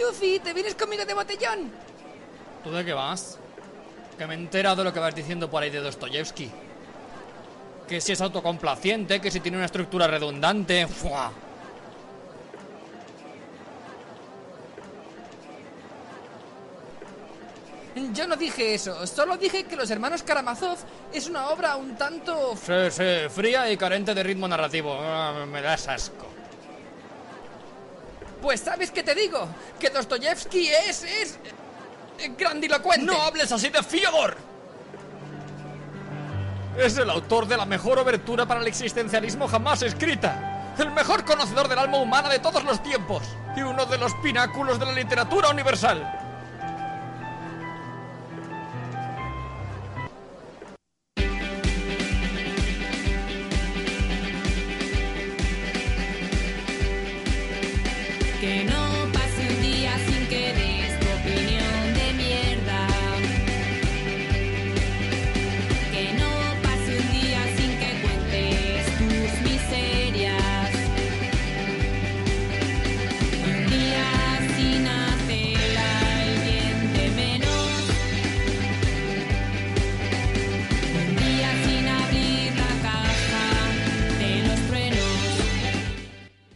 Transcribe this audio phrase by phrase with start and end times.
[0.00, 1.70] Chufi, ¿te vienes conmigo de botellón?
[2.64, 3.38] ¿Tú de qué vas?
[4.16, 6.50] Que me he enterado de lo que vas diciendo por ahí de Dostoyevsky.
[7.86, 10.86] Que si es autocomplaciente, que si tiene una estructura redundante.
[10.86, 11.30] ¡Fua!
[18.14, 20.78] Yo no dije eso, solo dije que Los Hermanos Karamazov
[21.12, 22.56] es una obra un tanto...
[22.56, 24.96] Sí, sí, fría y carente de ritmo narrativo.
[24.98, 26.39] Ah, me das asco.
[28.40, 31.02] Pues sabes qué te digo, que Dostoyevsky es...
[31.04, 31.38] es...
[32.38, 33.06] grandilocuente.
[33.06, 34.36] ¡No hables así de Fyodor!
[36.78, 40.74] Es el autor de la mejor obertura para el existencialismo jamás escrita.
[40.78, 43.22] El mejor conocedor del alma humana de todos los tiempos.
[43.56, 46.29] Y uno de los pináculos de la literatura universal.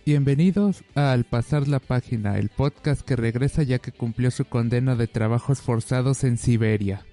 [0.07, 4.97] Bienvenidos a Al Pasar la Página, el podcast que regresa ya que cumplió su condena
[4.97, 7.07] de trabajos forzados en Siberia.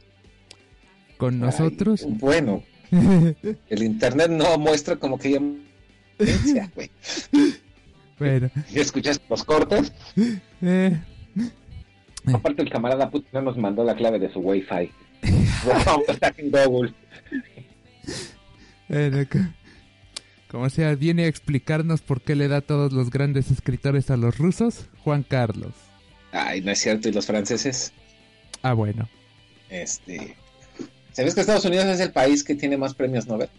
[1.17, 2.63] Con nosotros, Ay, bueno,
[3.69, 6.69] el internet no muestra como que ya...
[8.19, 9.93] Bueno, ¿Ya escuchaste los cortes?
[10.61, 10.99] eh,
[12.33, 14.91] Aparte el camarada Putin no nos mandó la clave de su wifi.
[15.63, 16.91] Wow, está en Google.
[20.51, 24.37] Como sea, viene a explicarnos por qué le da todos los grandes escritores a los
[24.37, 25.71] rusos, Juan Carlos.
[26.33, 27.93] Ay, no es cierto, y los franceses,
[28.61, 29.07] Ah, bueno.
[29.69, 30.35] este...
[31.13, 33.49] ¿Sabes que Estados Unidos es el país que tiene más premios Nobel?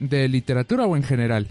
[0.00, 1.46] ¿De literatura o en general?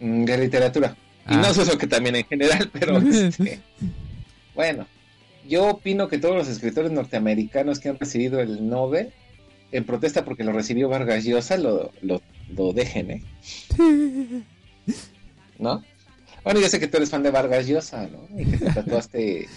[0.00, 0.96] Mm, De literatura.
[1.28, 1.36] Y Ah.
[1.38, 3.60] no sé eso que también en general, pero este,
[4.54, 4.86] bueno,
[5.48, 9.12] yo opino que todos los escritores norteamericanos que han recibido el Nobel
[9.72, 12.22] en protesta porque lo recibió Vargas Llosa lo, lo,
[12.54, 13.22] lo dejen, ¿eh?
[15.58, 15.82] ¿No?
[16.44, 18.28] Bueno, yo sé que tú eres fan de Vargas Llosa, ¿no?
[18.38, 19.48] Y que te tatuaste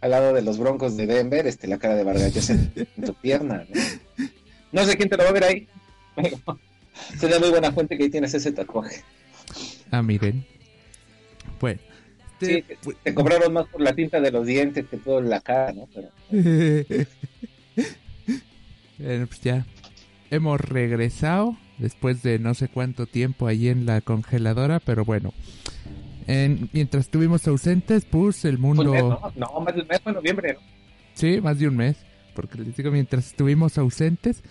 [0.00, 3.04] al lado de los Broncos de Denver, este, la cara de Vargas Llosa en, en
[3.04, 4.26] tu pierna, ¿no?
[4.72, 5.68] No sé quién te lo va a ver ahí.
[6.14, 6.38] pero
[7.18, 9.02] Sería muy buena fuente que ahí tienes ese tatuaje.
[9.90, 10.44] Ah, miren.
[11.60, 11.80] Bueno.
[12.40, 15.30] Sí, este, pues, te cobraron más por la tinta de los dientes que todo en
[15.30, 15.88] la cara, ¿no?
[15.94, 16.10] Pero
[18.98, 19.64] bueno, pues ya
[20.30, 25.32] hemos regresado después de no sé cuánto tiempo ahí en la congeladora, pero bueno.
[26.26, 28.92] En- mientras estuvimos ausentes, pues el un mundo...
[28.92, 29.32] mes, ¿no?
[29.36, 30.60] No, más de un mes fue noviembre, ¿no?
[31.14, 31.96] Sí, más de un mes.
[32.34, 34.42] Porque les digo, mientras estuvimos ausentes,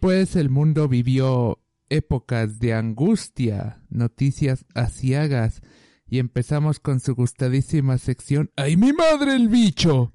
[0.00, 5.62] pues el mundo vivió épocas de angustia, noticias asiagas,
[6.08, 10.12] y empezamos con su gustadísima sección ¡Ay, mi madre el bicho!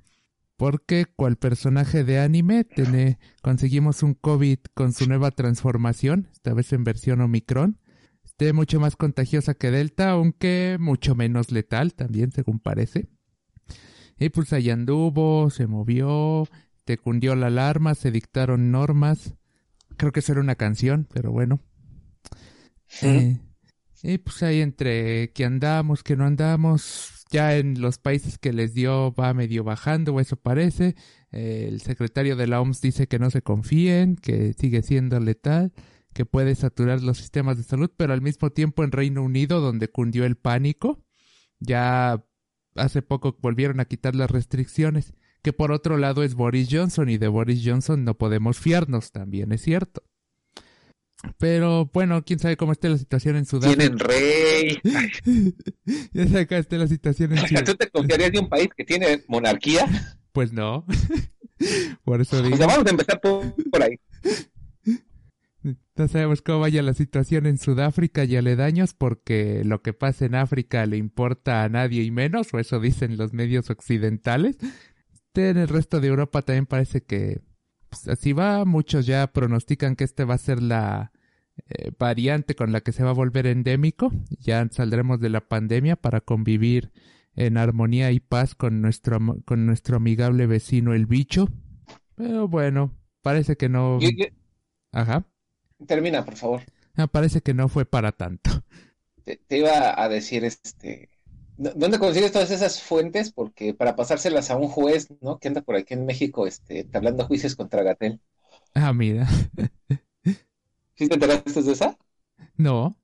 [0.62, 6.72] Porque, cual personaje de anime, tene- conseguimos un COVID con su nueva transformación, esta vez
[6.72, 7.80] en versión Omicron.
[8.24, 13.10] Este mucho más contagiosa que Delta, aunque mucho menos letal también, según parece.
[14.20, 16.48] Y pues ahí anduvo, se movió,
[16.86, 19.34] te cundió la alarma, se dictaron normas.
[19.98, 21.60] Creo que eso era una canción, pero bueno.
[23.02, 23.40] Eh,
[24.04, 28.74] y pues ahí entre que andamos, que no andamos, ya en los países que les
[28.74, 30.96] dio va medio bajando, o eso parece.
[31.32, 35.72] El secretario de la OMS dice que no se confíen, que sigue siendo letal,
[36.14, 39.88] que puede saturar los sistemas de salud, pero al mismo tiempo en Reino Unido, donde
[39.88, 41.04] cundió el pánico,
[41.60, 42.26] ya
[42.76, 47.18] hace poco volvieron a quitar las restricciones, que por otro lado es Boris Johnson y
[47.18, 50.04] de Boris Johnson no podemos fiarnos, también es cierto.
[51.38, 53.78] Pero bueno, quién sabe cómo esté la situación en Sudáfrica.
[53.78, 54.80] Tienen rey.
[56.14, 57.86] ya sabe cómo esté la situación en O sea, ¿Tú Sudáfrica.
[57.86, 59.88] te confiarías de un país que tiene monarquía?
[60.32, 60.86] Pues no.
[62.04, 62.58] por eso O digo.
[62.58, 64.00] sea, vamos a empezar por, por ahí.
[65.96, 70.34] No sabemos cómo vaya la situación en Sudáfrica y aledaños porque lo que pasa en
[70.34, 74.58] África le importa a nadie y menos, o eso dicen los medios occidentales.
[75.36, 77.42] En el resto de Europa también parece que
[77.92, 78.66] pues, así va.
[78.66, 81.12] Muchos ya pronostican que este va a ser la
[81.70, 84.12] eh, variante con la que se va a volver endémico.
[84.40, 86.92] Ya saldremos de la pandemia para convivir
[87.36, 91.50] en armonía y paz con nuestro, con nuestro amigable vecino el bicho.
[92.16, 94.00] Pero bueno, parece que no.
[94.00, 94.26] Yo- yo-
[94.92, 95.26] Ajá.
[95.86, 96.62] termina, por favor.
[96.96, 98.50] Ah, parece que no fue para tanto.
[99.24, 101.21] Te, te iba a decir, este, ¿dó-
[101.58, 103.32] ¿dónde consigues todas esas fuentes?
[103.32, 105.40] Porque para pasárselas a un juez, ¿no?
[105.40, 108.22] Que anda por aquí en México, este, tablando juicios contra Gatel.
[108.76, 109.28] Ah, mira.
[110.96, 111.98] ¿Sí te enteraste de esa?
[112.58, 112.96] No.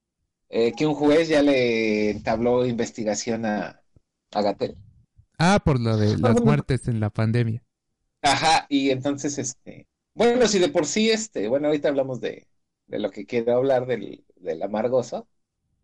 [0.50, 3.82] Eh, que un juez ya le entabló investigación a,
[4.34, 4.78] a Gatel.
[5.40, 6.44] Ah, por lo de las bueno.
[6.44, 7.64] muertes en la pandemia.
[8.22, 12.48] Ajá, y entonces, este, bueno, si de por sí, este, bueno, ahorita hablamos de,
[12.88, 15.28] de lo que quiero hablar del, del amargoso,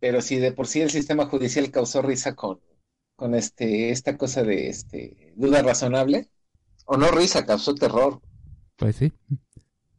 [0.04, 2.60] pero si de por sí el sistema judicial causó risa con,
[3.16, 6.30] con este, esta cosa de, este, duda razonable,
[6.84, 8.22] o no risa, causó terror,
[8.76, 9.14] Pues sí.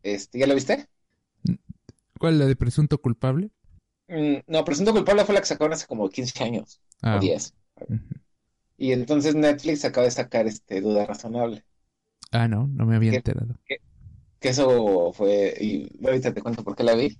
[0.02, 0.88] este, ¿ya lo viste?
[2.18, 3.50] ¿Cuál la de presunto culpable?
[4.08, 7.54] Mm, no, Presunto Culpable fue la que sacaron hace como 15 años, Ah, o 10,
[7.88, 8.00] ujú.
[8.76, 11.64] y entonces Netflix acaba de sacar, este, duda razonable.
[12.32, 13.54] Ah, no, no me había enterado.
[14.40, 17.16] que eso fue, y ahorita te cuento por qué la vi.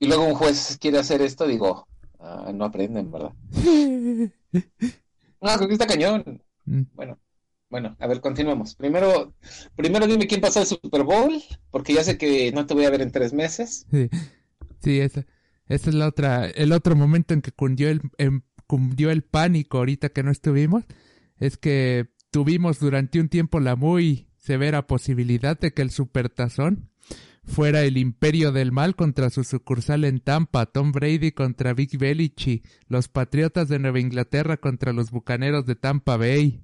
[0.00, 3.32] Y luego un juez quiere hacer esto, digo, ah, no aprenden, ¿verdad?
[5.40, 6.42] No, creo que está cañón.
[6.64, 7.18] Mm, Bueno,
[7.70, 8.74] bueno, a ver, continuemos.
[8.74, 9.34] Primero,
[9.76, 12.90] primero dime quién pasó el Super Bowl, porque ya sé que no te voy a
[12.90, 13.86] ver en tres meses.
[13.90, 14.08] Sí,
[14.82, 15.24] sí, esa,
[15.66, 19.78] esa es la otra, el otro momento en que cundió el, em- cundió el pánico
[19.78, 20.84] ahorita que no estuvimos,
[21.38, 26.90] es que tuvimos durante un tiempo la muy severa posibilidad de que el Supertazón
[27.48, 32.68] fuera el imperio del mal contra su sucursal en Tampa, Tom Brady contra Vic Belichick,
[32.86, 36.62] los Patriotas de Nueva Inglaterra contra los Bucaneros de Tampa Bay.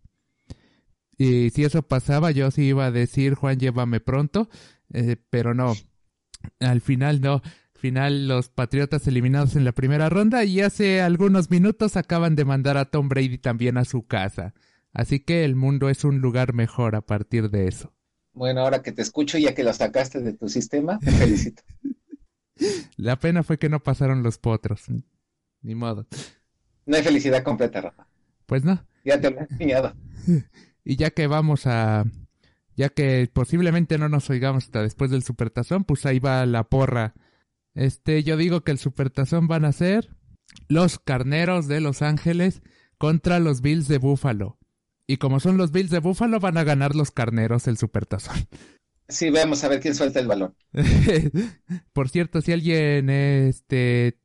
[1.16, 4.48] Y si eso pasaba, yo sí iba a decir, Juan, llévame pronto,
[4.92, 5.74] eh, pero no.
[6.60, 7.42] Al final no.
[7.74, 12.44] Al final los Patriotas eliminados en la primera ronda y hace algunos minutos acaban de
[12.44, 14.54] mandar a Tom Brady también a su casa.
[14.92, 17.92] Así que el mundo es un lugar mejor a partir de eso.
[18.34, 21.62] Bueno, ahora que te escucho, ya que lo sacaste de tu sistema, te felicito.
[22.96, 24.82] La pena fue que no pasaron los potros.
[25.62, 26.06] Ni modo.
[26.86, 28.06] No hay felicidad completa, Rafa.
[28.46, 28.84] Pues no.
[29.04, 29.94] Ya te lo he enseñado.
[30.86, 32.04] Y ya que vamos a...
[32.76, 37.14] Ya que posiblemente no nos oigamos hasta después del Supertazón, pues ahí va la porra.
[37.74, 40.10] Este, yo digo que el Supertazón van a ser
[40.68, 42.62] los Carneros de Los Ángeles
[42.98, 44.58] contra los Bills de Búfalo.
[45.06, 48.36] Y como son los Bills de Búfalo, van a ganar los Carneros el Supertazón.
[49.08, 50.54] Sí, vamos a ver quién suelta el balón.
[51.92, 54.18] Por cierto, si alguien este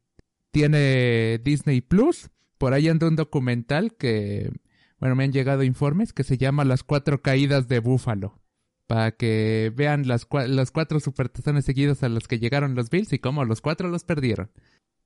[0.51, 4.51] tiene Disney Plus, por ahí anda un documental que,
[4.99, 8.39] bueno, me han llegado informes que se llama Las cuatro caídas de Búfalo.
[8.87, 13.13] Para que vean las, cua- los cuatro supertazones seguidos a los que llegaron los Bills
[13.13, 14.51] y cómo los cuatro los perdieron.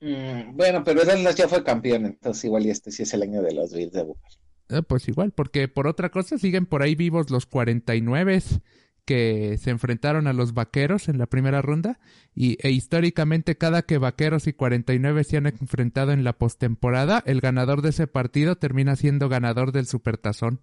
[0.01, 3.41] Mm, bueno, pero Dallas ya fue campeón, entonces igual y este sí es el año
[3.41, 4.35] de los Bills de Buffalo.
[4.69, 8.41] Ah, pues igual, porque por otra cosa siguen por ahí vivos los 49
[9.05, 11.99] que se enfrentaron a los vaqueros en la primera ronda
[12.33, 17.41] y e históricamente cada que vaqueros y 49 se han enfrentado en la postemporada, el
[17.41, 20.61] ganador de ese partido termina siendo ganador del supertazón.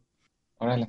[0.56, 0.88] Órale.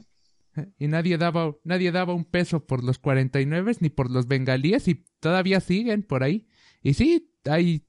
[0.78, 5.06] Y nadie daba, nadie daba un peso por los 49 ni por los bengalíes y
[5.20, 6.48] todavía siguen por ahí.
[6.82, 7.86] Y sí, hay,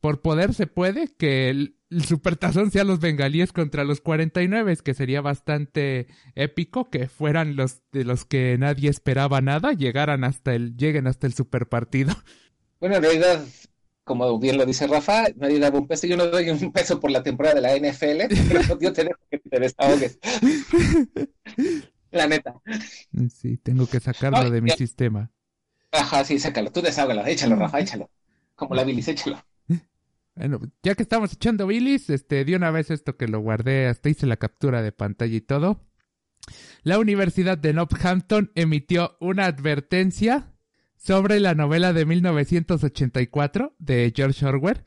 [0.00, 4.94] por poder se puede que el, el supertazón sea los bengalíes contra los 49, que
[4.94, 10.76] sería bastante épico que fueran los de los que nadie esperaba nada, llegaran hasta el,
[10.76, 12.14] lleguen hasta el superpartido.
[12.80, 13.44] Bueno, en realidad,
[14.04, 16.06] como bien lo dice Rafa, nadie daba un peso.
[16.06, 19.18] Yo no doy un peso por la temporada de la NFL, pero yo te dejo
[19.30, 20.18] que te desahogues.
[22.10, 22.54] La neta.
[23.30, 25.30] Sí, tengo que sacarlo No, de mi ya- sistema.
[25.92, 26.70] Ajá, sí, sácalo.
[26.70, 27.24] Tú desahógalo.
[27.26, 28.10] Échalo, Rafa, échalo.
[28.54, 29.42] Como la bilis, échalo.
[30.38, 34.08] Bueno, ya que estamos echando bilis, este, de una vez esto que lo guardé, hasta
[34.08, 35.80] hice la captura de pantalla y todo.
[36.84, 40.54] La Universidad de Northampton emitió una advertencia
[40.96, 44.84] sobre la novela de 1984 de George Orwell,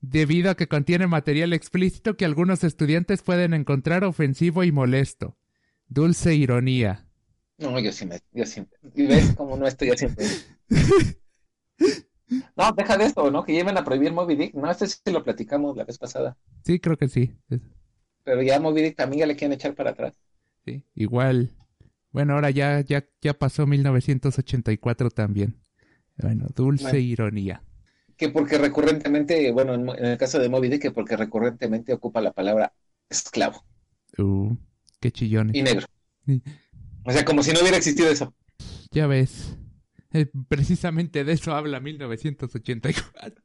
[0.00, 5.36] debido a que contiene material explícito que algunos estudiantes pueden encontrar ofensivo y molesto.
[5.88, 7.08] Dulce ironía.
[7.58, 8.78] No, yo sí me, yo siempre.
[8.94, 10.22] ¿Y ves cómo no estoy haciendo?
[12.56, 13.44] No, deja de esto, ¿no?
[13.44, 14.54] Que lleven a prohibir Moby Dick.
[14.54, 16.36] No, este sí lo platicamos la vez pasada.
[16.64, 17.34] Sí, creo que sí.
[18.24, 20.14] Pero ya Moby Dick también ya le quieren echar para atrás.
[20.64, 21.50] Sí, igual.
[22.10, 25.56] Bueno, ahora ya, ya, ya pasó 1984 también.
[26.18, 26.98] Bueno, dulce Bueno.
[26.98, 27.62] ironía.
[28.16, 32.20] que porque recurrentemente, bueno, en, en el caso de Moby Dick, que porque recurrentemente ocupa
[32.20, 32.72] la palabra
[33.08, 33.64] esclavo
[34.18, 34.54] Uh,
[35.00, 35.56] qué chillones.
[35.56, 35.86] y negro.
[37.04, 38.32] O sea, como si no hubiera existido eso.
[38.92, 39.56] Ya ves.
[40.12, 43.42] Eh, precisamente de eso habla 1984.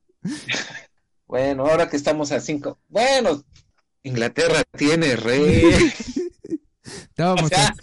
[1.28, 2.80] Bueno, ahora que estamos a cinco.
[2.88, 3.44] Bueno,
[4.04, 5.64] Inglaterra tiene rey.
[6.84, 7.76] Estábamos O sea- a-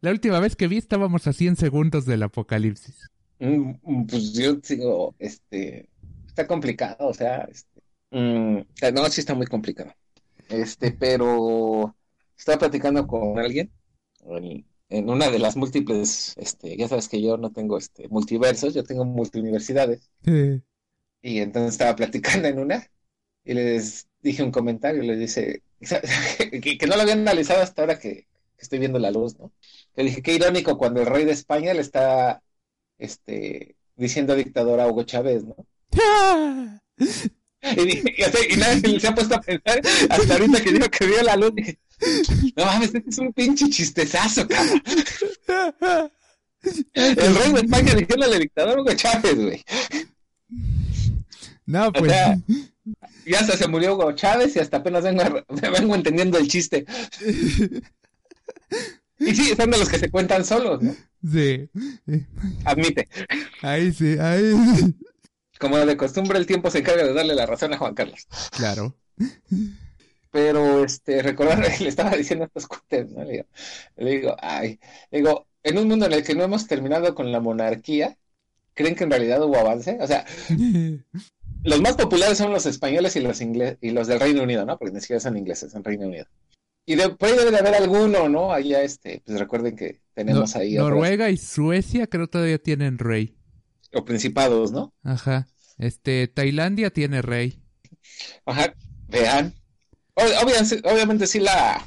[0.00, 3.08] La última vez que vi estábamos a 100 segundos del apocalipsis.
[3.40, 5.88] Mm, mm, Pues yo digo, este,
[6.26, 7.80] está complicado, o sea, este,
[8.10, 8.58] mm,
[8.94, 9.92] no, sí está muy complicado.
[10.48, 11.94] Este, pero
[12.36, 13.70] estaba platicando con alguien
[14.88, 18.84] en, una de las múltiples, este, ya sabes que yo no tengo este multiversos, yo
[18.84, 20.10] tengo multiuniversidades.
[21.22, 22.90] Y entonces estaba platicando en una
[23.44, 25.62] y les dije un comentario, les dice
[26.62, 28.10] que, que no lo había analizado hasta ahora que,
[28.56, 29.52] que estoy viendo la luz, ¿no?
[29.96, 32.42] Le dije, qué irónico cuando el rey de España le está
[32.98, 35.56] este, diciendo dictador a Hugo Chávez, ¿no?
[37.62, 39.80] Y, dije- y así- y nadie se ha puesto a pensar
[40.10, 41.54] hasta ahorita que dijo que vio la luz.
[41.54, 41.78] Dije,
[42.56, 44.82] no mames, este es un pinche chistezazo, cabrón.
[46.92, 49.64] El rey de España diciéndole dictador a Hugo Chávez, güey.
[51.66, 52.10] No, pues.
[52.10, 52.36] sea,
[53.26, 56.84] Ya hasta se murió Hugo Chávez y hasta apenas vengo, vengo entendiendo el chiste.
[59.18, 60.94] Y sí, son de los que se cuentan solos, ¿no?
[61.30, 61.68] Sí.
[62.64, 63.08] Admite.
[63.62, 64.54] Ahí sí, ahí.
[65.58, 68.26] Como de costumbre, el tiempo se encarga de darle la razón a Juan Carlos.
[68.56, 68.96] Claro.
[70.30, 73.24] Pero, este, recordar, le estaba diciendo estos cuates, ¿no?
[73.24, 73.44] Le digo,
[73.96, 74.78] le digo, ay,
[75.10, 78.16] le digo, en un mundo en el que no hemos terminado con la monarquía,
[78.74, 79.98] ¿creen que en realidad hubo avance?
[80.00, 80.24] O sea,
[81.64, 84.78] los más populares son los españoles y los ingleses, y los del Reino Unido, ¿no?
[84.78, 86.26] Porque ni siquiera son ingleses, son Reino Unido.
[86.86, 88.52] Y de, por ahí debe de haber alguno, ¿no?
[88.52, 92.98] Allá, este, pues recuerden que tenemos No- ahí otros, Noruega y Suecia creo todavía tienen
[92.98, 93.34] rey.
[93.92, 94.92] o principados, ¿no?
[95.02, 95.48] Ajá.
[95.78, 97.62] Este, Tailandia tiene rey.
[98.46, 98.74] Ajá,
[99.08, 99.54] vean.
[100.18, 101.86] Ob- obviamente, obviamente sí la...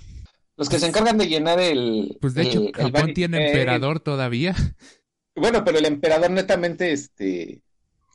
[0.58, 2.18] Los que se encargan de llenar el...
[2.22, 4.56] Pues de el- hecho, el Japón tiene eh, emperador todavía.
[5.36, 7.62] Bueno, pero el emperador netamente, este,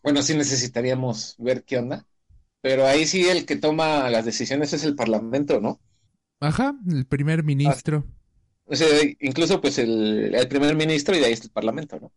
[0.03, 2.07] bueno, sí necesitaríamos ver qué onda,
[2.61, 5.81] pero ahí sí el que toma las decisiones es el parlamento, ¿no?
[6.41, 8.05] Ajá, el primer ministro.
[8.67, 8.89] O sea,
[9.21, 12.13] incluso pues el, el primer ministro y de ahí está el parlamento, ¿no?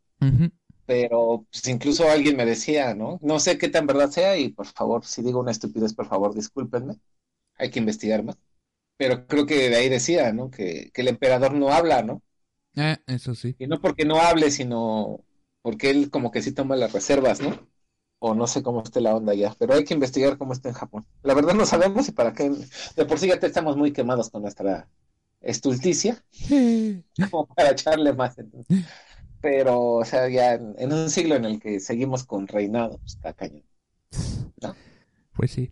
[0.86, 3.20] Pero pues incluso alguien me decía, ¿no?
[3.22, 6.34] No sé qué tan verdad sea y por favor, si digo una estupidez, por favor,
[6.34, 6.98] discúlpenme.
[7.60, 8.38] Hay que investigar más.
[8.98, 10.52] Pero creo que de ahí decía, ¿no?
[10.52, 12.24] Que, que el emperador no habla, ¿no?
[12.76, 13.56] Ah, eso sí.
[13.58, 15.26] Y no porque no hable, sino
[15.62, 17.68] porque él como que sí toma las reservas, ¿no?
[18.20, 20.76] O no sé cómo esté la onda ya, pero hay que investigar cómo está en
[20.76, 21.06] Japón.
[21.24, 22.50] La verdad no sabemos y para qué.
[22.96, 24.90] De por sí ya te estamos muy quemados con nuestra
[25.42, 26.24] estulticia,
[27.30, 28.38] como para echarle más.
[28.38, 28.70] entonces.
[29.42, 33.16] Pero, o sea, ya en, en un siglo en el que seguimos con reinado, pues,
[33.16, 33.66] está cañón.
[35.34, 35.72] Pues sí.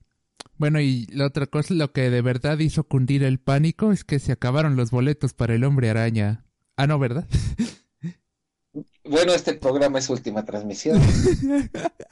[0.57, 4.19] Bueno, y la otra cosa, lo que de verdad hizo cundir el pánico es que
[4.19, 6.45] se acabaron los boletos para el hombre araña.
[6.75, 7.27] Ah, no, ¿verdad?
[9.03, 11.01] Bueno, este programa es su última transmisión.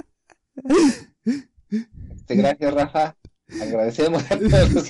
[2.15, 3.15] Este, gracias, Rafa.
[3.61, 4.89] Agradecemos a todos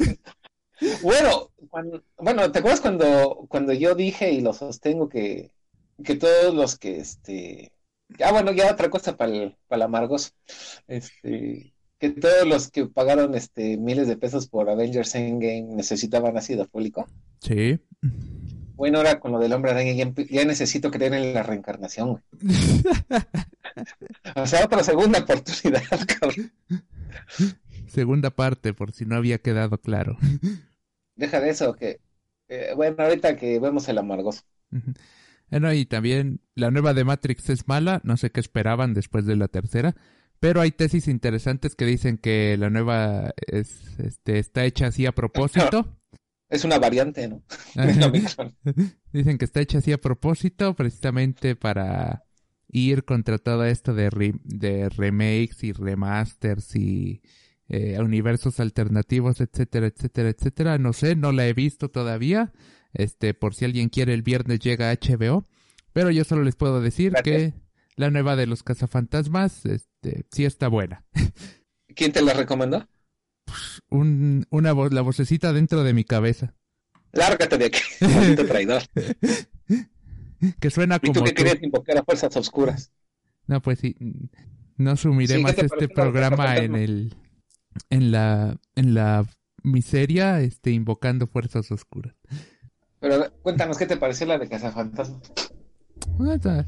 [1.02, 5.52] Bueno, cuando- bueno, ¿te acuerdas cuando, cuando yo dije y lo sostengo que,
[6.04, 7.74] que todos los que este
[8.24, 10.34] ah bueno, ya otra cosa para el, para el amargos,
[10.88, 11.75] este
[12.14, 17.08] que todos los que pagaron este miles de pesos por Avengers Endgame necesitaban ácido fólico?
[17.42, 17.80] Sí.
[18.76, 22.24] Bueno, ahora con lo del hombre araña ya, ya necesito creer en la reencarnación, güey.
[24.38, 25.84] O sea, otra segunda oportunidad,
[26.20, 26.52] cabrón.
[27.88, 30.18] Segunda parte, por si no había quedado claro.
[31.16, 32.00] Deja de eso, que
[32.48, 34.44] eh, bueno, ahorita que vemos el amargoso.
[35.50, 39.36] Bueno, y también la nueva de Matrix es mala, no sé qué esperaban después de
[39.36, 39.96] la tercera,
[40.40, 45.12] pero hay tesis interesantes que dicen que la nueva es, este, está hecha así a
[45.14, 45.98] propósito.
[46.48, 47.42] Es una variante, ¿no?
[49.12, 52.24] Dicen que está hecha así a propósito, precisamente para
[52.68, 57.24] ir contra todo esto de, re- de remakes y remasters y
[57.68, 60.78] eh, universos alternativos, etcétera, etcétera, etcétera.
[60.78, 62.54] No sé, no la he visto todavía.
[62.94, 65.48] Este, por si alguien quiere, el viernes llega a HBO.
[65.94, 67.54] Pero yo solo les puedo decir Gracias.
[67.54, 67.54] que
[67.96, 69.88] la nueva de los cazafantasmas, este,
[70.32, 71.04] sí está buena.
[71.96, 72.88] ¿Quién te la recomendó?
[73.90, 76.54] Un, una voz, la vocecita dentro de mi cabeza.
[77.14, 78.82] Lárgate de aquí, maldito traidor.
[80.60, 81.36] Que suena ¿Y tú como qué tú.
[81.36, 82.92] querías invocar a fuerzas oscuras?
[83.48, 83.96] No, pues sí.
[84.78, 87.16] No sumiré Sí, ¿qué más te este programa en el
[87.90, 89.26] en la en la
[89.64, 92.16] miseria, este invocando fuerzas oscuras.
[93.00, 95.32] Pero cuéntanos, ¿qué te pareció la de Cazafantasmas?
[96.20, 96.66] Ah, está,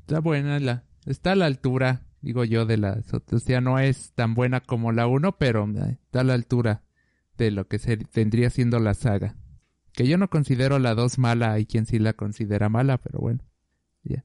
[0.00, 2.02] está buena la, está a la altura.
[2.22, 2.76] Digo yo, de
[3.12, 3.42] otras.
[3.42, 6.82] O sea, no es tan buena como la 1, pero está a la altura
[7.36, 9.36] de lo que se, tendría siendo la saga.
[9.92, 13.44] Que yo no considero la 2 mala, hay quien sí la considera mala, pero bueno,
[14.04, 14.24] ya.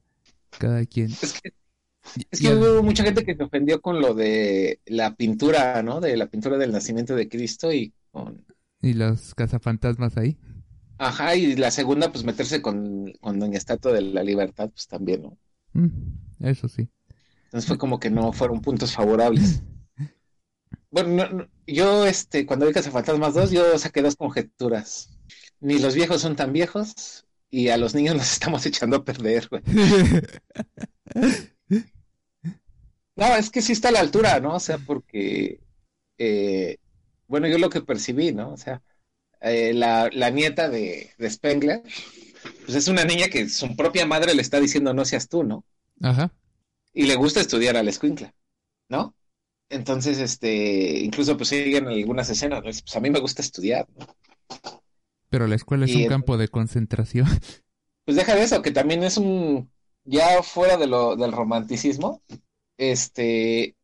[0.58, 1.10] Cada quien.
[1.10, 1.52] Es que,
[2.30, 6.00] es hubo mucha gente que se ofendió con lo de la pintura, ¿no?
[6.00, 8.46] De la pintura del nacimiento de Cristo y con...
[8.80, 10.38] Y los cazafantasmas ahí.
[10.98, 15.22] Ajá, y la segunda, pues meterse con, con Doña Estatua de la Libertad, pues también,
[15.22, 15.38] ¿no?
[15.74, 16.88] Mm, eso sí.
[17.48, 19.62] Entonces fue como que no fueron puntos favorables.
[20.90, 25.10] Bueno, no- no, yo, este, cuando vi Cazafantasmas 2, yo saqué dos conjeturas.
[25.60, 29.48] Ni los viejos son tan viejos, y a los niños los estamos echando a perder,
[29.50, 29.62] güey.
[33.16, 34.54] No, es que sí está a la altura, ¿no?
[34.54, 35.60] O sea, porque,
[36.18, 36.76] eh,
[37.28, 38.52] bueno, yo lo que percibí, ¿no?
[38.52, 38.82] O sea,
[39.40, 41.82] eh, la, la nieta de, de Spengler,
[42.64, 45.64] pues es una niña que su propia madre le está diciendo no seas tú, ¿no?
[46.02, 46.32] Ajá.
[46.98, 48.34] Y le gusta estudiar a la escuincla,
[48.88, 49.14] ¿no?
[49.68, 54.04] Entonces, este, incluso pues siguen algunas escenas, Pues a mí me gusta estudiar, ¿no?
[55.30, 57.26] Pero la escuela es Y un campo de concentración.
[58.04, 59.70] Pues deja de eso, que también es un,
[60.02, 62.22] ya fuera de lo, del romanticismo,
[62.78, 63.76] este,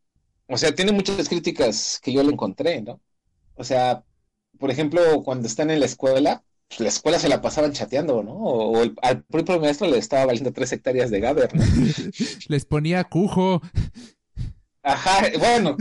[0.49, 3.03] o sea, tiene muchas críticas que yo le encontré, ¿no?
[3.55, 4.03] O sea,
[4.59, 6.43] por ejemplo, cuando están en la escuela,
[6.79, 8.33] la escuela se la pasaban chateando, ¿no?
[8.35, 11.63] O, el- al propio maestro le estaba valiendo tres hectáreas de Gaber, ¿no?
[12.49, 13.63] Les ponía cujo.
[14.83, 15.77] Ajá, bueno,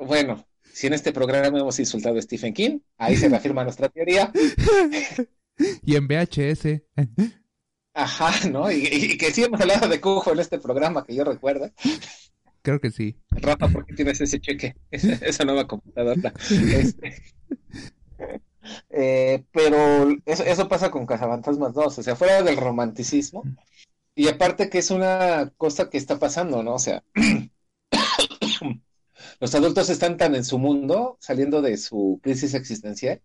[0.00, 4.32] bueno, si en este programa hemos insultado a Stephen King, ahí se reafirma nuestra teoría.
[5.84, 6.82] Y en VHS.
[7.94, 8.70] Ajá, ¿no?
[8.70, 11.70] Y, y- y que sí hemos hablado de Cujo en este programa, que yo recuerdo.
[12.62, 13.16] Creo que sí.
[13.30, 14.74] Rafa, ¿por qué tienes ese cheque?
[14.90, 16.32] Esa, esa nueva computadora.
[16.50, 17.22] Este,
[18.90, 23.42] eh, pero eso, eso pasa con Cazafantasmas 2, o sea, fuera del romanticismo.
[24.14, 26.74] Y aparte que es una cosa que está pasando, ¿no?
[26.74, 27.04] O sea,
[29.40, 33.22] los adultos están tan en su mundo, saliendo de su crisis existencial,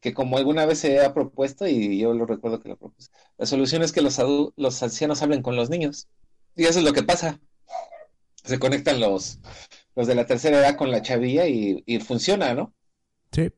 [0.00, 3.46] que como alguna vez se ha propuesto, y yo lo recuerdo que lo propuse, la
[3.46, 4.18] solución es que los,
[4.56, 6.08] los ancianos hablen con los niños.
[6.56, 7.40] Y eso es lo que pasa.
[8.42, 9.38] Se conectan los,
[9.94, 12.74] los de la tercera edad con la chavilla y, y funciona, ¿no?
[13.32, 13.52] Sí.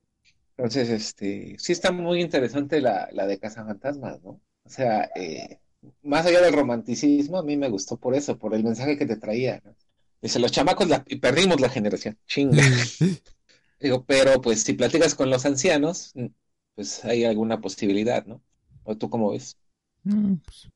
[0.62, 4.40] Entonces, este, sí está muy interesante la, la de Cazafantasmas, ¿no?
[4.64, 5.58] O sea, eh,
[6.02, 9.16] más allá del romanticismo, a mí me gustó por eso, por el mensaje que te
[9.16, 9.74] traía, ¿no?
[10.20, 12.62] Dice, los chamacos la- y perdimos la generación, chinga.
[13.80, 16.26] Digo, pero pues si platicas con los ancianos, mm,
[16.76, 18.40] pues hay alguna posibilidad, ¿no?
[18.84, 19.58] ¿O tú cómo ves?
[20.04, 20.70] Mm, pues,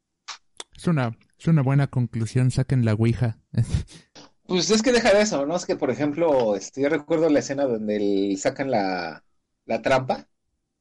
[0.77, 2.51] es una, es una buena conclusión.
[2.51, 3.39] Saquen la Ouija.
[4.49, 5.57] Pues es que deja de eso, ¿no?
[5.57, 9.25] Es que, por ejemplo, este, yo recuerdo la escena donde el- sacan la,
[9.67, 10.29] la trampa,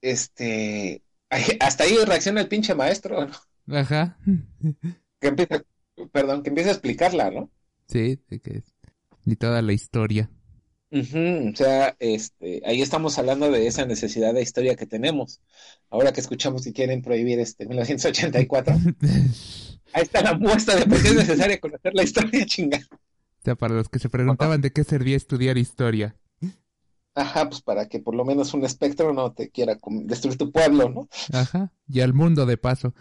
[0.01, 1.03] este,
[1.59, 3.75] hasta ahí reacciona el pinche maestro, ¿no?
[3.75, 4.17] Ajá.
[5.19, 5.63] Que empieza,
[6.11, 7.49] perdón, que empieza a explicarla, ¿no?
[7.87, 8.63] Sí, de que
[9.25, 10.29] y toda la historia.
[10.91, 15.41] O sea, este, ahí estamos hablando de esa necesidad de historia que tenemos.
[15.89, 18.75] Ahora que escuchamos que quieren prohibir este 1984,
[19.93, 22.79] ahí está la muestra de por qué es necesario conocer la historia, chinga.
[22.91, 26.15] O sea, para los que se preguntaban de qué servía estudiar historia.
[27.15, 30.89] Ajá, pues para que por lo menos un espectro no te quiera destruir tu pueblo,
[30.89, 31.07] ¿no?
[31.33, 31.71] Ajá.
[31.87, 32.93] Y al mundo de paso.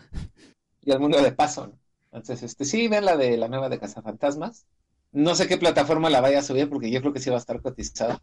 [0.80, 1.78] y al mundo de paso, ¿no?
[2.12, 4.66] Entonces, este, sí, ven la de la nueva de Cazafantasmas.
[5.10, 7.40] No sé qué plataforma la vaya a subir porque yo creo que sí va a
[7.40, 8.22] estar cotizada.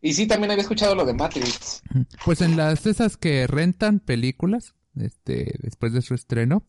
[0.00, 1.82] Y sí, también había escuchado lo de Matrix.
[2.24, 6.64] Pues en las esas que rentan películas, este, después de su estreno,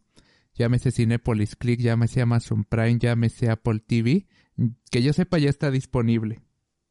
[0.56, 4.25] llámese Cinepolis Click, llámese Amazon Prime, llámese Apple TV,
[4.89, 6.41] que yo sepa ya está disponible.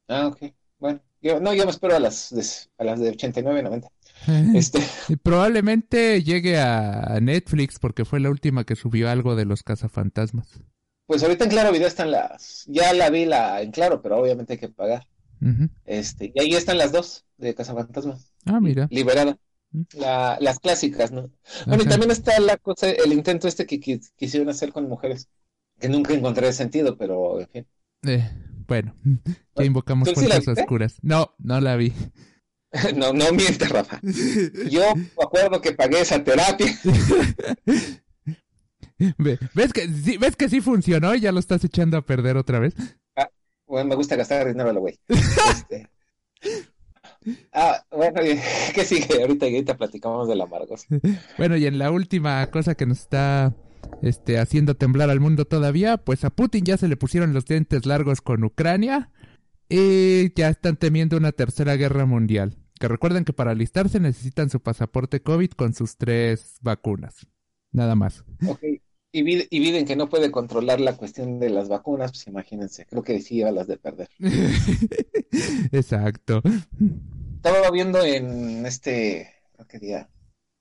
[0.08, 0.54] Ah, ok.
[0.78, 2.44] Bueno, yo, no, yo me espero a las de,
[2.78, 3.88] a las de 89, 90.
[4.54, 9.62] Este, Y probablemente llegue a Netflix porque fue la última que subió algo de los
[9.62, 10.48] cazafantasmas.
[11.06, 14.54] pues ahorita en Claro Video están las, ya la vi la en Claro, pero obviamente
[14.54, 15.06] hay que pagar.
[15.84, 18.86] Este, y ahí están las dos de Cazafantasmas, Ah, mira.
[18.90, 19.36] liberada.
[19.72, 19.82] Mm.
[19.98, 21.30] La, las clásicas, ¿no?
[21.66, 25.28] Bueno, y también está la cosa, el intento este que qui- quisieron hacer con mujeres,
[25.78, 27.66] que nunca encontré sentido, pero en fin.
[28.06, 28.30] Eh,
[28.66, 28.94] bueno,
[29.56, 30.96] ya invocamos ¿Tú sí la fuerzas oscuras.
[31.02, 31.92] No, no la vi.
[32.96, 34.00] No, no mientes, Rafa.
[34.68, 36.66] Yo me acuerdo que pagué esa terapia.
[39.18, 42.36] Ve- ¿Ves que, sí, ¿Ves que sí funcionó y ya lo estás echando a perder
[42.36, 42.74] otra vez?
[43.66, 44.98] Bueno, me gusta gastar dinero a lo güey.
[45.08, 45.88] Este...
[47.52, 48.20] Ah, bueno,
[48.74, 49.20] ¿qué sigue?
[49.22, 50.86] Ahorita, ahorita platicamos del amargos.
[51.38, 53.54] Bueno, y en la última cosa que nos está
[54.02, 57.86] este, haciendo temblar al mundo todavía, pues a Putin ya se le pusieron los dientes
[57.86, 59.10] largos con Ucrania
[59.68, 62.56] y ya están temiendo una tercera guerra mundial.
[62.78, 67.26] Que recuerden que para alistarse necesitan su pasaporte COVID con sus tres vacunas.
[67.72, 68.24] Nada más.
[68.46, 68.62] Ok.
[69.16, 73.20] Y, Biden que no puede controlar la cuestión de las vacunas, pues imagínense, creo que
[73.20, 74.08] sí iba a las de perder.
[75.70, 76.42] Exacto.
[77.36, 80.08] Estaba viendo en este, creo que día,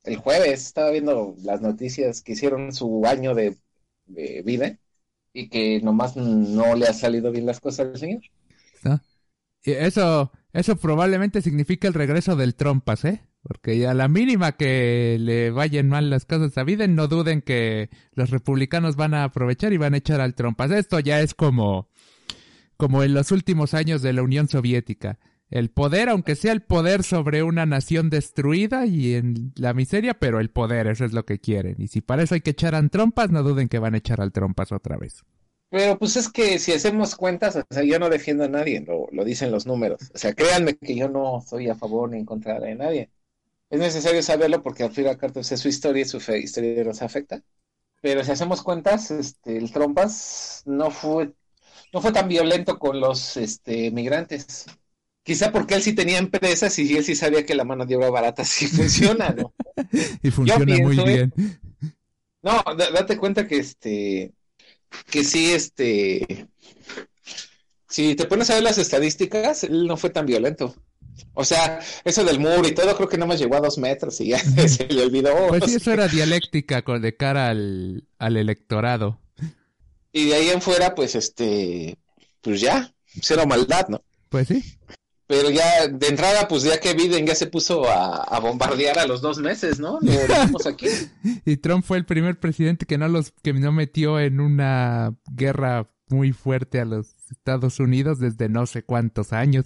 [0.03, 3.57] el jueves, estaba viendo las noticias que hicieron su año de,
[4.05, 4.79] Biden
[5.31, 8.21] y que nomás no le ha salido bien las cosas al señor.
[8.83, 8.99] ¿no?
[9.63, 13.21] Y eso, eso probablemente significa el regreso del Trompas, ¿eh?
[13.41, 17.89] Porque a la mínima que le vayan mal las cosas a Biden, no duden que
[18.13, 20.71] los republicanos van a aprovechar y van a echar al Trompas.
[20.71, 21.89] Esto ya es como,
[22.77, 25.19] como en los últimos años de la Unión Soviética.
[25.53, 30.39] El poder, aunque sea el poder sobre una nación destruida y en la miseria, pero
[30.41, 31.75] el poder, eso es lo que quieren.
[31.79, 34.19] Y si para eso hay que echar al Trompas, no duden que van a echar
[34.19, 35.23] al Trompas otra vez.
[35.69, 39.07] Pero pues es que si hacemos cuentas, o sea, yo no defiendo a nadie, lo,
[39.11, 40.11] lo dicen los números.
[40.13, 43.09] O sea, créanme que yo no soy a favor ni en contra de nadie.
[43.69, 46.19] Es necesario saberlo porque al fin y al cabo pues, es su historia y su
[46.21, 47.43] fe- historia nos afecta.
[48.01, 51.33] Pero si hacemos cuentas, este, el Trompas no fue,
[51.93, 54.67] no fue tan violento con los este, migrantes.
[55.23, 58.09] Quizá porque él sí tenía empresas y él sí sabía que la mano de obra
[58.09, 59.53] barata sí funciona, ¿no?
[60.21, 61.13] Y funciona muy pienso, ¿eh?
[61.13, 61.59] bien.
[62.41, 64.33] No, da- date cuenta que este,
[65.09, 66.47] que sí, este,
[67.87, 70.75] si te pones a ver las estadísticas, él no fue tan violento.
[71.35, 74.19] O sea, eso del muro y todo, creo que no más llegó a dos metros
[74.19, 75.47] y ya se le olvidó.
[75.47, 79.19] Pues sí, eso era dialéctica con, de cara al, al electorado.
[80.11, 81.97] Y de ahí en fuera, pues este,
[82.41, 84.03] pues ya, cero maldad, ¿no?
[84.29, 84.63] Pues sí.
[85.25, 89.07] Pero ya de entrada, pues ya que Biden ya se puso a, a bombardear a
[89.07, 89.99] los dos meses, ¿no?
[90.01, 90.87] Lo aquí.
[91.45, 95.89] Y Trump fue el primer presidente que no los que no metió en una guerra
[96.09, 99.65] muy fuerte a los Estados Unidos desde no sé cuántos años.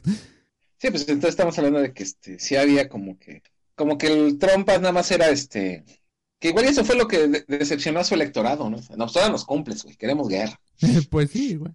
[0.80, 3.42] Sí, pues entonces estamos hablando de que este, sí había como que,
[3.76, 5.84] como que el Trump nada más era este,
[6.40, 8.78] que igual eso fue lo que de- decepcionó a su electorado, ¿no?
[8.96, 10.62] No, pues ahora nos cumples, güey, queremos guerra,
[11.10, 11.72] pues sí, güey.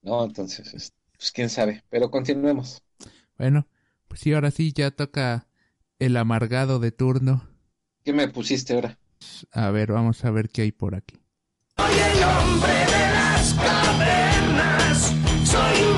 [0.00, 0.24] ¿no?
[0.24, 2.82] Entonces, pues quién sabe, pero continuemos.
[3.38, 3.68] Bueno,
[4.08, 5.46] pues sí, ahora sí ya toca
[5.98, 7.48] el amargado de turno.
[8.04, 8.98] ¿Qué me pusiste ahora?
[9.52, 11.20] A ver, vamos a ver qué hay por aquí.
[11.76, 15.97] Soy el hombre de las cavernas, soy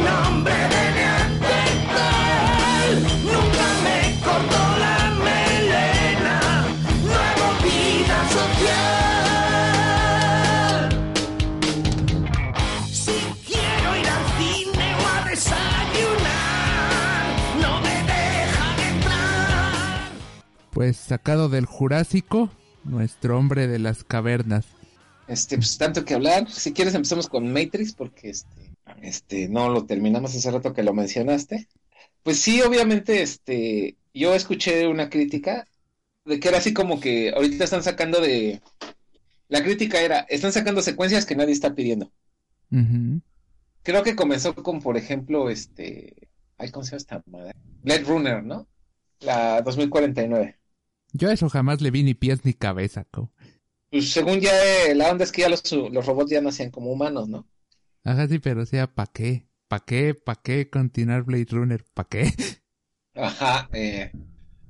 [20.81, 22.49] Pues sacado del Jurásico,
[22.85, 24.65] nuestro hombre de las cavernas.
[25.29, 29.85] Este, pues tanto que hablar, si quieres empezamos con Matrix, porque este, este, no lo
[29.85, 31.69] terminamos hace rato que lo mencionaste.
[32.23, 35.67] Pues sí, obviamente, este, yo escuché una crítica
[36.25, 38.63] de que era así como que ahorita están sacando de,
[39.49, 42.11] la crítica era, están sacando secuencias que nadie está pidiendo.
[43.83, 47.53] Creo que comenzó con, por ejemplo, este, ay, ¿cómo se llama esta madre?
[47.83, 48.67] Blade Runner, ¿no?
[49.21, 50.57] La 2049.
[51.13, 53.31] Yo a eso jamás le vi ni pies ni cabeza, co.
[53.91, 54.51] Pues según ya
[54.87, 57.47] eh, la onda es que ya los, los robots ya nacían como humanos, ¿no?
[58.05, 59.49] Ajá, sí, pero o sea, ¿pa' qué?
[59.69, 60.15] ¿Pa' qué?
[60.15, 61.85] ¿Pa' qué continuar Blade Runner?
[61.95, 62.33] ¿Pa' qué?
[63.15, 64.11] Ajá, eh,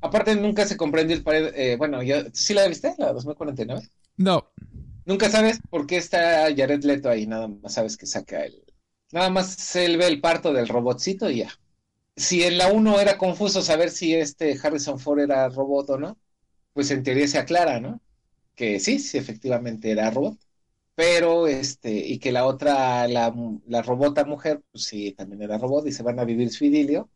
[0.00, 2.94] aparte nunca se comprendió el pared, eh, bueno, ya, ¿sí la viste?
[2.98, 3.88] La 2049.
[4.16, 4.50] No.
[5.04, 8.62] Nunca sabes por qué está Jared Leto ahí, nada más sabes que saca el,
[9.12, 11.50] nada más él ve el parto del robotcito y ya.
[12.16, 16.18] Si en la 1 era confuso saber si este Harrison Ford era robot o no,
[16.72, 18.00] pues en teoría se aclara, ¿no?
[18.54, 20.38] Que sí, sí, efectivamente era robot.
[20.94, 23.34] Pero, este, y que la otra, la,
[23.66, 27.10] la robota mujer, pues sí, también era robot y se van a vivir su idilio.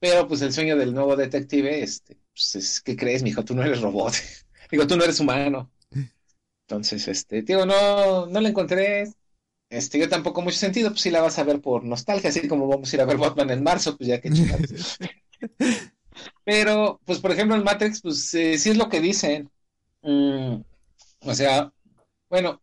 [0.00, 3.44] Pero, pues el sueño del nuevo detective, este, pues es, ¿qué crees, mijo?
[3.44, 4.14] Tú no eres robot.
[4.72, 5.72] Digo, tú no eres humano.
[6.66, 9.04] Entonces, este, digo, no, no le encontré,
[9.70, 12.68] este, yo tampoco mucho sentido, pues sí la vas a ver por nostalgia, así como
[12.68, 14.30] vamos a ir a ver Batman en marzo, pues ya que.
[16.44, 19.50] Pero, pues por ejemplo en Matrix, pues eh, sí es lo que dicen.
[20.02, 20.56] Mm,
[21.20, 21.72] o sea,
[22.28, 22.62] bueno,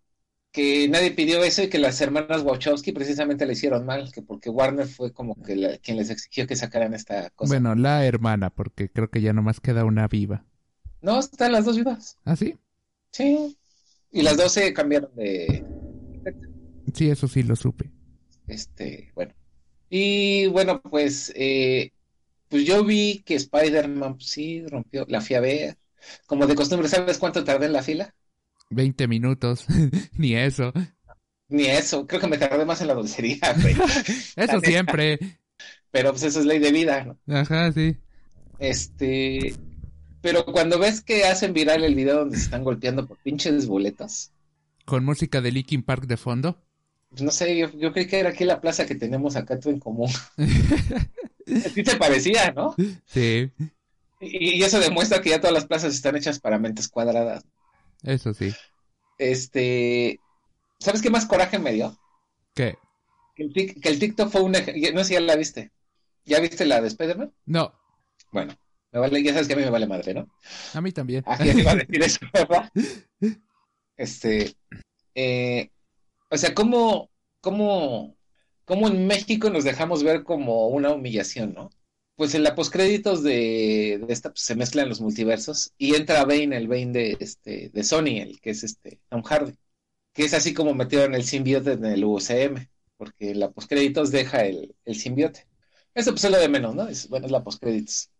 [0.51, 4.49] que nadie pidió eso y que las hermanas Wachowski precisamente le hicieron mal, que porque
[4.49, 7.53] Warner fue como que la- quien les exigió que sacaran esta cosa.
[7.53, 10.45] Bueno, la hermana, porque creo que ya nomás queda una viva.
[11.01, 12.17] No, están las dos vivas.
[12.25, 12.55] ¿Ah, sí?
[13.11, 13.57] Sí.
[14.11, 15.63] Y las dos se cambiaron de,
[16.93, 17.91] Sí, eso sí lo supe.
[18.47, 19.33] Este, bueno.
[19.89, 21.91] Y bueno, pues, eh,
[22.49, 25.77] pues yo vi que Spider-Man, pues, sí, rompió, la fui a ver.
[26.25, 28.13] Como de costumbre, ¿sabes cuánto tardé en la fila?
[28.69, 29.65] 20 minutos.
[30.13, 30.73] Ni eso.
[31.47, 33.75] Ni eso, creo que me tardé más en la dulcería, güey.
[34.35, 35.19] Eso siempre.
[35.91, 37.35] Pero pues eso es ley de vida, ¿no?
[37.35, 37.97] Ajá, sí.
[38.59, 39.55] Este,
[40.21, 44.31] pero cuando ves que hacen viral el video donde se están golpeando por pinches boletas,
[44.85, 46.61] con música de Linkin Park de fondo.
[47.09, 49.71] Pues no sé, yo, yo creí que era aquí la plaza que tenemos acá todo
[49.71, 50.09] en común.
[51.73, 52.81] Sí te parecía, ¿no?
[53.05, 53.51] Sí,
[54.21, 57.43] Y, y eso demuestra que ya todas las plazas están hechas para mentes cuadradas.
[58.03, 58.55] eso sí.
[59.17, 60.21] Este,
[60.79, 61.97] ¿sabes qué más coraje me dio?
[62.53, 62.77] ¿Qué?
[63.35, 65.71] Que el, tic- que el TikTok fue un, no sé si ya la viste.
[66.25, 67.33] ¿Ya viste la de Spider-Man?
[67.47, 67.73] No,
[68.31, 68.55] Bueno,
[68.91, 70.29] me vale, ya sabes que a mí me vale madre, ¿no?
[70.73, 71.23] a mí también.
[71.25, 72.71] Ah, ya iba a decir eso, ¿verdad?
[73.97, 74.55] Este,
[75.15, 75.71] eh,
[76.31, 78.17] o sea, ¿cómo, cómo,
[78.69, 81.71] cómo en México nos dejamos ver como una humillación, ¿no?
[82.15, 86.55] Pues en la postcréditos de, de esta pues, se mezclan los multiversos y entra Bane,
[86.55, 89.57] el Bane de, este, de Sony, el que es este Tom Hardy,
[90.13, 94.75] que es así como metieron el simbiote en el UCM, porque la postcréditos deja el,
[94.85, 95.47] el simbiote.
[95.95, 96.87] Eso pues es lo de menos, ¿no?
[96.87, 98.11] Es, bueno, es la postcréditos.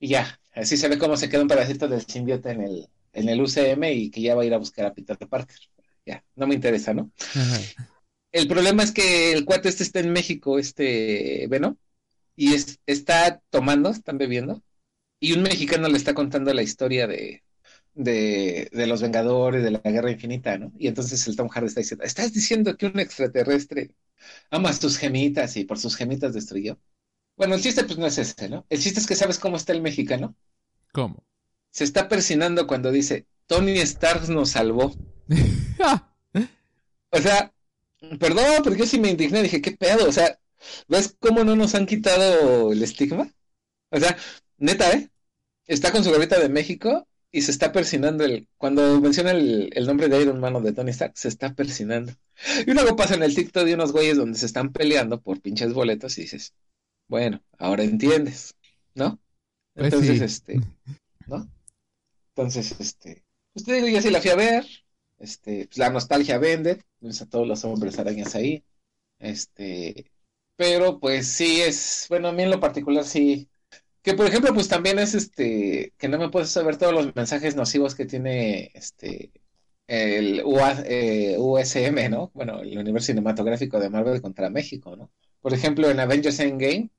[0.00, 3.28] Y ya, así se ve cómo se queda un pedacito del simbiote en el, en
[3.28, 5.58] el UCM y que ya va a ir a buscar a Peter Parker.
[6.06, 7.12] Ya, no me interesa, ¿no?
[7.34, 7.68] Ajá.
[8.32, 11.76] El problema es que el cuate este está en México, este Venom,
[12.36, 14.62] y es- está tomando, están bebiendo,
[15.20, 17.44] y un mexicano le está contando la historia de,
[17.94, 20.72] de, de los Vengadores, de la Guerra Infinita, ¿no?
[20.78, 23.94] Y entonces el Tom Hardy está diciendo, ¿estás diciendo que un extraterrestre
[24.50, 26.78] ama sus gemitas y por sus gemitas destruyó?
[27.36, 28.66] Bueno, el chiste pues no es ese, ¿no?
[28.70, 30.36] El chiste es que sabes cómo está el mexicano.
[30.92, 31.24] ¿Cómo?
[31.70, 34.94] Se está persinando cuando dice, Tony Stark nos salvó.
[37.10, 37.52] O sea,
[38.18, 40.08] perdón, porque yo sí me indigné, dije, ¿qué pedo?
[40.08, 40.38] O sea,
[40.88, 43.32] ¿ves cómo no nos han quitado el estigma?
[43.90, 44.16] O sea,
[44.58, 45.10] neta, ¿eh?
[45.66, 49.86] Está con su gorrita de México y se está persinando el, cuando menciona el, el
[49.86, 52.12] nombre de Iron Man o de Tony Stark, se está persinando.
[52.66, 55.72] Y luego pasa en el TikTok de unos güeyes donde se están peleando por pinches
[55.72, 56.54] boletos y dices,
[57.08, 58.54] bueno, ahora entiendes,
[58.94, 59.20] ¿no?
[59.74, 60.24] Pues Entonces, sí.
[60.24, 60.60] este,
[61.26, 61.48] ¿no?
[62.34, 64.66] Entonces, este, pues te digo, yo sí la fui a ver,
[65.22, 68.64] este, pues la nostalgia vende, ves a todos los hombres arañas ahí,
[69.18, 70.10] este,
[70.56, 73.48] pero pues sí es, bueno, a mí en lo particular sí,
[74.02, 77.56] que por ejemplo, pues también es este, que no me puedes saber todos los mensajes
[77.56, 79.32] nocivos que tiene, este,
[79.86, 82.30] el UA eh, USM, ¿no?
[82.34, 85.10] Bueno, el universo cinematográfico de Marvel contra México, ¿no?
[85.40, 86.90] Por ejemplo, en Avengers Endgame,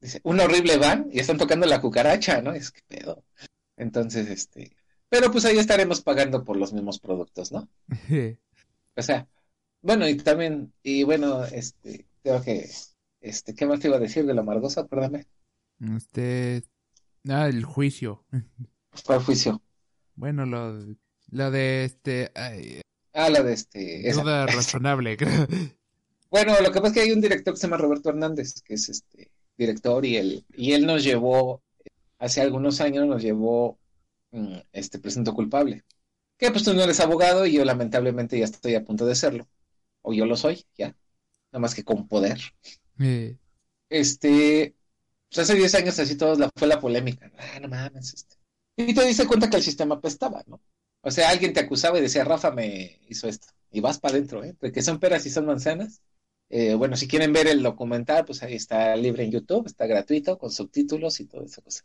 [0.00, 2.52] dice, un horrible van y están tocando la cucaracha, ¿no?
[2.52, 3.24] Es que pedo.
[3.76, 4.76] Entonces, este,
[5.12, 7.68] pero pues ahí estaremos pagando por los mismos productos, ¿no?
[8.96, 9.26] O sea,
[9.82, 12.66] bueno, y también, y bueno, este, creo que,
[13.20, 14.82] este, ¿qué más te iba a decir de la Margosa?
[14.82, 15.26] Acuérdame,
[15.96, 16.62] Este.
[17.28, 18.24] Ah, el juicio.
[19.06, 19.62] ¿cuál juicio?
[20.14, 20.78] Bueno, lo,
[21.30, 22.32] lo de este.
[22.34, 22.80] ay,
[23.12, 24.22] Ah, la de este, esa.
[24.22, 25.46] duda razonable, creo.
[26.30, 28.74] Bueno, lo que pasa es que hay un director que se llama Roberto Hernández, que
[28.74, 31.62] es este director, y él, y él nos llevó,
[32.18, 33.78] hace algunos años nos llevó
[34.72, 35.84] este presunto culpable.
[36.38, 39.48] Que pues tú no eres abogado y yo lamentablemente ya estoy a punto de serlo.
[40.02, 40.96] O yo lo soy, ya.
[41.52, 42.40] Nada más que con poder.
[43.88, 44.74] Este,
[45.28, 47.30] pues hace 10 años así todos la, fue la polémica.
[47.38, 48.36] Ah, no mames, este.
[48.76, 50.60] Y te diste cuenta que el sistema apestaba, ¿no?
[51.02, 53.48] O sea, alguien te acusaba y decía, Rafa me hizo esto.
[53.70, 54.50] Y vas para adentro, ¿eh?
[54.50, 56.00] Entre que son peras y son manzanas.
[56.48, 60.38] Eh, bueno, si quieren ver el documental, pues ahí está libre en YouTube, está gratuito,
[60.38, 61.84] con subtítulos y toda esa cosa.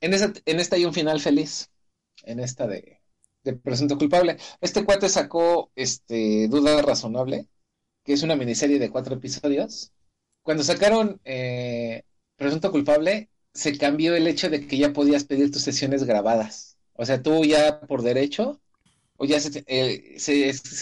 [0.00, 1.69] En esa, en esta hay un final feliz.
[2.24, 3.00] En esta de,
[3.62, 4.36] presunto culpable.
[4.60, 7.48] Este cuate sacó este Duda Razonable,
[8.04, 9.92] que es una miniserie de cuatro episodios.
[10.42, 12.02] Cuando sacaron eh,
[12.36, 16.76] Presunto Culpable, se cambió el hecho de que ya podías pedir tus sesiones grabadas.
[16.94, 18.60] O sea, tú ya por derecho,
[19.16, 20.16] o ya se, eh,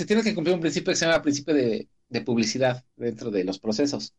[0.06, 1.88] tiene que cumplir un principio que se llama principio de,
[2.24, 4.14] publicidad dentro de los procesos.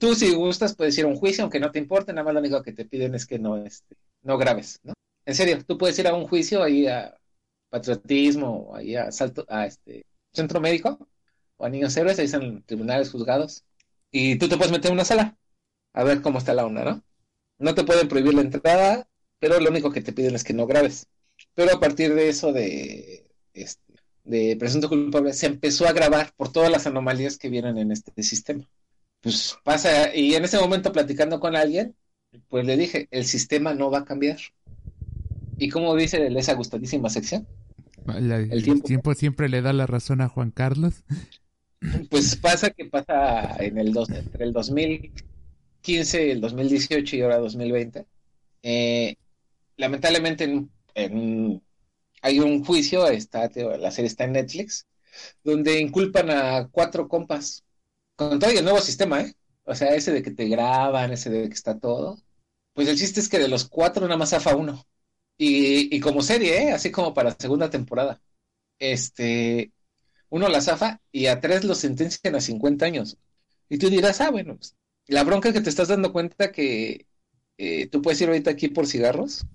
[0.00, 2.40] Tú si gustas puedes ir a un juicio, aunque no te importe, nada más lo
[2.40, 4.94] único que te piden es que no, este, no grabes, ¿no?
[5.26, 7.16] En serio, tú puedes ir a un juicio ahí a
[7.70, 11.08] patriotismo, ahí a salto, a este centro médico,
[11.56, 13.64] o a niños héroes, ahí están tribunales juzgados,
[14.10, 15.36] y tú te puedes meter en una sala
[15.92, 17.04] a ver cómo está la onda, ¿no?
[17.58, 19.08] No te pueden prohibir la entrada,
[19.38, 21.06] pero lo único que te piden es que no grabes.
[21.54, 26.52] Pero a partir de eso de, este, de presunto culpable, se empezó a grabar por
[26.52, 28.68] todas las anomalías que vieron en este sistema.
[29.20, 31.96] Pues pasa, y en ese momento platicando con alguien,
[32.48, 34.38] pues le dije, el sistema no va a cambiar.
[35.58, 37.46] Y como dice esa gustadísima sección,
[38.06, 41.04] la- el tiempo- tiempo siempre le da la razón a Juan Carlos.
[42.10, 48.06] pues pasa que pasa en el dos, entre el 2015, el 2018 y ahora 2020.
[48.62, 49.16] Eh,
[49.76, 51.62] lamentablemente en- en-
[52.22, 54.86] hay un juicio, está, la serie está en Netflix,
[55.42, 57.64] donde inculpan a cuatro compas
[58.16, 59.34] con todo y el nuevo sistema, ¿eh?
[59.64, 62.18] O sea, ese de que te graban, ese de que está todo.
[62.72, 64.84] Pues el chiste es que de los cuatro nada más zafa uno.
[65.36, 66.72] Y, y como serie, ¿eh?
[66.72, 68.20] Así como para segunda temporada.
[68.78, 69.72] Este,
[70.30, 73.18] uno la zafa y a tres lo sentencian a 50 años.
[73.68, 77.06] Y tú dirás, ah, bueno, pues, la bronca es que te estás dando cuenta que
[77.58, 79.46] eh, tú puedes ir ahorita aquí por cigarros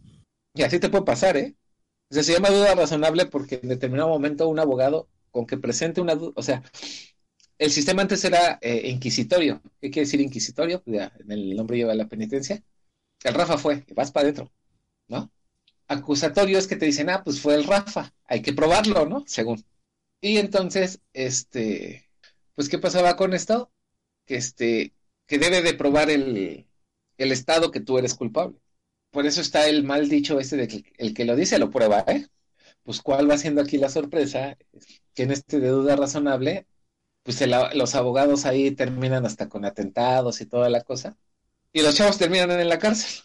[0.56, 1.56] y así te puede pasar, ¿eh?
[2.12, 6.02] O sea, se llama duda razonable porque en determinado momento un abogado con que presente
[6.02, 6.63] una duda, o sea,
[7.58, 9.62] el sistema antes era eh, inquisitorio.
[9.82, 10.82] ¿Qué quiere decir inquisitorio?
[10.86, 12.63] Ya, en el nombre lleva la penitencia.
[13.24, 14.52] El Rafa fue, vas para adentro,
[15.08, 15.32] ¿no?
[15.89, 19.23] Acusatorio es que te dicen, ah, pues fue el Rafa, hay que probarlo, ¿no?
[19.28, 19.65] Según.
[20.21, 22.10] Y entonces, este,
[22.56, 23.71] pues, ¿qué pasaba con esto?
[24.25, 24.93] Que este,
[25.28, 26.67] que debe de probar el,
[27.17, 28.58] el Estado que tú eres culpable.
[29.12, 32.04] Por eso está el mal dicho este de que el que lo dice lo prueba,
[32.08, 32.28] ¿eh?
[32.84, 34.58] Pues, ¿cuál va siendo aquí la sorpresa?
[35.15, 36.67] Que en este de duda razonable,
[37.23, 37.43] pues
[37.75, 41.17] los abogados ahí terminan hasta con atentados y toda la cosa.
[41.73, 43.23] Y los chavos terminan en la cárcel.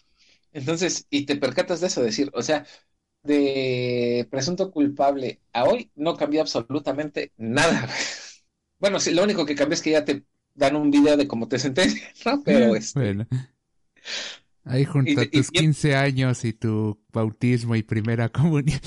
[0.55, 2.65] Entonces, y te percatas de eso, decir, o sea,
[3.23, 7.89] de presunto culpable a hoy no cambió absolutamente nada.
[8.79, 11.47] Bueno, sí, lo único que cambia es que ya te dan un video de cómo
[11.47, 12.43] te sentencian, ¿no?
[12.43, 13.27] Pero este, Bueno.
[14.63, 18.81] Ahí junto y- tus y- 15 años y tu bautismo y primera comunión.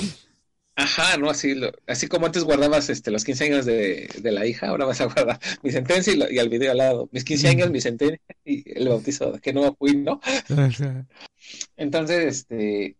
[0.80, 4.46] Ajá, no, así, lo- así como antes guardabas este, los 15 años de, de la
[4.46, 7.08] hija, ahora vas a guardar mi sentencia y, lo- y el video al lado.
[7.12, 10.20] Mis 15 años, mi sentencia y el bautizo, que no fui, ¿no?
[11.76, 12.98] Entonces, este,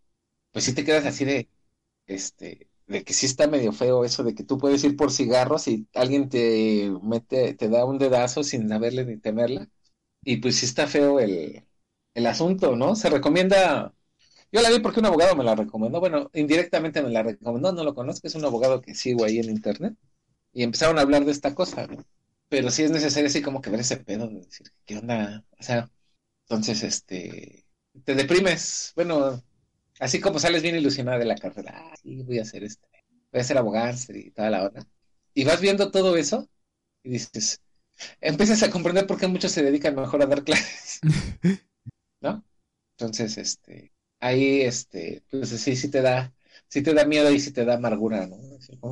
[0.52, 1.50] pues sí te quedas así de,
[2.06, 5.68] este, de que sí está medio feo eso de que tú puedes ir por cigarros
[5.68, 9.68] y alguien te mete, te da un dedazo sin saberle ni temerla.
[10.24, 11.66] Y pues sí está feo el,
[12.14, 12.96] el asunto, ¿no?
[12.96, 13.94] Se recomienda,
[14.52, 17.84] yo la vi porque un abogado me la recomendó, bueno, indirectamente me la recomendó, no
[17.84, 19.94] lo conozco, es un abogado que sigo ahí en internet.
[20.52, 22.04] Y empezaron a hablar de esta cosa, ¿no?
[22.48, 25.44] Pero sí es necesario así como que ver ese pedo de decir, ¿qué onda?
[25.58, 25.90] O sea,
[26.48, 27.66] entonces, este,
[28.04, 28.92] te deprimes.
[28.96, 29.42] Bueno,
[30.00, 32.88] así como sales bien ilusionada de la carrera, ah, sí, voy a hacer este,
[33.32, 34.86] voy a ser abogado y toda la onda.
[35.34, 36.48] Y vas viendo todo eso
[37.02, 37.60] y dices,
[38.20, 41.00] empiezas a comprender por qué muchos se dedican mejor a dar clases,
[42.20, 42.44] ¿no?
[42.96, 46.32] Entonces, este, ahí, este, pues sí, sí te da,
[46.68, 48.36] sí te da miedo y sí te da amargura, ¿no?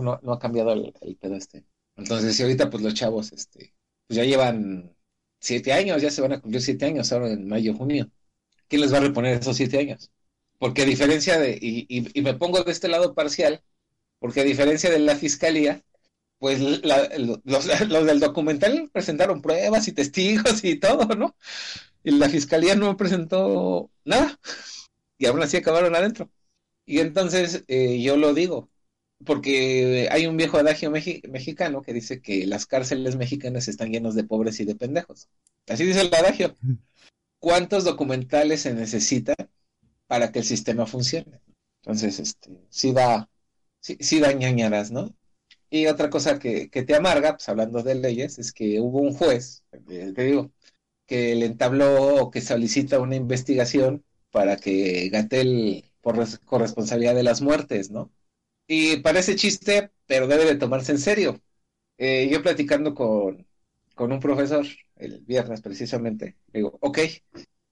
[0.02, 1.64] No, no ha cambiado el, el pedo este.
[1.96, 3.74] Entonces, si ahorita, pues los chavos, este,
[4.06, 4.94] pues ya llevan
[5.40, 8.10] siete años, ya se van a cumplir siete años ahora en mayo, junio.
[8.68, 10.10] ¿Quién les va a reponer esos siete años?
[10.58, 13.62] Porque a diferencia de, y, y, y me pongo de este lado parcial,
[14.20, 15.84] porque a diferencia de la fiscalía,
[16.38, 21.36] pues la- los, los del documental presentaron pruebas y testigos y todo, ¿no?
[22.04, 24.38] Y la fiscalía no presentó nada.
[25.18, 26.30] Y aún así acabaron adentro.
[26.84, 28.68] Y entonces eh, yo lo digo,
[29.24, 34.14] porque hay un viejo adagio mexi- mexicano que dice que las cárceles mexicanas están llenas
[34.14, 35.28] de pobres y de pendejos.
[35.66, 36.54] Así dice el adagio.
[37.38, 39.36] ¿Cuántos documentales se necesitan
[40.06, 41.40] para que el sistema funcione?
[41.82, 43.28] Entonces, este, sí da,
[43.80, 45.14] sí, sí da ñañaras, ¿no?
[45.70, 49.12] Y otra cosa que, que te amarga, pues hablando de leyes, es que hubo un
[49.12, 50.52] juez, eh, te digo,
[51.06, 54.04] que le entabló o que solicita una investigación
[54.36, 58.12] para que Gatel por res- corresponsabilidad de las muertes, ¿no?
[58.68, 61.40] Y parece chiste, pero debe de tomarse en serio.
[61.98, 63.46] Eh, yo platicando con,
[63.94, 66.98] con un profesor el viernes precisamente, digo, ok,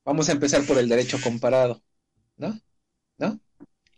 [0.05, 1.83] vamos a empezar por el derecho comparado,
[2.39, 2.61] ¿no?
[3.19, 3.41] ¿No?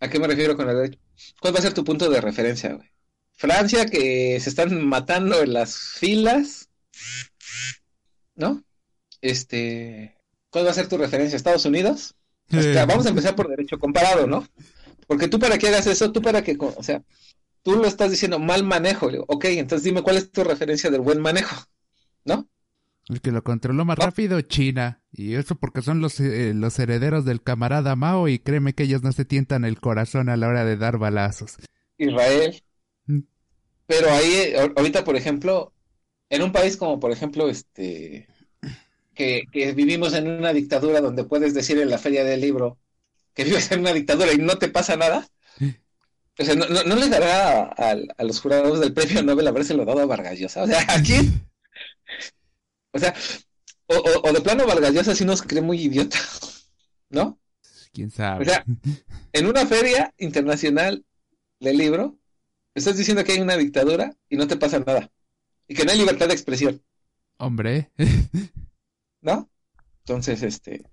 [0.00, 1.00] ¿A qué me refiero con el derecho?
[1.40, 2.90] ¿Cuál va a ser tu punto de referencia, güey?
[3.34, 6.70] Francia, que se están matando en las filas,
[8.34, 8.64] ¿no?
[9.22, 10.16] Este,
[10.50, 11.36] ¿cuál va a ser tu referencia?
[11.36, 12.16] ¿Estados Unidos?
[12.48, 14.46] Sea, vamos a empezar por derecho comparado, ¿no?
[15.06, 17.02] Porque tú para que hagas eso, tú para que, o sea,
[17.62, 19.08] tú lo estás diciendo mal manejo.
[19.10, 21.56] Digo, ok, entonces dime cuál es tu referencia del buen manejo,
[22.24, 22.48] ¿no?
[23.08, 24.04] El que lo controló más No.
[24.06, 25.00] rápido, China.
[25.12, 29.02] Y eso porque son los, eh, los herederos del camarada Mao y créeme que ellos
[29.04, 31.56] no se tientan el corazón a la hora de dar balazos.
[31.98, 32.60] Israel.
[33.06, 33.20] Mm.
[33.86, 35.72] Pero ahí, eh, ahor- ahorita, por ejemplo,
[36.30, 38.26] en un país como, por ejemplo, este,
[39.16, 42.78] que, que vivimos en una dictadura donde puedes decir en la feria del libro
[43.34, 45.26] que vives en una dictadura y no te pasa nada.
[46.38, 49.46] O sea, no, no, no le dará a, a- a los jurados del premio Nobel
[49.48, 50.62] habérselo dado a Vargas Llosa.
[50.62, 51.48] O sea, ¿a quién?
[52.92, 53.14] O sea,
[53.86, 56.18] o, o- o de plano Vargas Llosa sí nos cree muy idiota,
[57.10, 57.38] ¿no?
[57.92, 58.42] ¿Quién sabe?
[58.42, 58.64] O sea,
[59.32, 61.04] en una feria internacional
[61.60, 62.18] del libro,
[62.74, 65.10] estás diciendo que hay una dictadura y no te pasa nada.
[65.68, 66.82] Y que no hay libertad de expresión,
[67.38, 67.90] Hombre.
[69.26, 69.50] ¿No?
[70.04, 70.84] Entonces, este,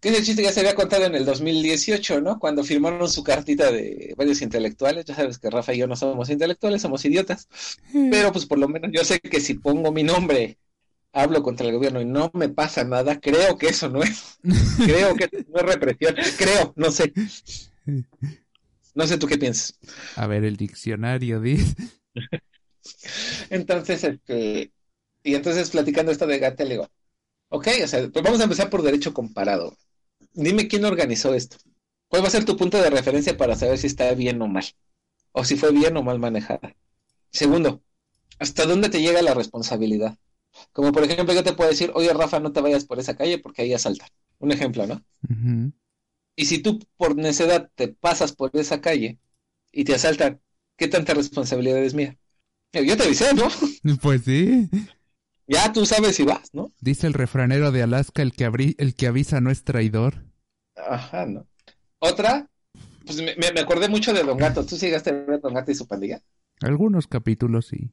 [0.00, 2.38] que ese chiste ya se había contado en el 2018, ¿no?
[2.38, 5.04] Cuando firmaron su cartita de varios intelectuales.
[5.04, 7.48] Ya sabes que Rafa y yo no somos intelectuales, somos idiotas.
[8.10, 10.58] Pero pues por lo menos yo sé que si pongo mi nombre,
[11.12, 14.38] hablo contra el gobierno y no me pasa nada, creo que eso no es,
[14.84, 17.12] creo que no es represión, creo, no sé.
[18.96, 19.76] No sé tú qué piensas.
[20.14, 21.74] A ver, el diccionario dice.
[23.50, 24.70] Entonces, este,
[25.24, 26.88] y entonces platicando esto de Gatel, le digo,
[27.54, 29.76] ok, o sea, pues vamos a empezar por derecho comparado.
[30.32, 31.56] Dime quién organizó esto.
[32.08, 34.64] ¿Cuál va a ser tu punto de referencia para saber si está bien o mal?
[35.30, 36.74] O si fue bien o mal manejada.
[37.30, 37.80] Segundo,
[38.40, 40.18] ¿hasta dónde te llega la responsabilidad?
[40.72, 43.38] Como por ejemplo, yo te puedo decir, oye Rafa, no te vayas por esa calle
[43.38, 44.08] porque ahí asaltan.
[44.38, 45.04] Un ejemplo, ¿no?
[46.34, 49.20] Y si tú por necedad te pasas por esa calle
[49.70, 50.40] y te asaltan,
[50.76, 52.16] ¿qué tanta responsabilidad es mía?
[52.72, 53.48] Yo te avisé, ¿no?
[54.02, 54.68] Pues sí.
[55.46, 56.72] Ya tú sabes si vas, ¿no?
[56.80, 60.24] Dice el refranero de Alaska, el que, abri- el que avisa no es traidor.
[60.76, 61.46] Ajá, ¿no?
[61.98, 62.48] Otra,
[63.04, 64.64] pues me, me- acordé mucho de Don Gato.
[64.64, 66.20] ¿Tú sí llegaste a ver Don Gato y su pandilla?
[66.60, 67.90] Algunos capítulos sí.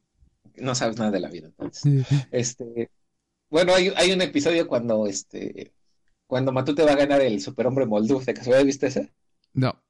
[0.56, 2.06] No sabes nada de la vida, entonces.
[2.32, 2.90] Este,
[3.50, 5.74] bueno, hay, hay un episodio cuando este,
[6.28, 9.12] cuando Matute va a ganar el superhombre Molduf, ¿de casualidad viste ese?
[9.54, 9.82] No.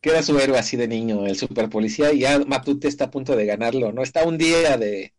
[0.00, 3.10] Que era su héroe así de niño, el super policía, y ya Matute está a
[3.10, 4.02] punto de ganarlo, ¿no?
[4.02, 5.14] Está un día de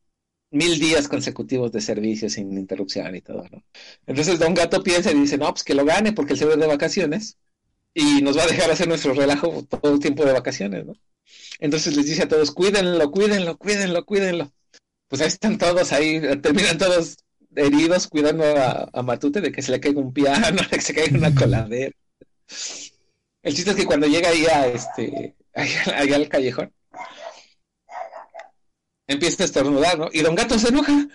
[0.52, 3.64] mil días consecutivos de servicio sin interrupción y todo, ¿no?
[4.06, 6.56] Entonces Don Gato piensa y dice, no, pues que lo gane porque él se va
[6.56, 7.38] de vacaciones
[7.94, 10.94] y nos va a dejar hacer nuestro relajo todo el tiempo de vacaciones, ¿no?
[11.60, 14.52] Entonces les dice a todos, cuídenlo, cuídenlo, cuídenlo, cuídenlo.
[15.08, 17.18] Pues ahí están todos, ahí terminan todos
[17.56, 21.18] heridos cuidando a, Matute de que se le caiga un piano, de que se caiga
[21.18, 21.96] una coladera.
[23.44, 26.74] El chiste es que cuando llega ahí a este, ahí al callejón,
[29.08, 30.10] empieza a estornudar, ¿no?
[30.12, 31.08] Y Don Gato se enoja.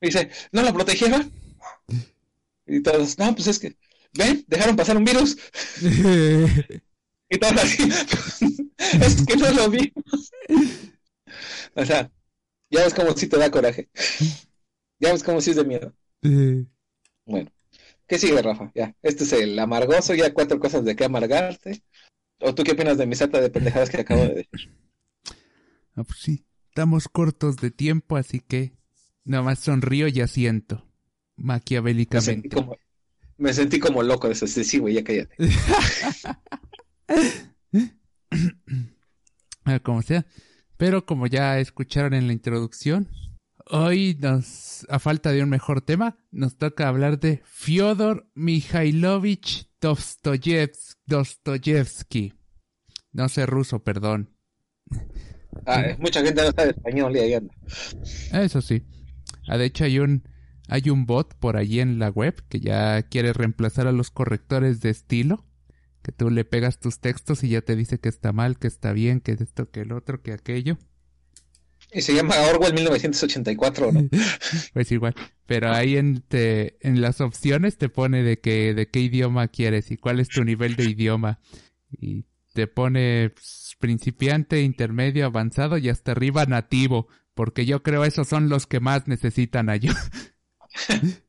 [0.00, 1.30] Y dice, ¿no lo protegieron?
[2.66, 3.76] Y todos, no, pues es que,
[4.14, 5.36] ven, dejaron pasar un virus.
[7.32, 7.88] Y todos así,
[8.78, 10.30] es que no lo vimos.
[11.74, 12.10] O sea,
[12.68, 13.88] ya ves como si te da coraje.
[14.98, 15.94] Ya ves como si es de miedo.
[17.24, 17.50] Bueno,
[18.06, 18.70] ¿qué sigue, Rafa?
[18.74, 21.82] Ya, este es el amargoso, ya cuatro cosas de qué amargarte.
[22.40, 24.70] ¿O tú qué opinas de mi sata de pendejadas que acabo de decir?
[25.94, 26.44] Ah, pues sí.
[26.72, 28.72] Estamos cortos de tiempo, así que
[29.24, 30.76] nada más sonrío y asiento.
[31.36, 32.48] Me sentí Maquiavélicamente.
[32.48, 32.76] como,
[33.36, 34.46] me sentí como loco de eso.
[34.46, 35.36] Sí, güey, ya cállate.
[39.64, 40.26] Ah, como sea.
[40.76, 43.08] Pero como ya escucharon en la introducción,
[43.70, 50.96] hoy nos, a falta de un mejor tema, nos toca hablar de Fyodor Mikhailovich Dostoyevs-
[51.06, 52.32] Dostoyevsky.
[53.12, 54.31] No sé ruso, perdón.
[55.66, 57.54] Ah, mucha gente no sabe español y ahí anda.
[58.32, 58.82] Eso sí.
[59.48, 60.22] Ah, de hecho hay un
[60.68, 64.80] hay un bot por allí en la web que ya quiere reemplazar a los correctores
[64.80, 65.44] de estilo.
[66.02, 68.92] Que tú le pegas tus textos y ya te dice que está mal, que está
[68.92, 70.76] bien, que esto, que el otro, que aquello.
[71.92, 74.08] Y se llama Orwell 1984, ¿no?
[74.72, 75.14] Pues igual.
[75.46, 79.90] Pero ahí en, te- en las opciones te pone de que, de qué idioma quieres
[79.92, 81.38] y cuál es tu nivel de idioma.
[81.90, 87.08] Y te pone pues, principiante, intermedio, avanzado y hasta arriba nativo.
[87.34, 90.00] Porque yo creo esos son los que más necesitan ayuda.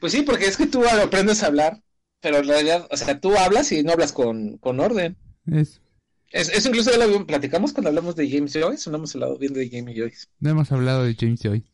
[0.00, 1.82] Pues sí, porque es que tú aprendes a hablar,
[2.20, 5.16] pero en realidad, o sea, tú hablas y no hablas con, con orden.
[5.46, 5.80] Es-
[6.30, 9.38] Es, eso incluso ya lo platicamos cuando hablamos de James Joyce, o no hemos hablado
[9.38, 10.26] bien de James Joyce.
[10.40, 11.64] no hemos hablado de James Joy.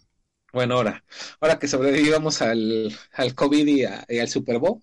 [0.53, 1.05] Bueno, ahora,
[1.41, 4.81] ahora que sobrevivamos al, al COVID y, a- y al Super Bowl,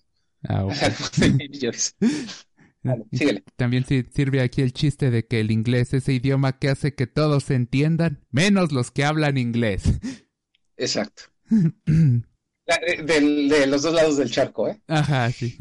[0.47, 0.72] Ah, ok.
[0.82, 1.91] hablamos de James Joyce.
[2.88, 3.43] Vale, síguele.
[3.55, 6.93] También si- sirve aquí el chiste de que el inglés es ese idioma que hace
[6.95, 9.83] que todos se entiendan, menos los que hablan inglés.
[10.77, 11.23] Exacto.
[11.49, 14.81] La- de, de los dos lados del charco, ¿eh?
[14.88, 15.55] Ajá, sí.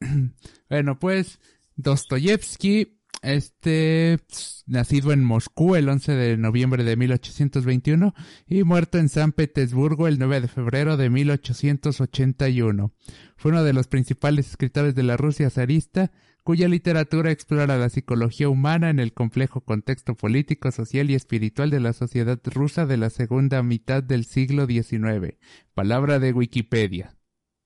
[0.68, 1.38] bueno, pues
[1.76, 4.18] Dostoyevsky, este,
[4.66, 8.14] nacido en Moscú el 11 de noviembre de 1821
[8.46, 12.92] y muerto en San Petersburgo el 9 de febrero de 1881.
[13.36, 16.12] Fue uno de los principales escritores de la Rusia zarista,
[16.44, 21.80] cuya literatura explora la psicología humana en el complejo contexto político, social y espiritual de
[21.80, 25.36] la sociedad rusa de la segunda mitad del siglo XIX.
[25.74, 27.16] Palabra de Wikipedia.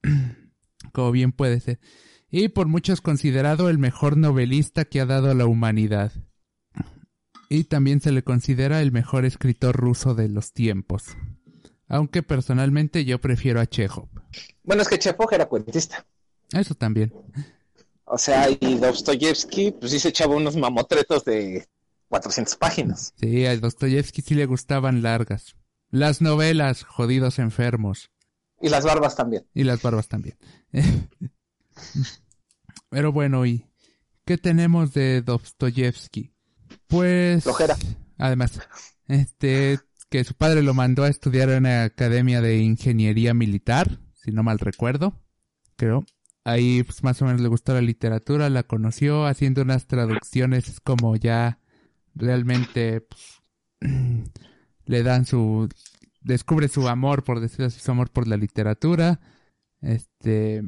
[0.93, 1.79] Como bien puede ser.
[2.35, 6.13] Y por muchos considerado el mejor novelista que ha dado a la humanidad.
[7.51, 11.05] Y también se le considera el mejor escritor ruso de los tiempos.
[11.89, 14.09] Aunque personalmente yo prefiero a Chekhov.
[14.65, 16.07] Bueno, es que Chekhov era cuentista.
[16.53, 17.13] Eso también.
[18.07, 21.69] O sea, y Dostoyevsky, pues sí se echaba unos mamotretos de
[22.09, 23.13] 400 páginas.
[23.21, 25.55] Sí, a Dostoyevsky sí le gustaban largas.
[25.91, 28.11] Las novelas, jodidos enfermos.
[28.59, 29.47] Y las barbas también.
[29.53, 30.39] Y las barbas también.
[32.93, 33.65] Pero bueno, ¿y
[34.27, 36.35] qué tenemos de Dostoyevsky?
[36.89, 37.43] Pues...
[37.43, 37.75] Flojera.
[38.19, 38.61] Además,
[39.09, 39.81] este,
[40.11, 44.43] que su padre lo mandó a estudiar en una academia de ingeniería militar, si no
[44.43, 45.19] mal recuerdo,
[45.77, 46.05] creo.
[46.45, 51.17] Ahí pues más o menos le gustó la literatura, la conoció haciendo unas traducciones como
[51.17, 51.61] ya
[52.15, 53.41] realmente pues,
[54.85, 55.67] le dan su
[56.21, 59.19] descubre su amor por decirlo así su amor por la literatura
[59.81, 60.63] este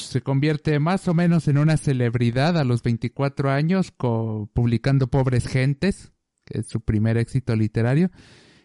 [0.00, 6.12] se convierte más o menos en una celebridad a los 24 años publicando Pobres Gentes
[6.44, 8.10] que es su primer éxito literario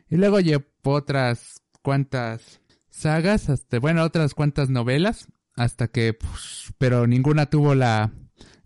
[0.09, 7.07] y luego llevó otras cuantas sagas hasta bueno otras cuantas novelas hasta que pues, pero
[7.07, 8.11] ninguna tuvo la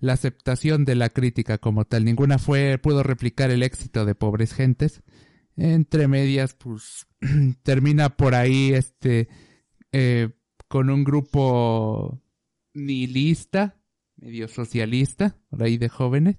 [0.01, 2.03] la aceptación de la crítica como tal.
[2.03, 5.03] Ninguna fue, pudo replicar el éxito de Pobres Gentes.
[5.55, 7.07] Entre medias, pues,
[7.63, 9.29] termina por ahí, este,
[9.91, 10.29] eh,
[10.67, 12.19] con un grupo
[12.73, 13.77] nihilista,
[14.17, 16.37] medio socialista, por ahí de jóvenes.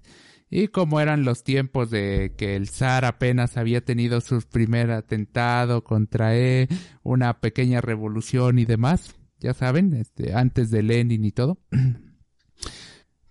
[0.49, 5.83] Y como eran los tiempos de que el zar apenas había tenido su primer atentado
[5.83, 6.67] contra él,
[7.01, 11.59] una pequeña revolución y demás, ya saben, este, antes de Lenin y todo.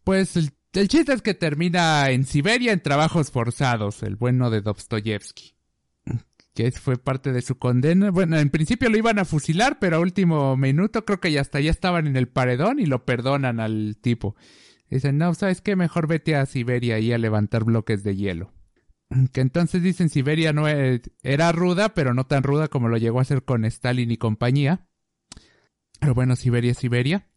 [0.04, 4.60] Pues el, el chiste es que termina en Siberia en trabajos forzados, el bueno de
[4.60, 5.54] Dostoyevsky.
[6.54, 8.10] Que fue parte de su condena.
[8.10, 11.60] Bueno, en principio lo iban a fusilar, pero a último minuto creo que ya hasta
[11.60, 14.36] ya estaban en el paredón y lo perdonan al tipo.
[14.90, 15.76] Dicen, no, ¿sabes qué?
[15.76, 18.52] Mejor vete a Siberia y a levantar bloques de hielo.
[19.32, 23.18] Que entonces dicen Siberia no e- era ruda, pero no tan ruda como lo llegó
[23.18, 24.86] a hacer con Stalin y compañía.
[26.00, 27.28] Pero bueno, Siberia es Siberia.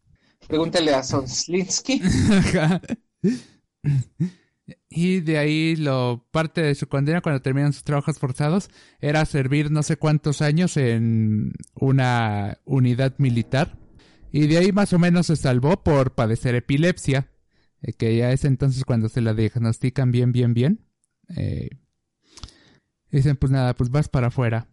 [0.48, 2.02] Pregúntale a Sonslinsky.
[4.90, 9.70] Y de ahí lo parte de su condena cuando terminan sus trabajos forzados era servir
[9.70, 13.78] no sé cuántos años en una unidad militar.
[14.32, 17.30] Y de ahí más o menos se salvó por padecer epilepsia
[17.82, 20.86] eh, que ya es entonces cuando se la diagnostican bien bien bien.
[21.36, 21.70] Eh,
[23.12, 24.68] dicen pues nada pues vas para afuera.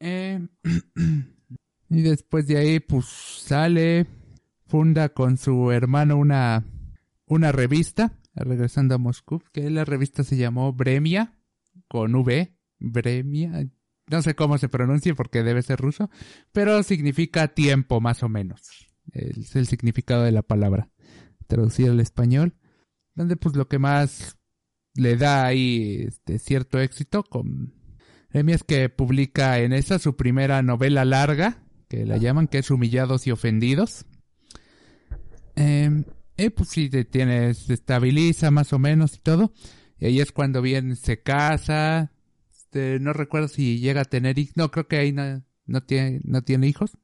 [0.00, 0.46] Eh,
[1.88, 4.06] y después de ahí pues sale
[4.66, 6.64] funda con su hermano una,
[7.26, 11.36] una revista, regresando a Moscú, que la revista se llamó Bremia,
[11.88, 13.66] con V, Bremia,
[14.06, 16.10] no sé cómo se pronuncia porque debe ser ruso,
[16.52, 20.90] pero significa tiempo más o menos, es el significado de la palabra,
[21.46, 22.54] traducido al español,
[23.14, 24.36] donde pues lo que más
[24.94, 27.74] le da ahí este, cierto éxito con
[28.30, 32.70] Bremia es que publica en esa su primera novela larga, que la llaman, que es
[32.70, 34.06] Humillados y Ofendidos,
[35.56, 36.04] eh,
[36.44, 39.52] eh, pues sí, te tiene, se estabiliza más o menos y todo.
[39.98, 42.12] Y ahí es cuando bien se casa.
[42.50, 44.56] Este, no recuerdo si llega a tener hijos.
[44.56, 46.96] No, creo que ahí no, no tiene, no tiene hijos.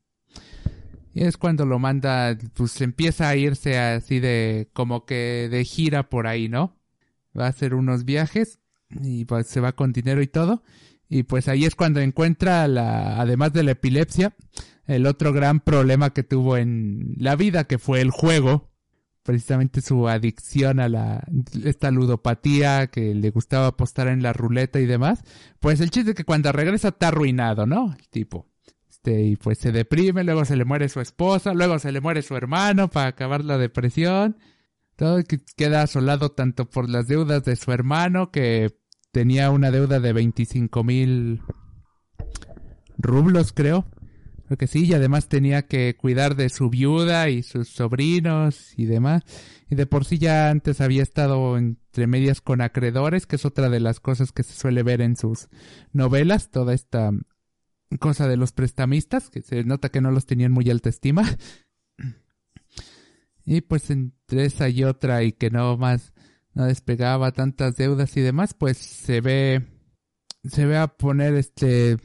[1.13, 6.11] Y es cuando lo manda, pues empieza a irse así de, como que de gira
[6.11, 6.77] por ahí, ¿no?
[7.39, 8.59] Va a hacer unos viajes
[8.91, 10.63] y pues se va con dinero y todo.
[11.09, 14.35] Y pues ahí es cuando encuentra la, además de la epilepsia,
[14.87, 18.71] el otro gran problema que tuvo en la vida, que fue el juego.
[19.27, 21.25] Precisamente su adicción a la,
[21.65, 25.25] esta ludopatía, que le gustaba apostar en la ruleta y demás.
[25.59, 27.93] Pues el chiste es que cuando regresa está arruinado, ¿no?
[27.99, 28.47] El tipo.
[28.89, 32.23] Este, y pues se deprime, luego se le muere su esposa, luego se le muere
[32.23, 34.39] su hermano para acabar la depresión.
[34.95, 38.79] Todo que queda asolado tanto por las deudas de su hermano, que
[39.11, 41.43] tenía una deuda de 25 mil
[42.97, 43.87] rublos, creo.
[44.47, 48.87] Creo que sí, y además tenía que cuidar de su viuda y sus sobrinos y
[48.87, 49.25] demás.
[49.69, 53.69] Y de por sí ya antes había estado entre medias con acreedores, que es otra
[53.69, 55.49] de las cosas que se suele ver en sus
[55.93, 57.11] novelas, toda esta
[57.99, 61.25] cosa de los prestamistas, que se nota que no los tenían muy alta estima.
[63.49, 66.13] Y pues entre esa y otra y que no más
[66.53, 69.65] no despegaba tantas deudas y demás, pues se ve
[70.43, 71.97] se ve a poner este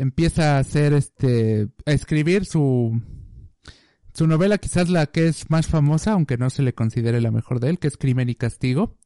[0.00, 3.00] empieza a hacer este a escribir su
[4.14, 7.60] su novela quizás la que es más famosa, aunque no se le considere la mejor
[7.60, 8.96] de él, que es Crimen y Castigo,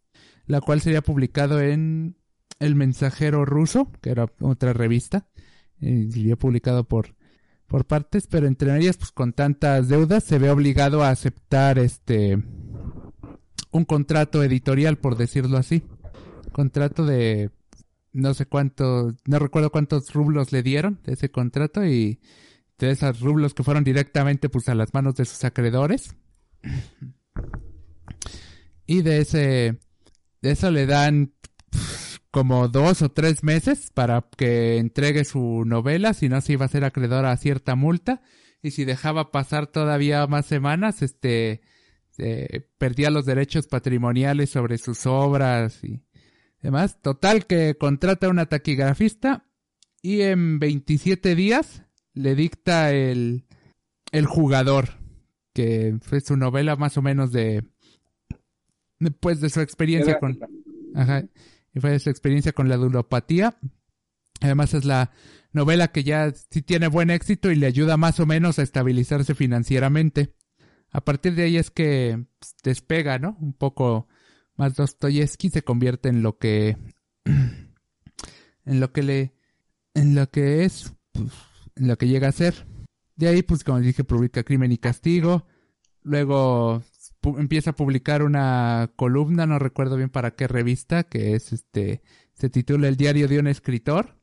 [0.47, 2.17] la cual sería publicado en
[2.61, 5.27] El Mensajero Ruso, que era otra revista,
[5.81, 7.15] y sería publicado por
[7.67, 12.43] por partes, pero entre ellas pues con tantas deudas se ve obligado a aceptar este
[13.71, 15.83] un contrato editorial, por decirlo así.
[16.53, 17.51] Contrato de
[18.13, 22.21] no sé cuánto, no recuerdo cuántos rublos le dieron de ese contrato y
[22.79, 26.17] de esos rublos que fueron directamente pues a las manos de sus acreedores.
[28.87, 29.79] Y de ese,
[30.41, 31.33] de eso le dan
[32.31, 36.69] como dos o tres meses para que entregue su novela, si no se iba a
[36.69, 38.23] ser acreedor a cierta multa.
[38.63, 41.61] Y si dejaba pasar todavía más semanas, este,
[42.19, 46.03] eh, perdía los derechos patrimoniales sobre sus obras y
[46.63, 47.01] demás.
[47.03, 49.45] Total que contrata a una taquigrafista
[50.01, 51.85] y en 27 días
[52.15, 53.45] le dicta el,
[54.11, 54.91] el jugador,
[55.53, 57.65] que fue su novela más o menos de,
[59.21, 60.39] pues de su experiencia con,
[60.95, 61.25] ajá,
[61.75, 63.57] y fue su experiencia con la ludopatía.
[64.41, 65.13] Además es la
[65.53, 69.35] novela que ya sí tiene buen éxito y le ayuda más o menos a estabilizarse
[69.35, 70.35] financieramente.
[70.91, 73.37] A partir de ahí es que pues, despega, ¿no?
[73.41, 74.09] Un poco
[74.57, 76.77] más Dostoyevsky se convierte en lo que
[77.25, 79.35] en lo que le
[79.95, 81.33] en lo que es pues,
[81.77, 82.67] en lo que llega a ser.
[83.17, 85.47] De ahí pues como dije publica Crimen y Castigo,
[86.03, 86.83] luego
[87.39, 92.03] empieza a publicar una columna, no recuerdo bien para qué revista, que es este
[92.35, 94.22] se titula El diario de un escritor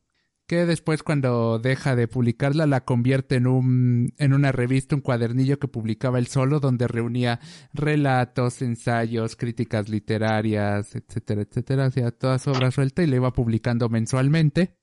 [0.50, 5.60] que después cuando deja de publicarla la convierte en un en una revista, un cuadernillo
[5.60, 7.38] que publicaba él solo donde reunía
[7.72, 13.88] relatos, ensayos, críticas literarias, etcétera, etcétera, hacía toda su obra suelta y le iba publicando
[13.88, 14.76] mensualmente.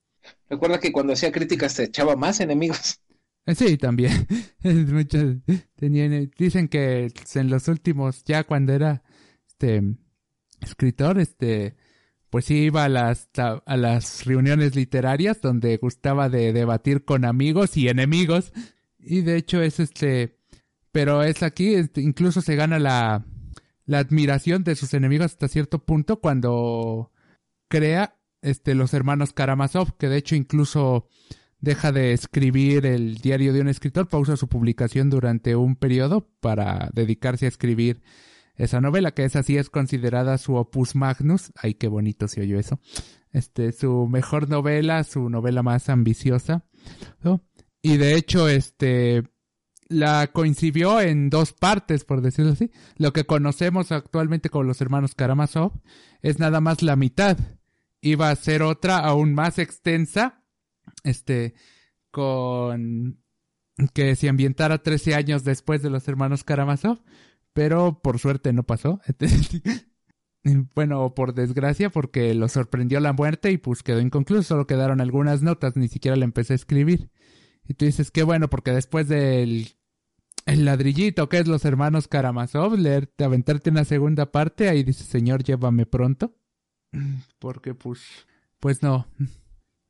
[0.49, 3.01] Recuerda que cuando hacía críticas te echaba más enemigos.
[3.45, 4.25] Eh, Sí, también.
[4.63, 5.35] Muchos
[5.75, 9.03] tenían, dicen que en los últimos, ya cuando era
[9.45, 9.81] este
[10.61, 11.75] escritor, este
[12.29, 17.77] pues sí iba a las a las reuniones literarias donde gustaba de debatir con amigos
[17.77, 18.51] y enemigos.
[18.99, 20.37] Y de hecho es este
[20.91, 23.25] pero es aquí incluso se gana la
[23.85, 27.11] la admiración de sus enemigos hasta cierto punto cuando
[27.69, 31.07] crea este los hermanos Karamazov que de hecho incluso
[31.59, 36.89] deja de escribir el diario de un escritor, pausa su publicación durante un periodo para
[36.93, 38.01] dedicarse a escribir
[38.57, 41.51] esa novela, que esa sí es considerada su opus magnus.
[41.55, 42.79] Ay, qué bonito se oyó eso.
[43.31, 46.65] Este, su mejor novela, su novela más ambiciosa.
[47.81, 49.23] Y de hecho, este,
[49.89, 52.71] la coincidió en dos partes, por decirlo así.
[52.97, 55.73] Lo que conocemos actualmente como los hermanos Karamazov
[56.21, 57.37] es nada más la mitad.
[58.01, 60.43] Iba a ser otra aún más extensa,
[61.03, 61.53] este,
[62.11, 63.19] con
[63.93, 67.03] que se ambientara 13 años después de los hermanos Karamazov,
[67.57, 69.01] pero por suerte no pasó.
[70.75, 75.41] bueno, por desgracia, porque lo sorprendió la muerte y pues quedó inconcluso, solo quedaron algunas
[75.41, 77.09] notas, ni siquiera le empecé a escribir.
[77.67, 79.69] Y tú dices, qué bueno, porque después del
[80.45, 85.43] el ladrillito que es los hermanos Karamazov, leerte, aventarte una segunda parte, ahí dice, señor,
[85.43, 86.37] llévame pronto.
[87.39, 88.01] Porque pues,
[88.59, 89.07] pues no.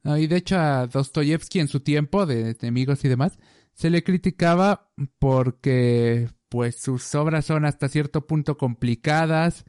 [0.03, 3.38] No, y de hecho a Dostoyevsky en su tiempo, de enemigos y demás,
[3.74, 4.89] se le criticaba
[5.20, 9.66] porque pues sus obras son hasta cierto punto complicadas,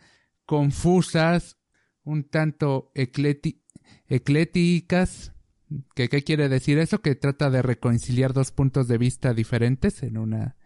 [0.47, 1.59] confusas,
[2.05, 3.63] un tanto ecléticas.
[5.95, 7.03] ¿Qué, ¿Qué quiere decir eso?
[7.03, 10.57] Que trata de reconciliar dos puntos de vista diferentes en una...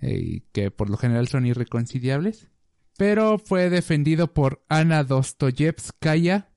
[0.00, 2.48] eh, que por lo general son irreconciliables.
[2.96, 6.52] Pero fue defendido por Ana Dostoyevskaya,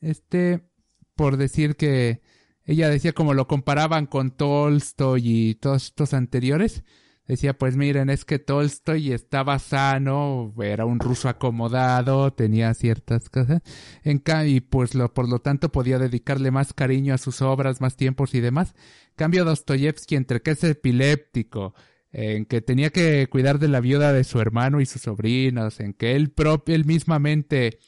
[0.00, 0.70] este,
[1.16, 2.22] por decir que
[2.64, 6.84] ella decía como lo comparaban con Tolstoy y todos estos anteriores.
[7.30, 13.62] Decía, pues miren, es que Tolstoy estaba sano, era un ruso acomodado, tenía ciertas cosas.
[14.02, 17.94] En y pues lo, por lo tanto podía dedicarle más cariño a sus obras, más
[17.94, 18.74] tiempos y demás.
[19.14, 21.72] Cambio Dostoyevsky entre que es epiléptico,
[22.10, 25.94] en que tenía que cuidar de la viuda de su hermano y sus sobrinos, en
[25.94, 27.78] que él propio, él mismamente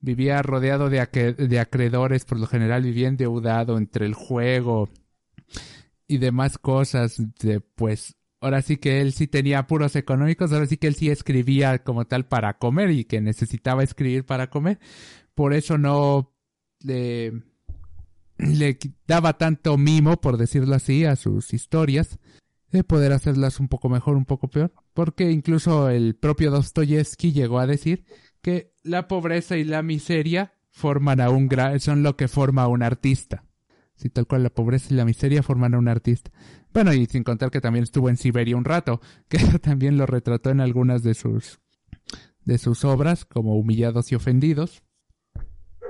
[0.00, 4.90] vivía rodeado de acreedores, por lo general vivía endeudado entre el juego
[6.08, 10.76] y demás cosas, de, pues ahora sí que él sí tenía apuros económicos, ahora sí
[10.76, 14.78] que él sí escribía como tal para comer y que necesitaba escribir para comer,
[15.34, 16.34] por eso no
[16.80, 17.42] le,
[19.06, 22.18] daba tanto mimo, por decirlo así, a sus historias,
[22.72, 27.58] de poder hacerlas un poco mejor, un poco peor, porque incluso el propio Dostoyevsky llegó
[27.58, 28.04] a decir
[28.42, 32.68] que la pobreza y la miseria forman a un gra- son lo que forma a
[32.68, 33.44] un artista.
[34.00, 36.30] Sí, tal cual la pobreza y la miseria forman a un artista.
[36.72, 40.48] Bueno, y sin contar que también estuvo en Siberia un rato, que también lo retrató
[40.48, 41.60] en algunas de sus
[42.46, 44.82] de sus obras, como Humillados y Ofendidos.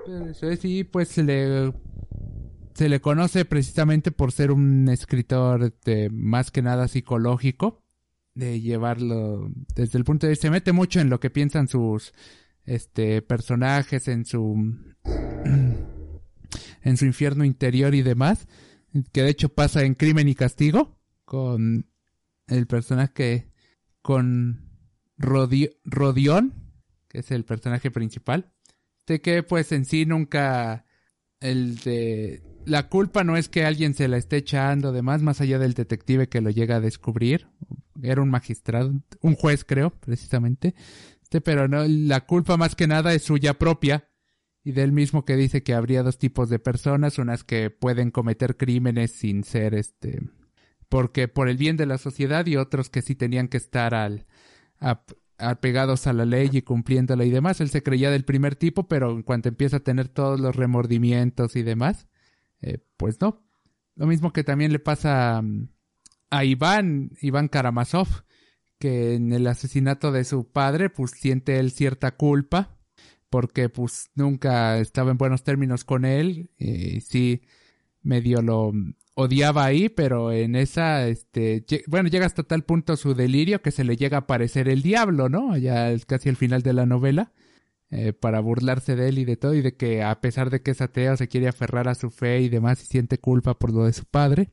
[0.04, 1.72] Pero eso es, y pues se le
[2.74, 7.84] se le conoce precisamente por ser un escritor de más que nada psicológico,
[8.34, 12.12] de llevarlo desde el punto de vista, se mete mucho en lo que piensan sus
[12.64, 14.56] este personajes, en su
[16.82, 18.46] en su infierno interior y demás,
[19.12, 21.86] que de hecho pasa en Crimen y Castigo con
[22.46, 23.52] el personaje
[24.02, 24.70] con
[25.18, 26.54] Rodi- Rodión,
[27.08, 28.52] que es el personaje principal,
[29.06, 30.84] de que pues en sí nunca
[31.40, 35.58] el de la culpa no es que alguien se la esté echando demás más allá
[35.58, 37.48] del detective que lo llega a descubrir.
[38.02, 40.74] Era un magistrado un juez creo precisamente.
[41.22, 44.09] Este pero no la culpa más que nada es suya propia
[44.62, 48.56] y del mismo que dice que habría dos tipos de personas unas que pueden cometer
[48.56, 50.20] crímenes sin ser este
[50.88, 54.26] porque por el bien de la sociedad y otros que sí tenían que estar al
[54.80, 55.04] a-
[55.38, 57.60] apegados a la ley y cumpliéndola y demás.
[57.60, 61.56] Él se creía del primer tipo, pero en cuanto empieza a tener todos los remordimientos
[61.56, 62.08] y demás,
[62.60, 63.42] eh, pues no.
[63.94, 65.68] Lo mismo que también le pasa mm,
[66.30, 68.08] a Iván, Iván Karamazov,
[68.78, 72.78] que en el asesinato de su padre, pues siente él cierta culpa,
[73.30, 77.42] porque pues nunca estaba en buenos términos con él, y sí
[78.02, 78.72] medio lo
[79.14, 83.84] odiaba ahí, pero en esa, este, bueno, llega hasta tal punto su delirio que se
[83.84, 85.56] le llega a aparecer el diablo, ¿no?
[85.56, 87.32] Ya es casi el final de la novela,
[87.90, 90.70] eh, para burlarse de él y de todo, y de que a pesar de que
[90.72, 93.84] es ateo, se quiere aferrar a su fe y demás, y siente culpa por lo
[93.84, 94.50] de su padre.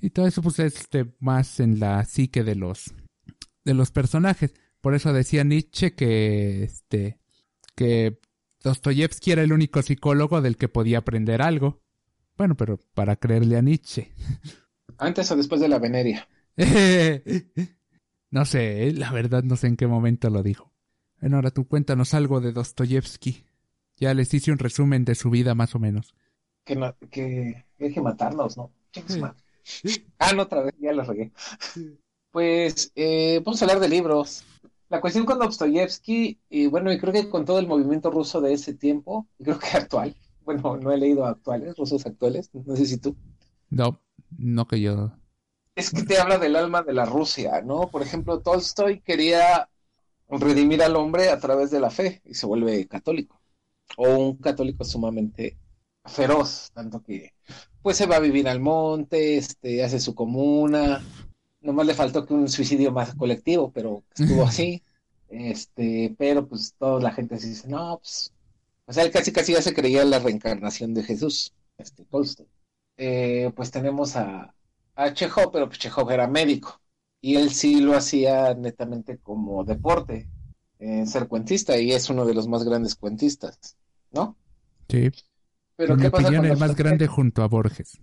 [0.00, 2.94] Y todo eso, pues, es este, más en la psique de los,
[3.64, 4.54] de los personajes.
[4.80, 7.19] Por eso decía Nietzsche que, este,
[7.80, 8.20] que
[8.62, 11.80] Dostoyevsky era el único psicólogo del que podía aprender algo.
[12.36, 14.12] Bueno, pero para creerle a Nietzsche.
[14.98, 16.28] Antes o después de la veneria.
[18.30, 20.74] no sé, eh, la verdad no sé en qué momento lo dijo.
[21.22, 23.46] Bueno, ahora tú cuéntanos algo de Dostoyevsky.
[23.96, 26.14] Ya les hice un resumen de su vida más o menos.
[26.64, 28.70] Que, no, que que matarnos, ¿no?
[30.18, 31.32] Ah, no, otra vez, ya lo regué.
[32.30, 34.44] Pues eh, vamos a hablar de libros.
[34.90, 38.52] La cuestión con Dostoyevsky, y bueno, y creo que con todo el movimiento ruso de
[38.52, 42.84] ese tiempo, y creo que actual, bueno, no he leído actuales, rusos actuales, no sé
[42.86, 43.16] si tú,
[43.70, 44.00] No,
[44.38, 45.10] no que yo.
[45.74, 47.90] es que te habla del alma de la Rusia, ¿no?
[47.90, 49.68] Por ejemplo, Tolstoy quería
[50.28, 53.42] redimir al hombre a través de la fe y se vuelve católico,
[53.96, 55.58] o un católico sumamente
[56.06, 57.34] feroz, tanto que
[57.82, 61.02] pues se va a vivir al monte, este, hace su comuna,
[61.60, 64.82] nomás le faltó que un suicidio más colectivo, pero estuvo así,
[65.28, 68.32] este, pero pues toda la gente se dice, no, pues,
[68.86, 72.48] o sea, él casi casi ya se creía en la reencarnación de Jesús, este, Tolstoy.
[72.96, 74.54] Eh, pues tenemos a,
[74.94, 76.80] a Chekhov, pero pues Chekhov era médico
[77.20, 80.28] y él sí lo hacía netamente como deporte,
[80.78, 83.76] eh, ser cuentista y es uno de los más grandes cuentistas,
[84.10, 84.36] ¿no?
[84.88, 85.10] Sí.
[85.76, 88.00] Pero en mi ¿qué pasa opinión, el más grande junto a Borges.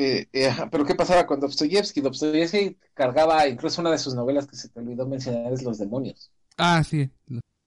[0.00, 2.00] Eh, eh, pero ¿qué pasaba con Dostoyevsky?
[2.00, 6.30] Dostoyevsky cargaba, incluso una de sus novelas que se te olvidó mencionar es Los demonios.
[6.56, 7.10] Ah, sí.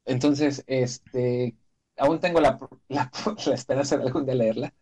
[0.06, 1.58] Entonces, este,
[1.98, 2.58] aún tengo la,
[2.88, 3.12] la,
[3.46, 4.74] la esperanza de algún día leerla.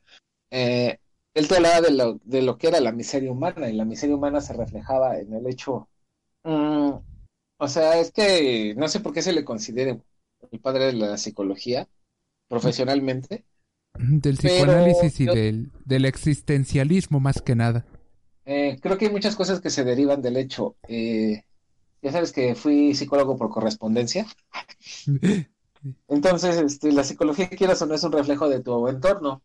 [0.51, 0.99] Eh,
[1.33, 4.15] él te hablaba de lo, de lo que era la miseria humana, y la miseria
[4.15, 5.89] humana se reflejaba en el hecho,
[6.43, 6.91] mm,
[7.57, 9.99] o sea, es que no sé por qué se le considere
[10.51, 11.89] el padre de la psicología
[12.47, 13.43] profesionalmente,
[13.97, 17.85] Del Pero psicoanálisis y yo- del, del existencialismo más que nada.
[18.45, 20.75] Eh, creo que hay muchas cosas que se derivan del hecho.
[20.87, 21.43] Eh,
[22.01, 24.25] ya sabes que fui psicólogo por correspondencia.
[26.07, 29.41] Entonces, este, la psicología, quieras o no, es un reflejo de tu entorno.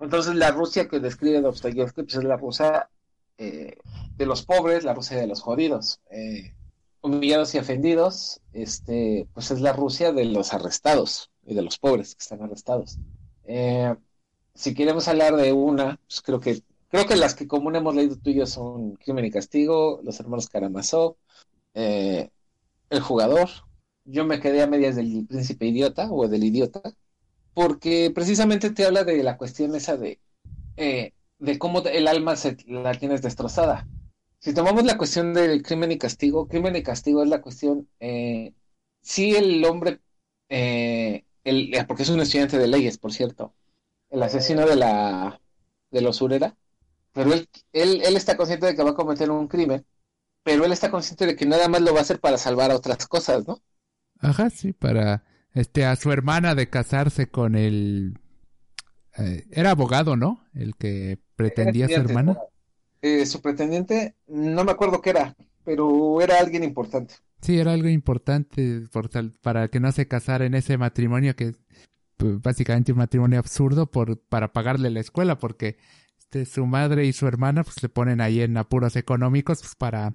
[0.00, 2.88] Entonces, la Rusia que describe Dostoyevsky pues, es la Rusia
[3.36, 3.76] eh,
[4.16, 6.54] de los pobres, la Rusia de los jodidos, eh,
[7.00, 8.40] humillados y ofendidos.
[8.52, 12.98] Este, pues es la Rusia de los arrestados y de los pobres que están arrestados.
[13.48, 13.96] Eh,
[14.54, 18.16] si queremos hablar de una, pues creo que Creo que las que común hemos leído
[18.16, 21.16] tú y yo son Crimen y Castigo, Los Hermanos Karamazov,
[21.74, 22.30] eh,
[22.90, 23.48] El Jugador.
[24.04, 26.80] Yo me quedé a medias del Príncipe Idiota o del Idiota,
[27.52, 30.18] porque precisamente te habla de la cuestión esa de,
[30.76, 33.86] eh, de cómo el alma se, la tienes destrozada.
[34.38, 37.86] Si tomamos la cuestión del Crimen y Castigo, Crimen y Castigo es la cuestión,
[39.02, 40.00] si el hombre,
[41.44, 43.54] el, porque es un estudiante de leyes, por cierto,
[44.10, 45.40] el asesino de la,
[45.90, 46.56] de la usurera,
[47.12, 49.84] pero él, él, él está consciente de que va a cometer un crimen,
[50.42, 52.76] pero él está consciente de que nada más lo va a hacer para salvar a
[52.76, 53.60] otras cosas, ¿no?
[54.20, 55.24] Ajá, sí, para
[55.54, 58.18] este a su hermana de casarse con el
[59.18, 60.44] eh, era abogado, ¿no?
[60.54, 62.38] El que pretendía a su Estudiante, hermana.
[63.02, 67.14] Eh, su pretendiente, no me acuerdo qué era, pero era alguien importante.
[67.40, 69.10] Sí, era algo importante por
[69.40, 71.54] para que no se casara en ese matrimonio que
[72.16, 75.78] pues, básicamente un matrimonio absurdo por para pagarle la escuela porque
[76.18, 80.14] este, su madre y su hermana pues le ponen ahí en apuros económicos pues, para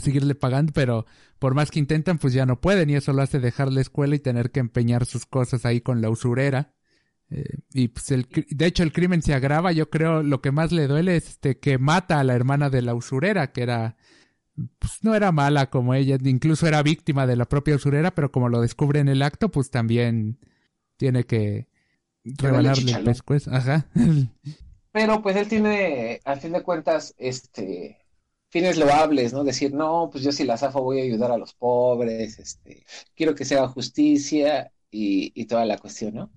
[0.00, 1.06] seguirle pagando, pero
[1.38, 4.16] por más que intentan pues ya no pueden y eso lo hace dejar la escuela
[4.16, 6.74] y tener que empeñar sus cosas ahí con la usurera.
[7.30, 10.72] Eh, y pues el, de hecho el crimen se agrava, yo creo lo que más
[10.72, 13.96] le duele es este que mata a la hermana de la usurera, que era
[14.78, 18.48] pues no era mala como ella, incluso era víctima de la propia usurera, pero como
[18.48, 20.38] lo descubre en el acto, pues también
[20.96, 21.68] tiene que
[22.24, 23.52] rebanarle el pescuezo.
[23.52, 23.86] Ajá.
[24.92, 27.98] Pero pues él tiene, al fin de cuentas, este,
[28.48, 29.44] fines loables, ¿no?
[29.44, 33.34] Decir, no, pues yo si la zafo voy a ayudar a los pobres, este, quiero
[33.34, 36.30] que se haga justicia y, y toda la cuestión, ¿no?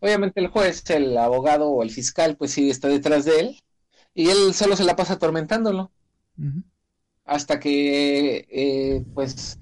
[0.00, 3.62] Obviamente el juez, el abogado o el fiscal, pues sí está detrás de él
[4.14, 5.92] y él solo se la pasa atormentándolo
[6.38, 6.62] Ujú.
[7.28, 9.58] Hasta que, eh, pues,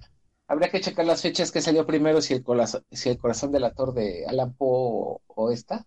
[0.48, 3.64] Habría que checar las fechas que salió primero, si el, corazón, si el corazón del
[3.94, 5.86] de Alan Poe o, o esta.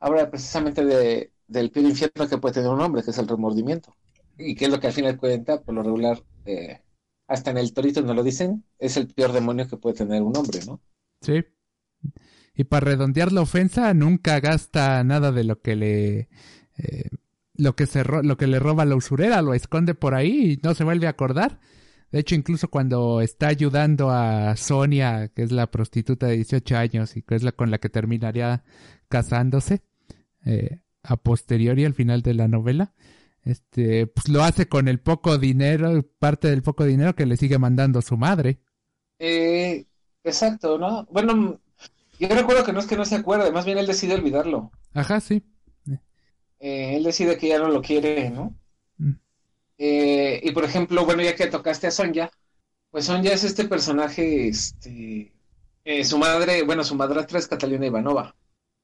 [0.00, 3.94] Habla precisamente de, del peor infierno que puede tener un hombre, que es el remordimiento.
[4.38, 6.80] Y que es lo que al final cuenta, por lo regular, eh,
[7.28, 10.36] hasta en el torito no lo dicen, es el peor demonio que puede tener un
[10.36, 10.80] hombre, ¿no?
[11.20, 11.44] Sí.
[12.54, 16.18] Y para redondear la ofensa, nunca gasta nada de lo que le.
[16.78, 17.08] eh,
[17.54, 20.60] lo, que se ro- lo que le roba la usurera, lo esconde por ahí y
[20.62, 21.60] no se vuelve a acordar.
[22.10, 27.16] De hecho, incluso cuando está ayudando a Sonia, que es la prostituta de 18 años
[27.16, 28.64] y que es la con la que terminaría
[29.08, 29.82] casándose,
[30.44, 32.94] eh, a posteriori al final de la novela,
[33.44, 37.58] este, pues lo hace con el poco dinero, parte del poco dinero que le sigue
[37.58, 38.60] mandando su madre.
[39.18, 39.86] Eh,
[40.24, 41.06] exacto, ¿no?
[41.10, 41.60] Bueno,
[42.18, 44.70] yo recuerdo que no es que no se acuerde, más bien él decide olvidarlo.
[44.94, 45.42] Ajá, sí.
[46.62, 48.54] Eh, él decide que ya no lo quiere, ¿no?
[48.96, 49.14] Mm.
[49.78, 52.30] Eh, y por ejemplo, bueno, ya que tocaste a Sonja,
[52.88, 55.34] pues Sonja es este personaje, este,
[55.84, 58.36] eh, su madre, bueno, su madrastra es Catalina Ivanova.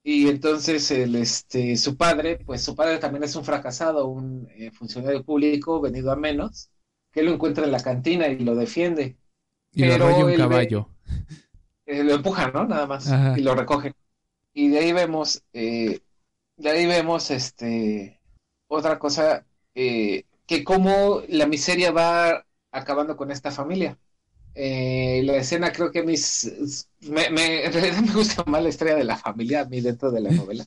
[0.02, 5.22] Y entonces el, este, su padre, pues su padre también es un fracasado, un funcionario
[5.22, 6.70] público venido a menos,
[7.12, 9.16] que lo encuentra en la cantina y lo defiende.
[9.72, 10.88] Y lo Pero un él caballo.
[11.86, 12.66] Lo empujan, ¿no?
[12.66, 13.08] Nada más.
[13.08, 13.38] Ajá.
[13.38, 13.92] Y lo recogen.
[14.52, 16.00] Y de ahí vemos, eh,
[16.58, 18.20] de ahí vemos, este,
[18.68, 23.98] otra cosa, eh, que cómo la miseria va acabando con esta familia.
[24.54, 28.96] Eh, la escena creo que mis, me, me- en realidad me gusta más la historia
[28.96, 30.66] de la familia a mí dentro de la novela,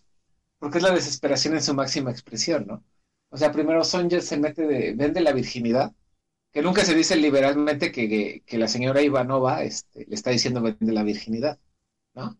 [0.59, 2.83] porque es la desesperación en su máxima expresión, ¿no?
[3.29, 5.93] O sea, primero Sonja se mete de, vende la virginidad,
[6.53, 10.61] que nunca se dice liberalmente que, que, que la señora Ivanova este, le está diciendo
[10.61, 11.59] vende la virginidad,
[12.15, 12.39] ¿no?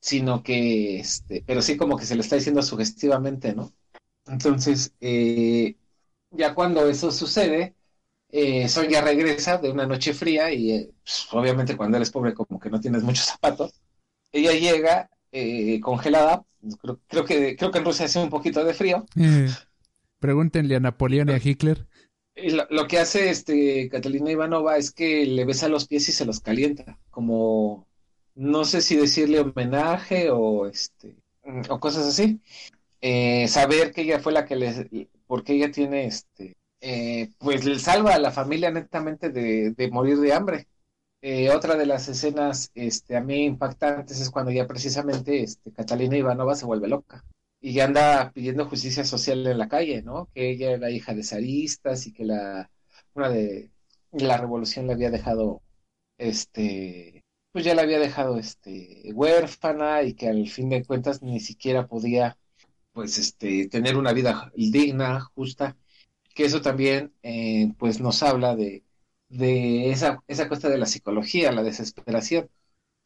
[0.00, 3.72] Sino que, este, pero sí como que se lo está diciendo sugestivamente, ¿no?
[4.26, 5.76] Entonces, eh,
[6.30, 7.74] ya cuando eso sucede,
[8.32, 12.60] eh, Sonja regresa de una noche fría y eh, pues, obviamente cuando eres pobre como
[12.60, 13.72] que no tienes muchos zapatos.
[14.32, 16.44] Ella llega eh, congelada,
[16.80, 19.04] creo, creo que, creo que en Rusia hace un poquito de frío,
[20.20, 21.86] Pregúntenle a Napoleón y a Hitler.
[22.36, 26.12] Y lo, lo que hace este Catalina Ivanova es que le besa los pies y
[26.12, 27.88] se los calienta, como
[28.34, 31.16] no sé si decirle homenaje o este
[31.68, 32.40] o cosas así.
[33.00, 37.78] Eh, saber que ella fue la que le, porque ella tiene este, eh, pues le
[37.78, 40.68] salva a la familia netamente de, de morir de hambre.
[41.22, 46.16] Eh, otra de las escenas este, a mí impactantes es cuando ya precisamente este, Catalina
[46.16, 47.24] Ivanova se vuelve loca
[47.60, 50.30] y ya anda pidiendo justicia social en la calle, ¿no?
[50.34, 52.70] Que ella era hija de zaristas y que la
[53.14, 53.70] una de
[54.12, 55.62] la revolución le había dejado
[56.18, 57.19] este
[57.52, 61.86] pues ya la había dejado este huérfana y que al fin de cuentas ni siquiera
[61.86, 62.38] podía
[62.92, 65.76] pues este tener una vida digna, justa,
[66.34, 68.84] que eso también eh, pues nos habla de
[69.28, 72.50] de esa esa cuesta de la psicología, la desesperación.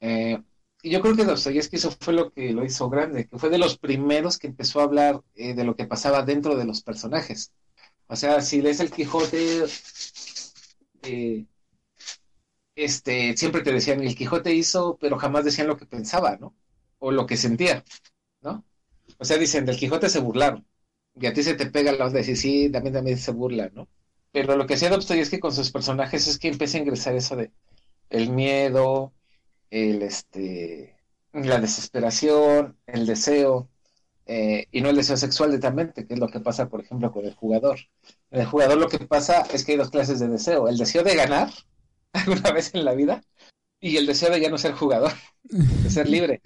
[0.01, 0.43] Eh,
[0.83, 3.59] y yo creo que Dostoyevsky eso fue lo que lo hizo grande, que fue de
[3.59, 7.53] los primeros que empezó a hablar eh, de lo que pasaba dentro de los personajes.
[8.09, 9.65] O sea, si lees el Quijote,
[12.77, 16.55] este, siempre te decían, el Quijote hizo, pero jamás decían lo que pensaba, ¿no?
[16.99, 17.85] O lo que sentía,
[18.43, 18.65] ¿no?
[19.19, 20.67] O sea, dicen, del Quijote se burlaron.
[21.15, 23.71] Y a ti se te pega la onda de decir, sí, también, también se burlan,
[23.75, 23.89] ¿no?
[24.33, 27.53] Pero lo que hacía Dostoyevsky con sus personajes es que empieza a ingresar eso de
[28.11, 29.13] el miedo,
[29.71, 30.97] el este
[31.33, 33.69] la desesperación, el deseo,
[34.27, 37.25] eh, y no el deseo sexual netamente, que es lo que pasa, por ejemplo, con
[37.25, 37.79] el jugador.
[38.31, 41.03] En el jugador lo que pasa es que hay dos clases de deseo, el deseo
[41.03, 41.51] de ganar
[42.27, 43.23] alguna vez en la vida
[43.81, 45.13] y el deseo de ya no ser jugador,
[45.43, 46.41] de ser libre.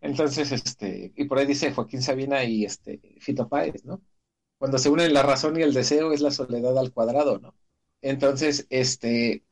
[0.00, 4.02] Entonces, este, y por ahí dice Joaquín Sabina y este Fito Páez, ¿no?
[4.58, 7.54] Cuando se unen la razón y el deseo es la soledad al cuadrado, ¿no?
[8.02, 9.44] Entonces, este,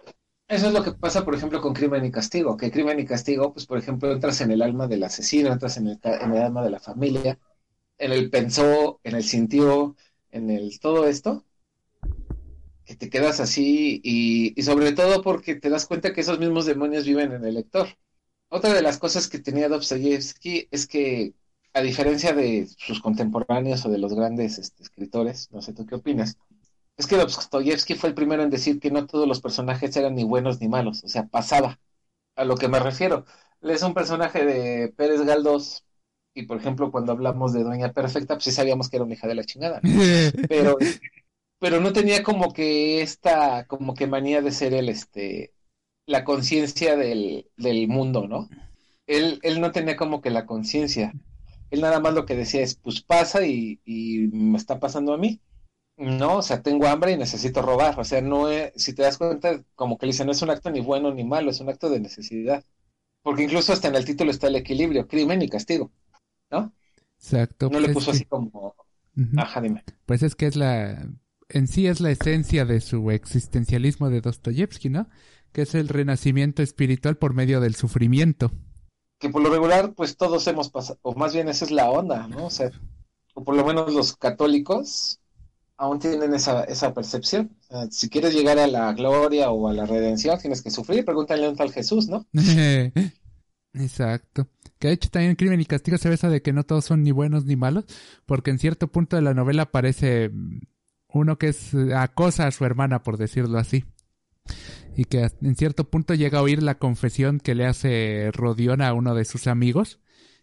[0.47, 3.55] eso es lo que pasa, por ejemplo, con Crimen y Castigo, que Crimen y Castigo,
[3.55, 6.63] pues, por ejemplo, entras en el alma del asesino, entras en el, en el alma
[6.63, 7.39] de la familia,
[7.97, 9.97] en el pensó, en el sintió,
[10.31, 11.47] en el todo esto,
[12.93, 16.67] que te quedas así y, y sobre todo porque te das cuenta que esos mismos
[16.67, 17.89] demonios viven en el lector.
[18.51, 21.33] Otra de las cosas que tenía Dostoyevsky es que,
[21.73, 25.95] a diferencia de sus contemporáneos o de los grandes este, escritores, no sé tú qué
[25.95, 26.37] opinas,
[26.99, 30.25] es que Dostoyevsky fue el primero en decir que no todos los personajes eran ni
[30.25, 31.81] buenos ni malos, o sea, pasaba.
[32.37, 33.25] A lo que me refiero,
[33.63, 35.87] lees un personaje de Pérez Galdós
[36.35, 39.29] y, por ejemplo, cuando hablamos de Doña Perfecta, pues sí sabíamos que era una hija
[39.29, 39.91] de la chingada, ¿no?
[40.49, 40.77] pero,
[41.63, 45.55] pero no tenía como que esta, como que manía de ser el, este,
[46.07, 48.49] la conciencia del, del mundo, ¿no?
[49.07, 51.13] Él, él no tenía como que la conciencia.
[51.71, 55.19] Él nada más lo que decía es, pues pasa y, y me está pasando a
[55.19, 55.41] mí.
[55.97, 58.01] No, o sea, tengo hambre y necesito robar.
[58.01, 60.51] O sea, no es, si te das cuenta, como que le dicen, no es un
[60.51, 62.65] acto ni bueno ni malo, es un acto de necesidad.
[63.23, 65.93] Porque incluso hasta en el título está el equilibrio, crimen y castigo,
[66.51, 66.73] ¿no?
[67.19, 67.71] Exacto.
[67.71, 68.75] No le pues puso así que- como,
[69.37, 69.85] ajá, dime.
[70.07, 71.09] Pues es que es la...
[71.53, 75.09] En sí es la esencia de su existencialismo de Dostoyevsky, ¿no?
[75.53, 78.51] Que es el renacimiento espiritual por medio del sufrimiento.
[79.19, 82.27] Que por lo regular, pues todos hemos pasado, o más bien esa es la onda,
[82.27, 82.47] ¿no?
[82.47, 82.71] O sea,
[83.35, 85.21] o por lo menos los católicos
[85.77, 87.57] aún tienen esa, esa percepción.
[87.61, 91.05] O sea, si quieres llegar a la gloria o a la redención, tienes que sufrir.
[91.05, 92.27] Pregúntale a un tal Jesús, ¿no?
[93.75, 94.49] Exacto.
[94.79, 97.13] Que de hecho también en Crimen y Castigo se de que no todos son ni
[97.13, 97.85] buenos ni malos,
[98.27, 100.61] porque en cierto punto de la novela aparece mm,
[101.15, 103.85] uno que es eh, acosa a su hermana, por decirlo así.
[104.97, 108.93] Y que en cierto punto llega a oír la confesión que le hace Rodion a
[108.93, 110.01] uno de sus amigos.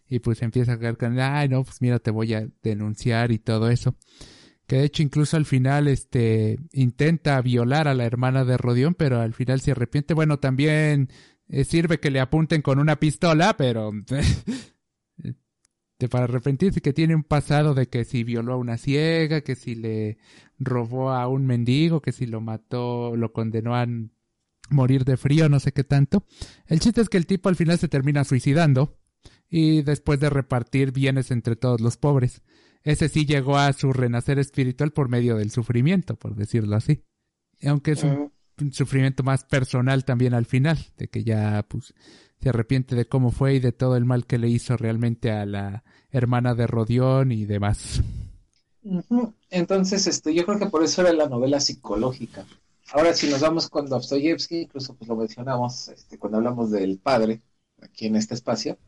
[0.08, 3.38] Y pues empieza a caer con, ay no, pues mira, te voy a denunciar y
[3.38, 3.94] todo eso.
[4.66, 9.20] Que de hecho incluso al final este intenta violar a la hermana de Rodión, pero
[9.20, 10.14] al final se arrepiente.
[10.14, 11.10] Bueno, también
[11.48, 13.92] eh, sirve que le apunten con una pistola, pero
[16.00, 19.54] de para arrepentirse que tiene un pasado de que si violó a una ciega, que
[19.54, 20.18] si le
[20.58, 23.86] robó a un mendigo, que si lo mató, lo condenó a
[24.70, 26.24] morir de frío, no sé qué tanto.
[26.66, 28.98] El chiste es que el tipo al final se termina suicidando
[29.48, 32.42] y después de repartir bienes entre todos los pobres.
[32.82, 37.04] Ese sí llegó a su renacer espiritual por medio del sufrimiento, por decirlo así.
[37.60, 38.32] Y Aunque es un
[38.62, 41.94] un sufrimiento más personal también al final, de que ya pues
[42.40, 45.44] se arrepiente de cómo fue y de todo el mal que le hizo realmente a
[45.46, 48.02] la hermana de Rodión y demás.
[49.50, 52.46] Entonces, este, yo creo que por eso era la novela psicológica.
[52.92, 57.40] Ahora, si nos vamos con Dostoyevsky, incluso pues lo mencionamos este, cuando hablamos del padre,
[57.80, 58.78] aquí en este espacio,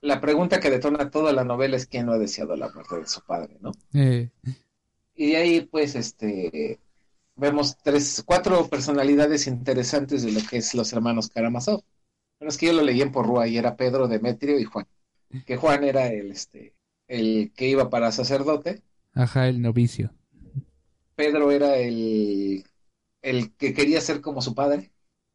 [0.00, 3.06] la pregunta que detona toda la novela es quién no ha deseado la muerte de
[3.06, 3.72] su padre, ¿no?
[3.94, 4.30] Eh,
[5.14, 6.80] Y de ahí, pues, este,
[7.36, 11.82] vemos tres, cuatro personalidades interesantes de lo que es los hermanos Karamazov.
[12.38, 14.86] Bueno, es que yo lo leí en Porrúa y era Pedro, Demetrio y Juan.
[15.44, 16.74] Que Juan era el, este,
[17.08, 18.82] el que iba para sacerdote.
[19.12, 20.12] ajá, el novicio.
[21.14, 22.64] Pedro era el,
[23.22, 24.92] el que quería ser como su padre.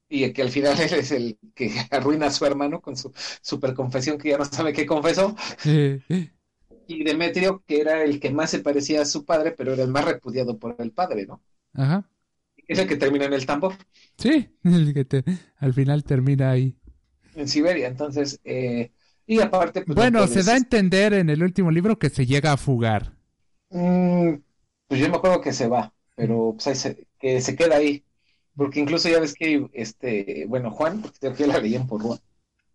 [0.10, 3.74] Y que al final él es el que arruina a su hermano con su super
[3.76, 5.36] confesión que ya no sabe qué confesó.
[6.88, 9.90] Y Demetrio, que era el que más se parecía a su padre, pero era el
[9.92, 11.42] más repudiado por el padre, ¿no?
[11.74, 12.04] ajá.
[12.68, 13.76] Es el que termina en el tambor.
[14.20, 15.24] Sí, el que te-
[15.58, 16.78] al final termina ahí.
[17.34, 17.88] en Siberia.
[17.88, 18.92] Entonces, eh,
[19.36, 22.26] y aparte, pues, no Bueno, se da a entender en el último libro que se
[22.26, 23.14] llega a fugar.
[23.70, 24.36] Mm,
[24.88, 28.04] pues yo me acuerdo que se va, pero pues ahí se- que se queda ahí.
[28.56, 32.20] Porque incluso ya ves que, este, bueno, Juan, porque creo que la leí en Porrúa,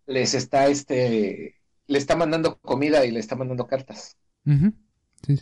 [0.07, 1.55] les está, este,
[1.87, 4.17] le está mandando comida y le está mandando cartas.
[5.25, 5.39] Sí.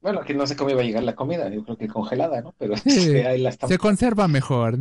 [0.00, 2.54] Bueno, aquí no sé cómo iba a llegar la comida, yo creo que congelada, ¿no?
[2.58, 3.68] Pero Sí, este, ahí la está.
[3.68, 4.78] Se conserva mejor.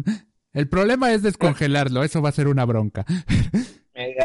[0.53, 3.05] El problema es descongelarlo, eso va a ser una bronca.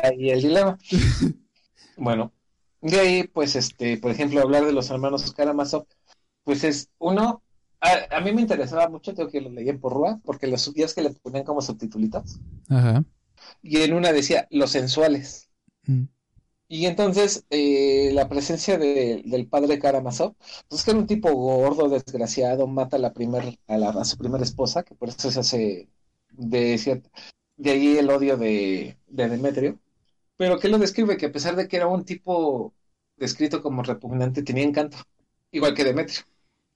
[0.03, 0.79] Ahí el dilema.
[1.97, 2.33] Bueno,
[2.81, 5.85] de ahí, pues, este, por ejemplo, hablar de los hermanos Karamazov,
[6.45, 7.43] pues es uno,
[7.81, 10.95] a, a mí me interesaba mucho, tengo que lo leí en Porrúa, porque los días
[10.95, 13.05] que le ponían como subtitulitos, Ajá.
[13.63, 15.49] y en una decía los sensuales.
[15.87, 16.05] Mm.
[16.69, 20.35] Y entonces, eh, la presencia de- del padre Karamazov,
[20.69, 24.17] pues que era un tipo gordo, desgraciado, mata a la primer, a, la- a su
[24.19, 25.89] primera esposa, que por eso se hace
[26.31, 27.11] de cierta,
[27.59, 29.79] de ahí el odio de, de Demetrio,
[30.39, 32.75] pero que lo describe que a pesar de que era un tipo
[33.17, 34.97] descrito como repugnante, tenía encanto,
[35.51, 36.21] igual que Demetrio.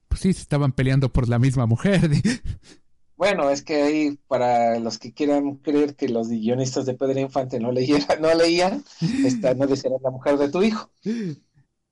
[0.09, 2.11] Pues sí, se estaban peleando por la misma mujer.
[3.23, 7.61] Bueno, es que ahí, para los que quieran creer que los guionistas de Pedro Infante
[7.61, 8.85] no leyeran, no leían,
[9.25, 10.91] esta no desearan la mujer de tu hijo.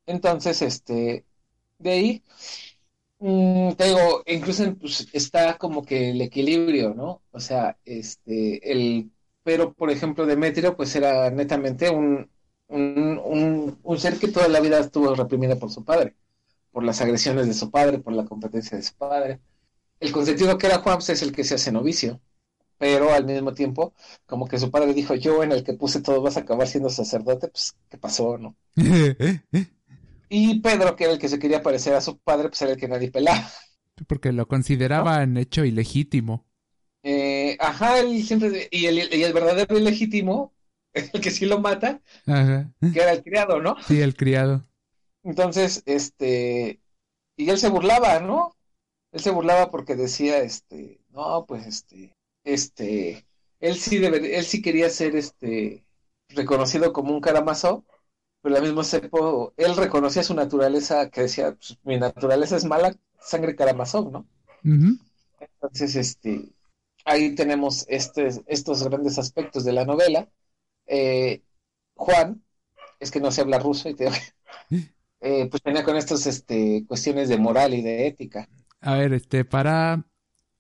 [0.07, 1.25] Entonces, este,
[1.79, 2.25] de ahí,
[3.21, 7.23] mm, te digo, incluso pues, está como que el equilibrio, ¿no?
[7.33, 9.11] O sea, este, el,
[9.43, 12.31] pero por ejemplo, Demetrio, pues era netamente un,
[12.69, 16.17] un, un, un ser que toda la vida estuvo reprimida por su padre,
[16.73, 19.41] por las agresiones de su padre, por la competencia de su padre.
[20.01, 22.21] El consentido que era Juan pues, es el que se hace novicio,
[22.79, 23.95] pero al mismo tiempo,
[24.27, 26.91] como que su padre dijo, yo en el que puse todo vas a acabar siendo
[26.91, 28.57] sacerdote, pues, ¿qué pasó, no?
[30.31, 32.79] Y Pedro, que era el que se quería parecer a su padre, pues era el
[32.79, 33.51] que nadie pelaba.
[34.09, 36.47] Porque lo consideraban hecho ilegítimo.
[37.03, 40.55] Eh, ajá, él siempre, y el, y el verdadero ilegítimo,
[40.93, 42.73] el que sí lo mata, Ajá.
[42.93, 43.77] que era el criado, ¿no?
[43.87, 44.63] Sí, el criado.
[45.23, 46.81] Entonces, este,
[47.37, 48.57] y él se burlaba, ¿no?
[49.13, 53.27] Él se burlaba porque decía, este, no, pues, este, este,
[53.61, 55.85] él sí debe, él sí quería ser, este,
[56.31, 57.85] reconocido como un Karamazov,
[58.43, 62.97] pero al mismo tiempo, él reconocía su naturaleza, que decía, pues, mi naturaleza es mala,
[63.21, 64.27] sangre Karamazov, ¿no?
[65.41, 66.51] Entonces, este,
[67.05, 70.29] ahí tenemos este, estos grandes aspectos de la novela.
[70.87, 71.43] Eh,
[71.95, 72.43] Juan,
[72.99, 74.09] es que no se habla ruso y te
[75.21, 78.49] eh, pues tenía con estas este, cuestiones de moral y de ética.
[78.81, 80.07] A ver, este, para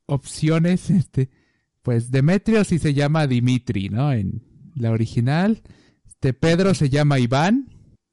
[0.06, 1.30] opciones, este,
[1.82, 4.12] pues Demetrio sí se llama Dimitri, ¿no?
[4.12, 4.42] En
[4.74, 5.62] la original.
[6.22, 7.66] Este, Pedro se llama Iván.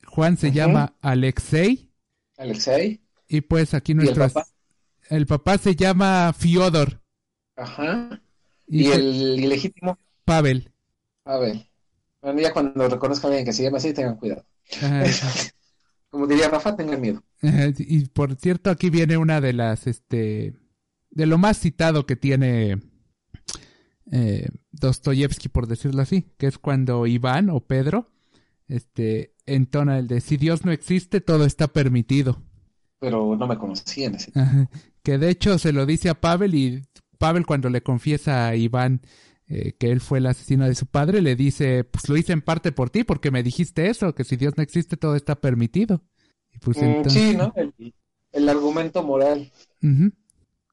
[0.06, 1.92] Juan se llama Alexei.
[2.38, 4.30] Alexei Y pues aquí el nuestro...
[4.30, 4.48] papá.
[5.10, 7.02] el papá se llama Fiodor.
[7.58, 8.22] Ajá.
[8.66, 10.72] Y, Y se- el ilegítimo, Pavel.
[11.26, 11.68] a ver.
[12.22, 14.46] Bueno, ya cuando reconozcan a alguien que se llama así, tengan cuidado.
[16.10, 17.22] Como diría Rafa, tengan miedo.
[17.42, 20.54] Y por cierto, aquí viene una de las, este,
[21.10, 22.80] de lo más citado que tiene
[24.12, 28.08] eh, Dostoyevsky, por decirlo así, que es cuando Iván o Pedro,
[28.68, 32.42] este, entona el de si Dios no existe, todo está permitido.
[33.00, 34.32] Pero no me conocían ese.
[34.36, 34.70] Ajá.
[35.04, 36.84] Que de hecho se lo dice a Pavel y
[37.18, 39.02] Pavel cuando le confiesa a Iván
[39.50, 42.42] eh, que él fue el asesino de su padre, le dice, pues lo hice en
[42.42, 46.04] parte por ti, porque me dijiste eso, que si Dios no existe, todo está permitido.
[46.52, 47.14] Y pues Mm, entonces...
[47.14, 47.54] Sí, ¿no?
[47.56, 47.94] El,
[48.34, 49.50] el argumento moral.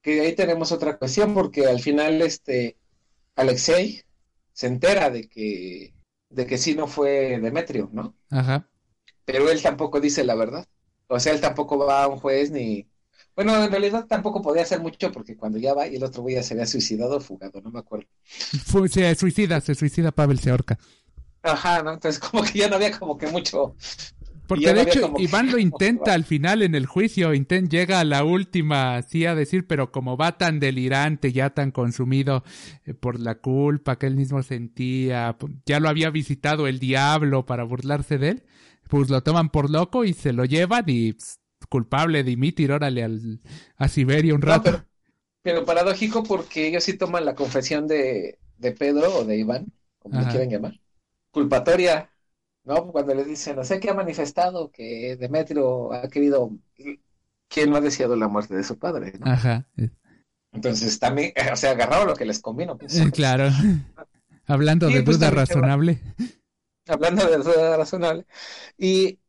[0.01, 2.75] Que ahí tenemos otra cuestión, porque al final, este,
[3.35, 4.03] Alexei
[4.53, 5.93] se entera de que,
[6.29, 8.15] de que sí no fue Demetrio, ¿no?
[8.29, 8.69] Ajá.
[9.25, 10.65] Pero él tampoco dice la verdad.
[11.07, 12.87] O sea, él tampoco va a un juez ni...
[13.35, 16.35] Bueno, en realidad tampoco podía hacer mucho porque cuando ya va y el otro güey
[16.35, 18.07] ya se había suicidado o fugado, no me acuerdo.
[18.23, 20.79] Se suicida, se suicida Pavel, se ahorca.
[21.43, 21.93] Ajá, ¿no?
[21.93, 23.75] Entonces como que ya no había como que mucho...
[24.47, 28.03] Porque de hecho como Iván lo intenta al final en el juicio, inten- llega a
[28.05, 32.43] la última, sí a decir, pero como va tan delirante, ya tan consumido
[32.85, 35.35] eh, por la culpa que él mismo sentía,
[35.65, 38.43] ya lo había visitado el diablo para burlarse de él,
[38.89, 41.39] pues lo toman por loco y se lo llevan y pss,
[41.69, 43.41] culpable Dimitri, órale al,
[43.77, 44.61] a Siberia un No, rato.
[44.61, 44.85] pero,
[45.41, 50.19] pero paradójico porque ellos sí toman la confesión de, de Pedro o de Iván, como
[50.19, 50.27] le Ajá.
[50.27, 50.81] quieran llamar,
[51.31, 52.11] culpatoria,
[52.65, 52.91] ¿no?
[52.91, 56.51] Cuando le dicen, no sé qué ha manifestado que Demetrio ha querido,
[57.47, 59.31] ¿quién no ha deseado la muerte de su padre, ¿no?
[59.31, 59.89] Ajá, eh,
[60.51, 62.77] Entonces también, o sea, agarraron lo que les convino.
[62.77, 62.97] pues.
[62.97, 63.49] eh, claro.
[64.47, 65.37] Hablando de pues, duda va.
[65.37, 66.01] razonable.
[66.87, 68.25] Hablando de duda razonable.
[68.77, 69.19] Y,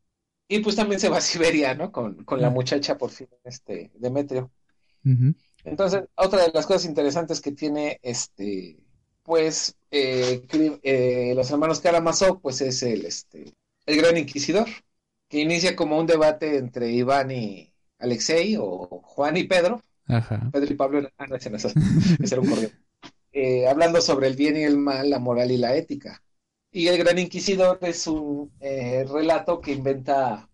[0.49, 1.91] y pues también se va a Siberia, ¿no?
[1.91, 2.51] Con, con la Ah.
[2.51, 4.51] muchacha, por fin, este, Demetrio.
[5.65, 8.79] Entonces, otra de las cosas interesantes que tiene este,
[9.27, 10.47] pues, eh,
[10.83, 13.53] eh, los hermanos Karamazov, pues es el, este,
[13.85, 14.69] el Gran Inquisidor,
[15.29, 20.49] que inicia como un debate entre Iván y Alexei, o Juan y Pedro, Ajá.
[20.53, 22.71] Pedro y Pablo, ah, no, ese no es, ese era un correo,
[23.33, 26.23] eh, hablando sobre el bien y el mal, la moral y la ética.
[26.71, 30.49] Y el Gran Inquisidor es un eh, relato que inventa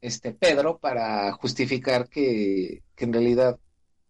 [0.00, 3.58] este Pedro para justificar que, que en realidad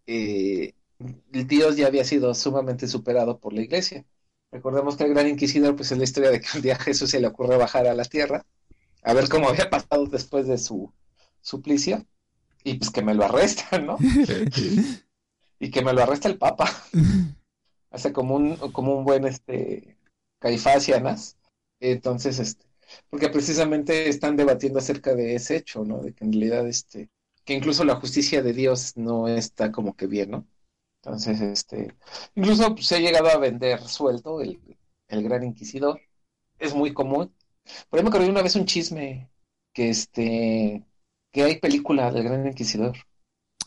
[0.06, 4.04] eh, Dios ya había sido sumamente superado por la iglesia.
[4.50, 7.10] Recordemos que el Gran Inquisidor, pues es la historia de que un día a Jesús
[7.10, 8.44] se le ocurre bajar a la tierra,
[9.02, 10.92] a ver cómo había pasado después de su
[11.40, 12.04] suplicio,
[12.64, 13.98] y pues que me lo arrestan, ¿no?
[15.60, 16.70] Y que me lo arresta el Papa.
[17.90, 19.98] Hace como un, como un buen este
[20.38, 21.36] Caifás y Anás.
[21.80, 22.64] Entonces, este,
[23.10, 25.98] porque precisamente están debatiendo acerca de ese hecho, ¿no?
[25.98, 27.08] De que en realidad, este,
[27.44, 30.46] que incluso la justicia de Dios no está como que bien, ¿no?
[31.02, 31.94] Entonces, este,
[32.34, 34.60] incluso se ha llegado a vender suelto el,
[35.08, 36.00] el Gran Inquisidor.
[36.58, 37.34] Es muy común.
[37.88, 39.30] Por ahí me acordé una vez un chisme
[39.72, 40.84] que este,
[41.32, 42.96] que hay película del Gran Inquisidor.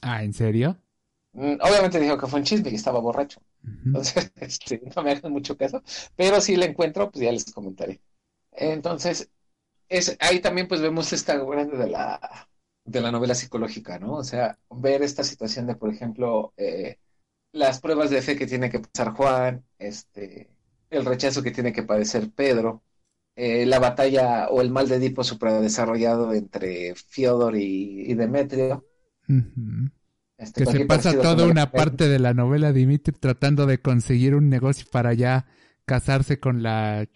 [0.01, 0.77] Ah, ¿en serio?
[1.33, 3.41] Mm, Obviamente dijo que fue un chisme y estaba borracho.
[3.85, 5.81] Entonces, este, no me hagan mucho caso,
[6.15, 8.01] pero si la encuentro, pues ya les comentaré.
[8.51, 9.29] Entonces,
[9.89, 12.49] es, ahí también pues vemos esta grande de la,
[12.85, 14.15] de la novela psicológica, ¿no?
[14.15, 16.97] O sea, ver esta situación de, por ejemplo, eh,
[17.53, 20.49] las pruebas de fe que tiene que pasar Juan, este,
[20.89, 22.83] el rechazo que tiene que padecer Pedro,
[23.35, 28.85] eh, la batalla o el mal de Edipo supradesarrollado entre Fiodor y, y Demetrio.
[30.37, 34.49] Este, Que se pasa toda una parte de la novela Dimitri tratando de conseguir un
[34.49, 35.45] negocio para ya
[35.85, 37.07] casarse con la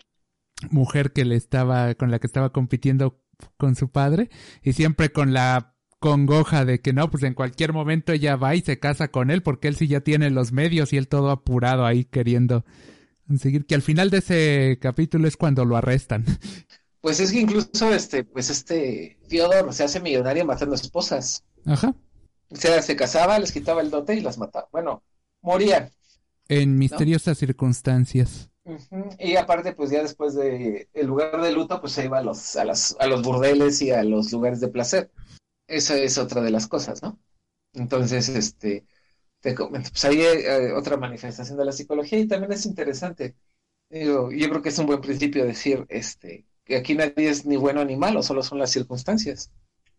[0.69, 3.21] mujer que le estaba, con la que estaba compitiendo
[3.57, 4.29] con su padre,
[4.63, 5.74] y siempre con la
[6.05, 9.41] congoja de que no, pues en cualquier momento ella va y se casa con él
[9.41, 12.63] porque él sí ya tiene los medios y él todo apurado ahí queriendo
[13.27, 16.23] conseguir que al final de ese capítulo es cuando lo arrestan.
[17.01, 21.43] Pues es que incluso este, pues este Fiodor se hace millonario matando esposas.
[21.65, 21.95] Ajá.
[22.49, 24.67] O sea, se casaba, les quitaba el dote y las mataba.
[24.71, 25.03] Bueno,
[25.41, 25.91] morían.
[26.47, 28.51] En misteriosas circunstancias.
[29.19, 32.55] Y aparte, pues ya después de el lugar de luto, pues se iba a los,
[32.55, 35.11] a las, a los burdeles y a los lugares de placer.
[35.67, 37.19] Esa es otra de las cosas, ¿no?
[37.73, 38.85] Entonces, este,
[39.39, 43.35] te comento, pues ahí hay eh, otra manifestación de la psicología y también es interesante.
[43.89, 47.85] Yo creo que es un buen principio decir, este, que aquí nadie es ni bueno
[47.85, 49.51] ni malo, solo son las circunstancias.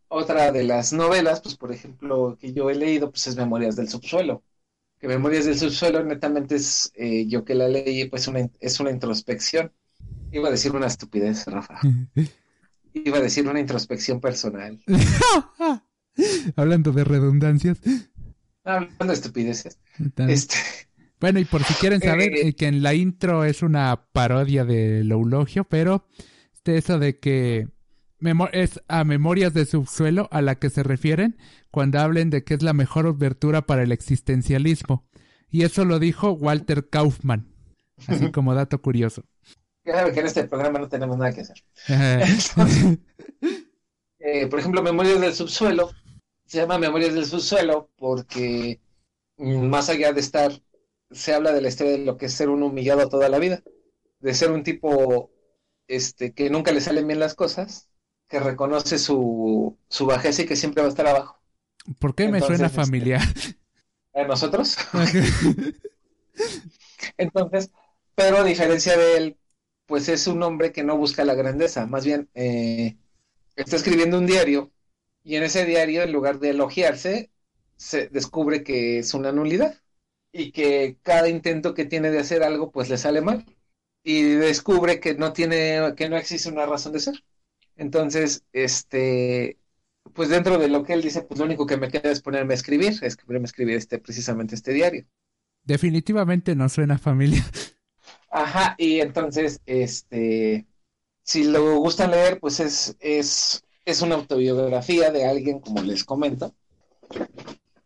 [0.09, 3.89] Otra de las novelas, pues por ejemplo, que yo he leído, pues es Memorias del
[3.89, 4.43] Subsuelo.
[4.99, 8.91] Que Memorias del Subsuelo netamente es, eh, yo que la leí, pues una, es una
[8.91, 9.73] introspección.
[10.33, 11.81] Iba a decir una estupidez, Rafa.
[13.05, 14.81] Iba a decir una introspección personal.
[16.57, 17.79] Hablando de redundancias.
[18.65, 19.79] Hablando de estupideces.
[20.17, 20.57] Este,
[21.21, 25.11] Bueno, y por si quieren saber, Eh, que en la intro es una parodia del
[25.11, 26.07] eulogio, pero
[26.55, 27.69] este, eso de que
[28.53, 31.37] es a Memorias de Subsuelo a la que se refieren
[31.71, 35.07] cuando hablen de que es la mejor obertura para el existencialismo.
[35.51, 37.53] Y eso lo dijo Walter Kaufman,
[38.07, 39.25] así como dato curioso.
[39.87, 41.63] Claro que en este programa no tenemos nada que hacer.
[44.19, 45.93] Eh, por ejemplo, Memorias del Subsuelo,
[46.47, 48.81] se llama Memorias del Subsuelo porque
[49.37, 50.51] mm, más allá de estar,
[51.13, 53.63] se habla de la historia de lo que es ser un humillado toda la vida,
[54.19, 55.31] de ser un tipo
[55.87, 57.89] este, que nunca le salen bien las cosas,
[58.29, 61.41] que reconoce su, su bajeza y que siempre va a estar abajo.
[62.01, 63.23] ¿Por qué me suena este- familiar?
[64.13, 64.77] ¿A nosotros?
[67.17, 67.71] Entonces,
[68.17, 69.37] pero a diferencia de él,
[69.87, 72.97] pues es un hombre que no busca la grandeza, más bien eh,
[73.57, 74.73] está escribiendo un diario
[75.27, 77.33] y en ese diario, en lugar de elogiarse,
[77.77, 79.75] se descubre que es una nulidad
[80.31, 83.45] y que cada intento que tiene de hacer algo, pues le sale mal
[84.05, 87.25] y descubre que no tiene, que no existe una razón de ser.
[87.75, 89.59] Entonces, este,
[90.15, 92.55] pues dentro de lo que él dice, pues lo único que me queda es ponerme
[92.55, 95.07] a escribir, es ponerme a escribir este, precisamente este diario.
[95.65, 97.43] Definitivamente no suena familiar.
[98.37, 100.67] Ajá, y entonces, este,
[101.23, 106.55] si lo gustan leer, pues es, es, es una autobiografía de alguien, como les comento,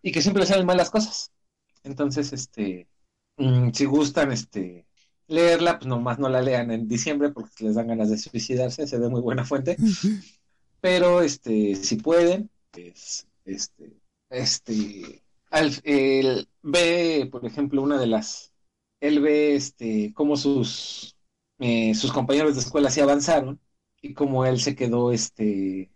[0.03, 1.31] y que siempre le salen mal las cosas.
[1.85, 2.89] Entonces, este,
[3.37, 4.89] mm, si gustan, este,
[5.29, 8.99] leerla, pues nomás no la lean en diciembre porque les dan ganas de suicidarse, se
[8.99, 9.77] ve muy buena fuente.
[10.81, 13.93] Pero, este, si pueden, pues, este,
[14.31, 15.71] este, al,
[16.63, 18.50] ve, por ejemplo, una de las,
[19.01, 21.17] él ve, este, cómo sus,
[21.59, 23.61] eh, sus compañeros de escuela se avanzaron
[24.03, 25.91] y cómo él se quedó, este,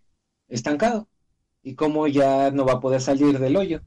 [0.48, 1.08] estancado
[1.62, 3.82] y cómo ya no va a poder salir del hoyo.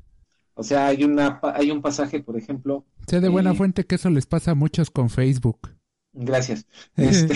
[0.56, 3.58] O sea, hay una, hay un pasaje, por ejemplo, Sé de buena Sí.
[3.58, 5.70] fuente que eso les pasa a muchos con Facebook.
[6.14, 6.66] gracias.
[6.98, 7.36] Este,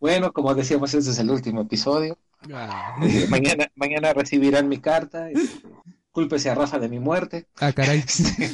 [0.00, 2.18] bueno, como decíamos, este es el último episodio.
[2.48, 5.30] Eh, mañana, mañana recibirán mi carta.
[5.30, 5.66] Este,
[6.10, 7.46] cúlpese a Rafa de mi muerte.
[7.56, 8.00] Ah, caray.
[8.00, 8.50] Este,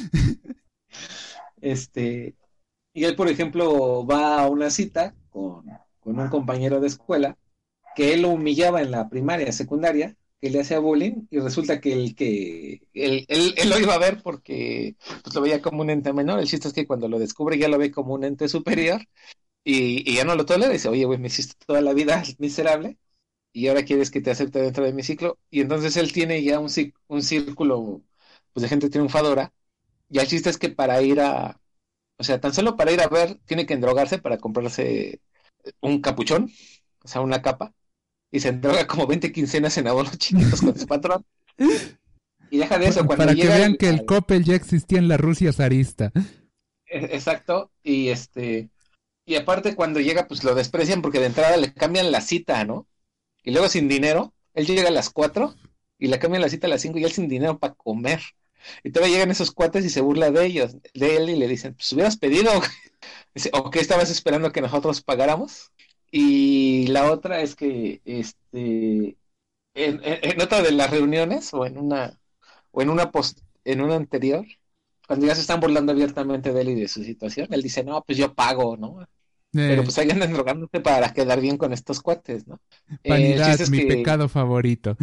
[1.61, 2.35] este,
[2.93, 5.65] y él, por ejemplo, va a una cita con,
[5.99, 7.37] con un compañero de escuela
[7.95, 11.93] que él lo humillaba en la primaria, secundaria, que le hacía bullying, y resulta que
[11.93, 15.89] el que él, él, él lo iba a ver porque pues, lo veía como un
[15.91, 16.39] ente menor.
[16.39, 19.01] El chiste es que cuando lo descubre ya lo ve como un ente superior
[19.63, 20.71] y, y ya no lo tolera.
[20.73, 22.97] Dice, oye, güey, me hiciste toda la vida miserable
[23.53, 25.39] y ahora quieres que te acepte dentro de mi ciclo.
[25.51, 26.69] Y entonces él tiene ya un,
[27.07, 28.03] un círculo
[28.53, 29.53] pues, de gente triunfadora.
[30.11, 31.61] Y el chiste es que para ir a,
[32.19, 35.21] o sea, tan solo para ir a ver, tiene que endrogarse para comprarse
[35.81, 36.51] un capuchón,
[37.03, 37.73] o sea, una capa.
[38.31, 41.25] Y se endroga como 20 quincenas en abonos chiquitos con su patrón.
[42.51, 44.99] Y deja de eso, cuando Para que llega vean al- que el Coppel ya existía
[44.99, 46.11] en la Rusia zarista.
[46.87, 48.69] E- Exacto, y este,
[49.25, 52.87] y aparte cuando llega, pues lo desprecian porque de entrada le cambian la cita, ¿no?
[53.43, 55.55] Y luego sin dinero, él llega a las 4
[55.99, 58.21] y le cambian la cita a las 5 y él sin dinero para comer.
[58.83, 61.73] Y todavía llegan esos cuates y se burla de ellos, de él y le dicen,
[61.75, 62.69] pues hubieras pedido, güey".
[63.35, 65.71] Dice, ¿o qué estabas esperando que nosotros pagáramos?
[66.11, 69.17] Y la otra es que, este,
[69.73, 72.19] en, en- en otra de las reuniones o en una,
[72.71, 74.45] o en una post, en una anterior,
[75.07, 78.01] cuando ya se están burlando abiertamente de él y de su situación, él dice, no,
[78.03, 79.05] pues yo pago, ¿no?
[79.51, 82.59] Pero Eh, pues ahí andan drogándose para quedar bien con estos cuates, ¿no?
[83.05, 84.95] Vanidad, es mi que- pecado favorito.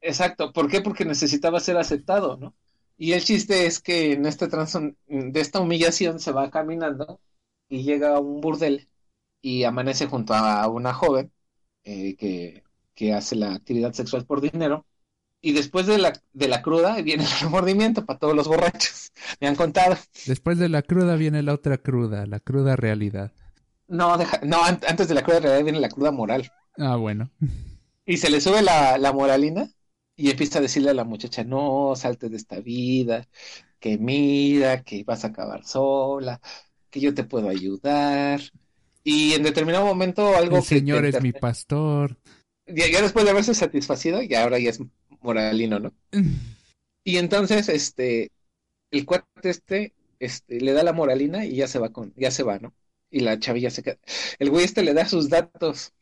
[0.00, 0.80] Exacto, ¿por qué?
[0.80, 2.54] Porque necesitaba ser aceptado, ¿no?
[2.98, 4.76] Y el chiste es que en este trans
[5.06, 7.20] de esta humillación se va caminando
[7.68, 8.88] y llega a un burdel
[9.40, 11.32] y amanece junto a una joven
[11.84, 12.64] eh, que,
[12.94, 14.84] que hace la actividad sexual por dinero.
[15.40, 19.12] Y después de la, de la cruda viene el remordimiento para todos los borrachos.
[19.40, 19.96] Me han contado.
[20.26, 23.32] Después de la cruda viene la otra cruda, la cruda realidad.
[23.86, 26.50] No, deja- no, an- antes de la cruda realidad viene la cruda moral.
[26.76, 27.30] Ah, bueno.
[28.06, 29.68] Y se le sube la, la moralina
[30.18, 33.28] y empieza a decirle a la muchacha, no, salte de esta vida,
[33.78, 36.40] que mira, que vas a acabar sola,
[36.90, 38.40] que yo te puedo ayudar.
[39.04, 42.18] Y en determinado momento algo El que Señor es mi pastor.
[42.66, 44.80] ya, ya después de haberse satisfacido, y ahora ya es
[45.20, 45.94] moralino, ¿no?
[47.04, 48.32] Y entonces, este,
[48.90, 52.42] el cuate este, este, le da la moralina y ya se va con, ya se
[52.42, 52.74] va, ¿no?
[53.08, 53.98] Y la chavilla se queda.
[54.40, 55.92] El güey este le da sus datos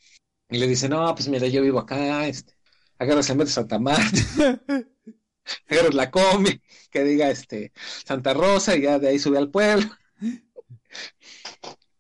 [0.49, 2.56] y le dice, no, pues mira, yo vivo acá, este,
[2.99, 4.61] agarras el metro de Santa Marta,
[5.69, 6.61] agarras la combi,
[6.91, 7.73] que diga, este,
[8.05, 9.89] Santa Rosa y ya de ahí sube al pueblo.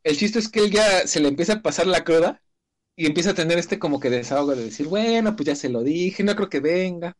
[0.02, 2.42] El chiste es que él ya se le empieza a pasar la cruda
[2.96, 5.82] y empieza a tener este como que desahogo de decir, bueno, pues ya se lo
[5.82, 7.16] dije, no creo que venga.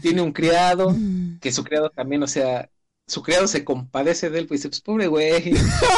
[0.00, 0.94] Tiene un criado,
[1.40, 2.70] que su criado también, o sea,
[3.06, 5.52] su criado se compadece de él, pues dice, pues pobre güey,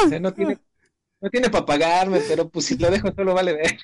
[0.07, 0.59] o no tiene,
[1.21, 3.79] no tiene para pagarme, pero pues si lo dejo solo vale ver.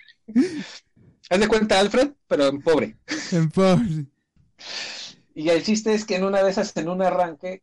[1.31, 2.97] Haz de cuenta Alfred, pero en pobre.
[3.31, 4.07] En pobre.
[5.33, 7.63] Y el chiste es que en una de esas, en un arranque,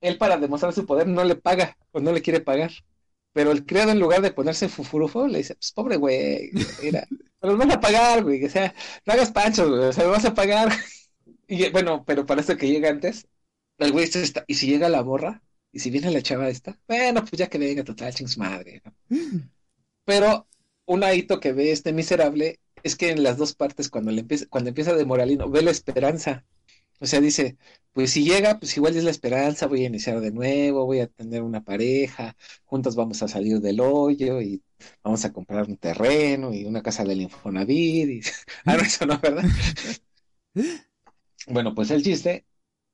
[0.00, 2.72] él para demostrar su poder no le paga o no le quiere pagar.
[3.34, 6.50] Pero el criado en lugar de ponerse fufurufo, le dice, pues pobre güey,
[6.82, 7.06] mira,
[7.42, 8.74] los vas a pagar, güey, o sea,
[9.04, 10.72] no hagas panchos, güey, o sea, vas a pagar.
[11.46, 13.26] Y bueno, pero parece que llega antes,
[13.76, 17.20] el güey está, y si llega la borra, y si viene la chava esta, bueno,
[17.20, 18.94] pues ya que venga, total, ching su madre, ¿no?
[20.04, 20.48] Pero
[20.86, 24.46] un hito que ve este miserable es que en las dos partes, cuando le empieza,
[24.48, 26.44] cuando empieza de moralino, ve la esperanza.
[27.00, 27.56] O sea, dice,
[27.92, 31.08] pues si llega, pues igual es la esperanza, voy a iniciar de nuevo, voy a
[31.08, 34.62] tener una pareja, juntos vamos a salir del hoyo y
[35.02, 38.08] vamos a comprar un terreno y una casa del Infonavit.
[38.08, 38.20] Y...
[38.64, 39.44] Ah, no, eso no, ¿verdad?
[41.46, 42.46] Bueno, pues el chiste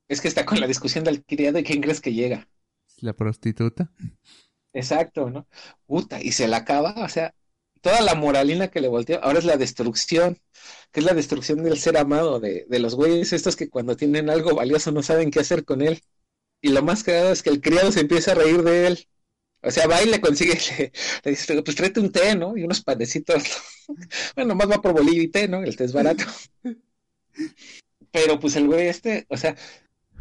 [0.08, 2.48] es que está con la discusión del criado y ¿quién crees que llega?
[3.00, 3.90] La prostituta.
[4.72, 5.48] Exacto, ¿no?
[5.86, 7.34] Puta, y se la acaba, o sea,
[7.80, 10.38] toda la moralina que le volteó, ahora es la destrucción,
[10.92, 14.30] que es la destrucción del ser amado, de, de los güeyes estos que cuando tienen
[14.30, 16.02] algo valioso no saben qué hacer con él.
[16.60, 19.08] Y lo más cagado es que el criado se empieza a reír de él.
[19.62, 20.92] O sea, va y le consigue, le,
[21.24, 22.56] le dice, pues tráete un té, ¿no?
[22.56, 23.42] Y unos panecitos.
[23.88, 23.94] ¿no?
[24.36, 25.62] Bueno, más va por bolillo y té, ¿no?
[25.62, 26.24] El té es barato.
[28.12, 29.56] Pero pues el güey este, o sea,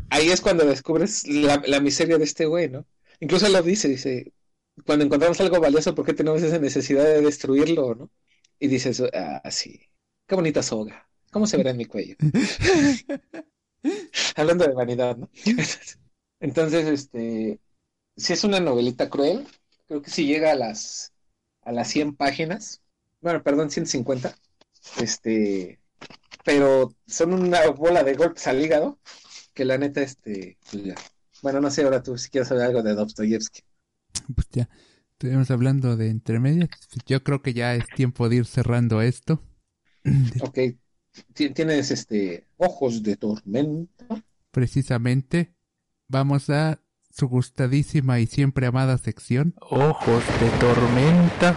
[0.10, 2.86] ahí es cuando descubres la, la miseria de este güey, ¿no?
[3.20, 4.34] Incluso lo dice, dice,
[4.86, 8.12] cuando encontramos algo valioso, ¿por qué tenemos esa necesidad de destruirlo, no?
[8.60, 9.80] Y dices, ah, sí,
[10.26, 12.16] qué bonita soga, ¿cómo se verá en mi cuello?
[14.36, 15.30] Hablando de vanidad, ¿no?
[16.40, 17.60] Entonces, este,
[18.16, 19.48] si es una novelita cruel,
[19.88, 21.14] creo que si llega a las,
[21.62, 22.82] a las 100 páginas,
[23.22, 24.36] bueno, perdón, 150,
[25.02, 25.80] este,
[26.44, 29.00] pero son una bola de golpes al hígado,
[29.54, 30.96] que la neta, este, pues.
[31.42, 33.62] Bueno, no sé ahora tú si quieres saber algo de Dostoyevsky.
[34.36, 34.70] Pues ya,
[35.14, 36.70] estuvimos hablando de entremedias.
[37.06, 39.42] Yo creo que ya es tiempo de ir cerrando esto.
[40.42, 40.60] Ok,
[41.34, 44.24] ti- tienes este, ojos de tormenta.
[44.52, 45.54] Precisamente,
[46.08, 49.56] vamos a su gustadísima y siempre amada sección.
[49.60, 51.56] Ojos de tormenta.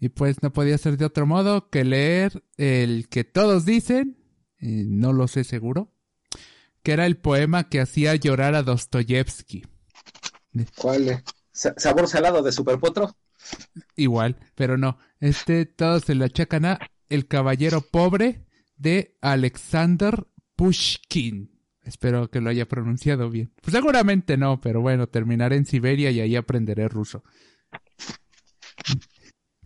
[0.00, 4.16] Y pues no podía ser de otro modo que leer el que todos dicen,
[4.58, 5.92] eh, no lo sé seguro,
[6.82, 9.64] que era el poema que hacía llorar a Dostoyevsky.
[10.76, 11.22] ¿Cuál?
[11.52, 13.16] ¿Sabor salado de Superpotro?
[13.96, 14.98] Igual, pero no.
[15.20, 16.78] Este todos se lo achacan a
[17.08, 18.46] El Caballero Pobre
[18.76, 20.26] de Alexander
[20.56, 21.50] Pushkin.
[21.82, 23.52] Espero que lo haya pronunciado bien.
[23.60, 27.24] Pues seguramente no, pero bueno, terminaré en Siberia y ahí aprenderé ruso.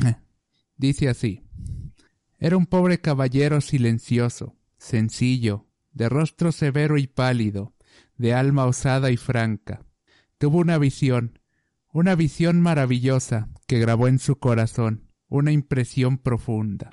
[0.05, 0.17] Eh,
[0.77, 1.43] Dice así.
[2.39, 5.66] Era un pobre caballero silencioso, sencillo,
[5.97, 7.74] de rostro severo y pálido,
[8.18, 9.81] de alma osada y franca.
[10.36, 11.40] Tuvo una visión,
[11.90, 16.90] una visión maravillosa que grabó en su corazón una impresión profunda.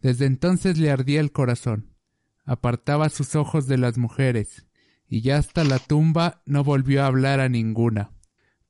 [0.00, 1.94] Desde entonces le ardía el corazón.
[2.46, 4.66] Apartaba sus ojos de las mujeres,
[5.06, 8.12] y ya hasta la tumba no volvió a hablar a ninguna.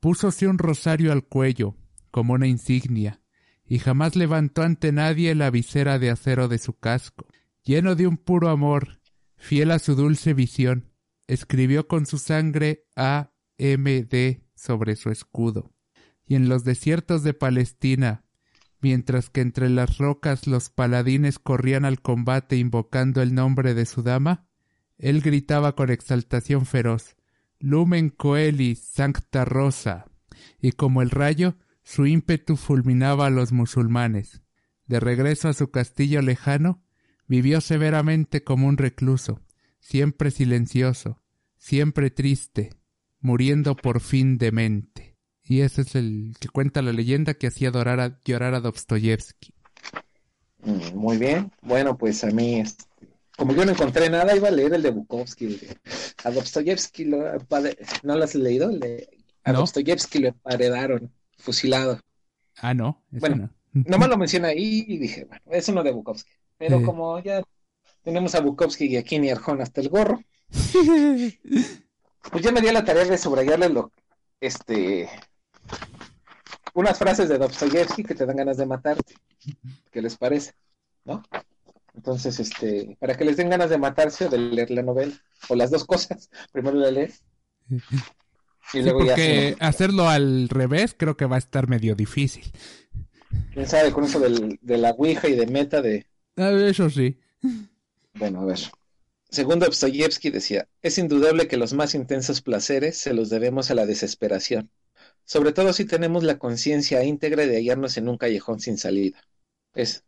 [0.01, 1.77] Púsose un rosario al cuello,
[2.11, 3.21] como una insignia,
[3.65, 7.27] y jamás levantó ante nadie la visera de acero de su casco.
[7.63, 8.98] Lleno de un puro amor,
[9.39, 10.93] fiel a su dulce visión,
[11.27, 13.33] escribió con su sangre A.
[13.57, 14.05] M.
[14.05, 14.45] D.
[14.55, 15.75] sobre su escudo.
[16.25, 18.25] Y en los desiertos de Palestina,
[18.81, 24.03] mientras que entre las rocas los paladines corrían al combate invocando el nombre de su
[24.03, 24.47] dama,
[24.97, 27.17] él gritaba con exaltación feroz
[27.61, 30.07] Lumen coeli sancta rosa,
[30.61, 34.43] y como el rayo, su ímpetu fulminaba a los musulmanes.
[34.87, 36.85] De regreso a su castillo lejano,
[37.29, 39.41] vivió severamente como un recluso,
[39.81, 41.21] siempre silencioso,
[41.57, 42.71] siempre triste,
[43.21, 45.17] muriendo por fin demente.
[45.45, 49.55] Y ese es el que cuenta la leyenda que hacía llorar a, llorar a Dostoyevsky.
[50.59, 51.51] Mm, Muy bien.
[51.63, 52.63] Bueno, pues a mí,
[53.37, 55.59] como yo no encontré nada, iba a leer el de Bukowski.
[56.25, 57.19] A Dostoyevsky lo
[58.03, 58.71] ¿no lo has leído?
[58.71, 59.09] Le-
[59.45, 59.61] A No.
[59.61, 62.01] Dostoyevsky lo emparedaron, fusilado.
[62.57, 63.37] Ah, no, eso Bueno,
[63.73, 63.83] no.
[63.87, 66.31] Nomás lo menciona ahí y dije, bueno, es uno de Bukowski.
[66.59, 67.43] Pero como ya
[68.03, 70.21] Tenemos a Bukowski y a Kini Arjona hasta el gorro.
[72.31, 73.91] Pues ya me di a la tarea de subrayarle lo,
[74.41, 75.09] este,
[76.75, 79.15] unas frases de Dostoyevsky que te dan ganas de matarte.
[79.91, 80.53] ¿Qué les parece?
[81.05, 81.23] ¿No?
[81.95, 85.15] Entonces, este, para que les den ganas de matarse o de leer la novela,
[85.49, 87.23] o las dos cosas, primero la lees
[87.71, 87.79] y
[88.71, 92.53] Sí, luego ya porque se- hacerlo al revés creo que va a estar medio difícil.
[93.53, 96.07] quién sabe con eso del, de la Ouija y de meta de,
[96.39, 97.19] Eso sí.
[98.15, 98.59] bueno, a ver.
[99.31, 103.85] Según Dostoyevsky decía, es indudable que los más intensos placeres se los debemos a la
[103.85, 104.71] desesperación,
[105.25, 109.23] sobre todo si tenemos la conciencia íntegra de hallarnos en un callejón sin salida.
[109.75, 110.05] Es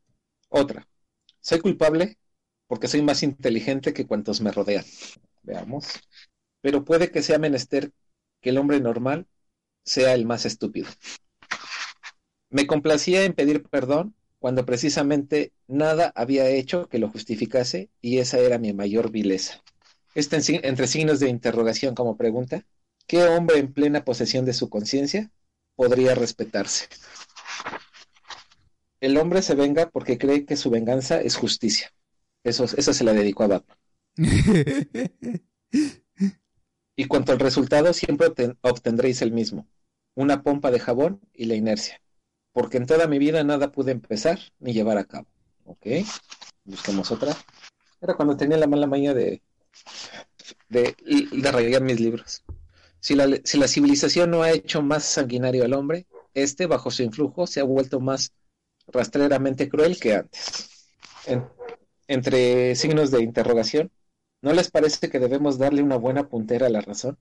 [0.48, 0.88] otra.
[1.40, 2.18] Soy culpable
[2.66, 4.84] porque soy más inteligente que cuantos me rodean.
[5.42, 5.88] Veamos.
[6.62, 7.90] Pero puede que sea menester
[8.40, 9.26] que el hombre normal
[9.84, 10.88] sea el más estúpido.
[12.48, 18.40] Me complacía en pedir perdón cuando precisamente nada había hecho que lo justificase y esa
[18.40, 19.62] era mi mayor vileza.
[20.14, 20.38] Este
[20.68, 22.66] entre signos de interrogación como pregunta,
[23.08, 25.30] ¿qué hombre en plena posesión de su conciencia
[25.76, 26.86] podría respetarse?
[29.02, 31.92] El hombre se venga porque cree que su venganza es justicia.
[32.44, 33.76] Eso, eso se la dedicó a Batman.
[36.96, 39.66] Y cuanto al resultado, siempre obten- obtendréis el mismo,
[40.14, 42.00] una pompa de jabón y la inercia,
[42.52, 45.26] porque en toda mi vida nada pude empezar ni llevar a cabo.
[45.64, 45.86] Ok,
[46.64, 47.36] busquemos otra.
[48.00, 49.42] Era cuando tenía la mala maña de,
[50.68, 50.96] de,
[51.52, 52.42] rayar mis libros.
[53.00, 57.02] Si la, si la civilización no ha hecho más sanguinario al hombre, este, bajo su
[57.02, 58.32] influjo, se ha vuelto más
[58.88, 60.88] rastreramente cruel que antes.
[61.26, 61.44] En-
[62.08, 63.90] entre signos de interrogación,
[64.42, 67.18] ¿no les parece que debemos darle una buena puntera a la razón?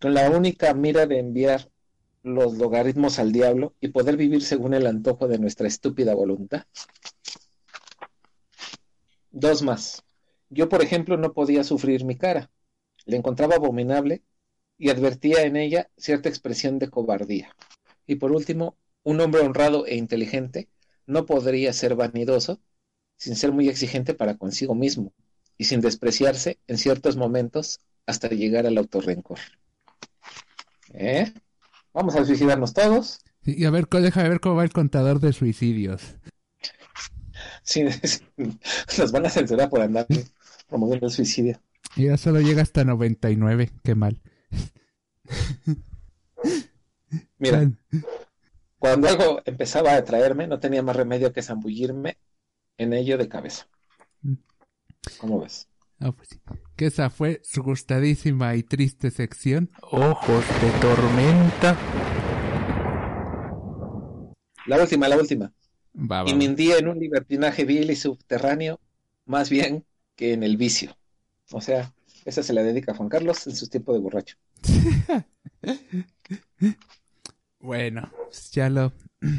[0.00, 1.70] Con la única mira de enviar
[2.24, 6.64] los logaritmos al diablo y poder vivir según el antojo de nuestra estúpida voluntad.
[9.30, 10.02] Dos más.
[10.48, 12.50] Yo, por ejemplo, no podía sufrir mi cara.
[13.04, 14.22] La encontraba abominable
[14.78, 17.54] y advertía en ella cierta expresión de cobardía.
[18.06, 20.68] Y por último, un hombre honrado e inteligente
[21.06, 22.58] no podría ser vanidoso
[23.16, 25.12] sin ser muy exigente para consigo mismo
[25.58, 29.38] y sin despreciarse en ciertos momentos hasta llegar al autorrencor.
[30.94, 31.32] ¿Eh?
[31.94, 33.20] Vamos a suicidarnos todos.
[33.44, 36.16] Y a ver, déjame ver cómo va el contador de suicidios.
[37.62, 37.84] Sí,
[38.98, 40.06] nos van a censurar por andar
[40.68, 41.60] promoviendo el suicidio.
[41.96, 43.70] Y ya solo llega hasta 99.
[43.82, 44.20] Qué mal.
[47.38, 47.70] Mira,
[48.78, 52.18] cuando algo empezaba a atraerme, no tenía más remedio que zambullirme
[52.76, 53.68] en ello de cabeza.
[55.18, 55.68] ¿Cómo ves?
[56.00, 56.40] Ah, pues sí.
[56.76, 59.70] Que esa fue su gustadísima y triste sección.
[59.80, 61.76] Ojos de tormenta.
[64.66, 65.52] La última, la última.
[65.94, 68.80] Va, va, Y me hundía en un libertinaje vil y subterráneo,
[69.26, 69.84] más bien
[70.16, 70.96] que en el vicio.
[71.52, 71.92] O sea,
[72.24, 74.36] esa se la dedica a Juan Carlos en sus tiempos de borracho.
[77.64, 78.92] Bueno, pues ya lo.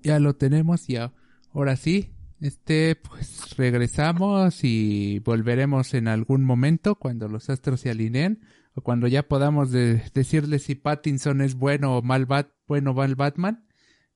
[0.00, 2.14] Ya lo tenemos y ahora sí.
[2.40, 8.40] Este, pues regresamos y volveremos en algún momento cuando los astros se alineen
[8.74, 12.94] o cuando ya podamos de- decirles si Pattinson es bueno o mal Bat, bueno o
[12.94, 13.66] mal Batman.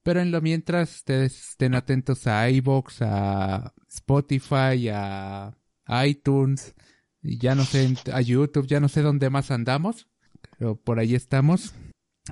[0.04, 5.56] Pero en lo mientras ustedes estén atentos a iVoox, a Spotify, a
[6.04, 6.74] iTunes,
[7.22, 10.08] y ya no sé, a YouTube, ya no sé dónde más andamos,
[10.58, 11.74] pero por ahí estamos.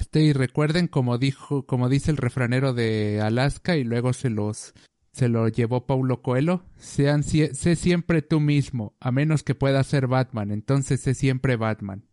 [0.00, 4.74] Este, y recuerden, como dijo, como dice el refranero de Alaska y luego se los
[5.12, 10.06] se lo llevó Paulo Coelho, sean sé siempre tú mismo, a menos que puedas ser
[10.06, 12.04] Batman, entonces sé siempre Batman.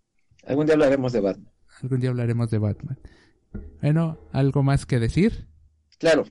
[0.45, 1.53] Algún día hablaremos de Batman.
[1.81, 2.99] Algún día hablaremos de Batman.
[3.81, 5.47] Bueno, ¿algo más que decir?
[5.99, 6.25] Claro,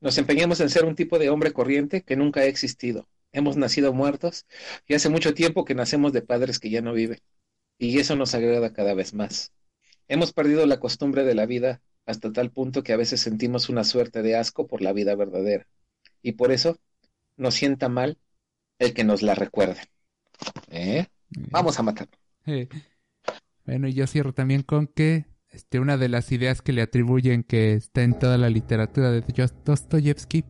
[0.00, 3.08] nos empeñamos en ser un tipo de hombre corriente que nunca ha existido.
[3.32, 4.46] Hemos nacido muertos
[4.88, 7.18] y hace mucho tiempo que nacemos de padres que ya no viven.
[7.78, 9.52] Y eso nos agrada cada vez más.
[10.08, 13.84] Hemos perdido la costumbre de la vida hasta tal punto que a veces sentimos una
[13.84, 15.66] suerte de asco por la vida verdadera.
[16.22, 16.78] Y por eso
[17.36, 18.18] nos sienta mal
[18.78, 19.80] el que nos la recuerde.
[20.68, 21.06] ¿Eh?
[21.50, 22.08] Vamos a matar.
[22.46, 22.68] Eh,
[23.64, 27.42] Bueno, y yo cierro también con que este, una de las ideas que le atribuyen
[27.44, 30.44] que está en toda la literatura de Dost- Dostoyevsky,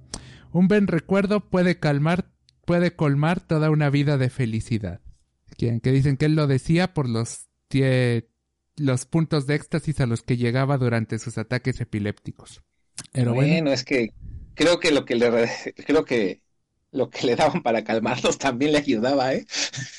[0.52, 2.30] un buen recuerdo puede calmar,
[2.64, 5.00] puede colmar toda una vida de felicidad.
[5.56, 8.26] Que, que dicen que él lo decía por los, tie-
[8.76, 12.62] los puntos de éxtasis a los que llegaba durante sus ataques epilépticos.
[13.12, 14.12] Pero bueno, bueno, es que
[14.54, 16.42] creo que lo que le re- creo que
[16.92, 19.46] lo que le daban para calmarlos también le ayudaba, ¿eh?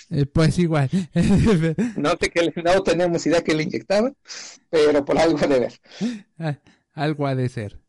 [0.09, 0.89] eh, pues igual.
[1.95, 4.15] No, que no tenemos idea que le inyectaban,
[4.69, 5.79] pero por algo de ver.
[6.37, 6.57] Ah,
[6.93, 7.79] Algo ha de ser.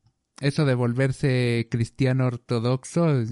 [0.41, 3.23] Eso de volverse cristiano ortodoxo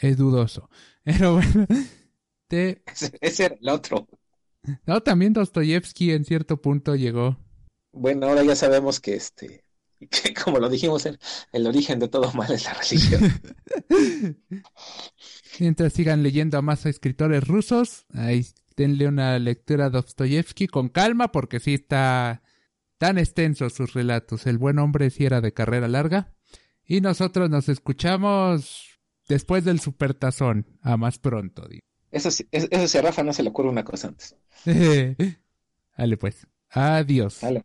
[0.00, 0.68] es dudoso.
[1.04, 1.66] Pero bueno,
[2.48, 2.82] te...
[2.86, 4.06] Ese, ese era el otro.
[4.86, 7.38] No, también Dostoyevsky en cierto punto llegó.
[7.92, 9.64] Bueno, ahora ya sabemos que este,
[10.44, 11.18] como lo dijimos, el,
[11.52, 13.40] el origen de todo mal es la religión.
[15.58, 18.46] Mientras sigan leyendo a más escritores rusos, ahí
[18.76, 22.42] denle una lectura a Dostoyevsky con calma porque sí está
[22.98, 24.46] tan extenso sus relatos.
[24.46, 26.34] El buen hombre sí era de carrera larga.
[26.84, 28.98] Y nosotros nos escuchamos
[29.28, 30.66] después del supertazón.
[30.82, 31.66] A más pronto.
[31.68, 31.80] digo.
[32.10, 34.34] Eso sí, eso eso sí, a Rafa no se le ocurre una cosa antes.
[35.96, 36.46] Dale pues.
[36.70, 37.40] Adiós.
[37.40, 37.64] Dale.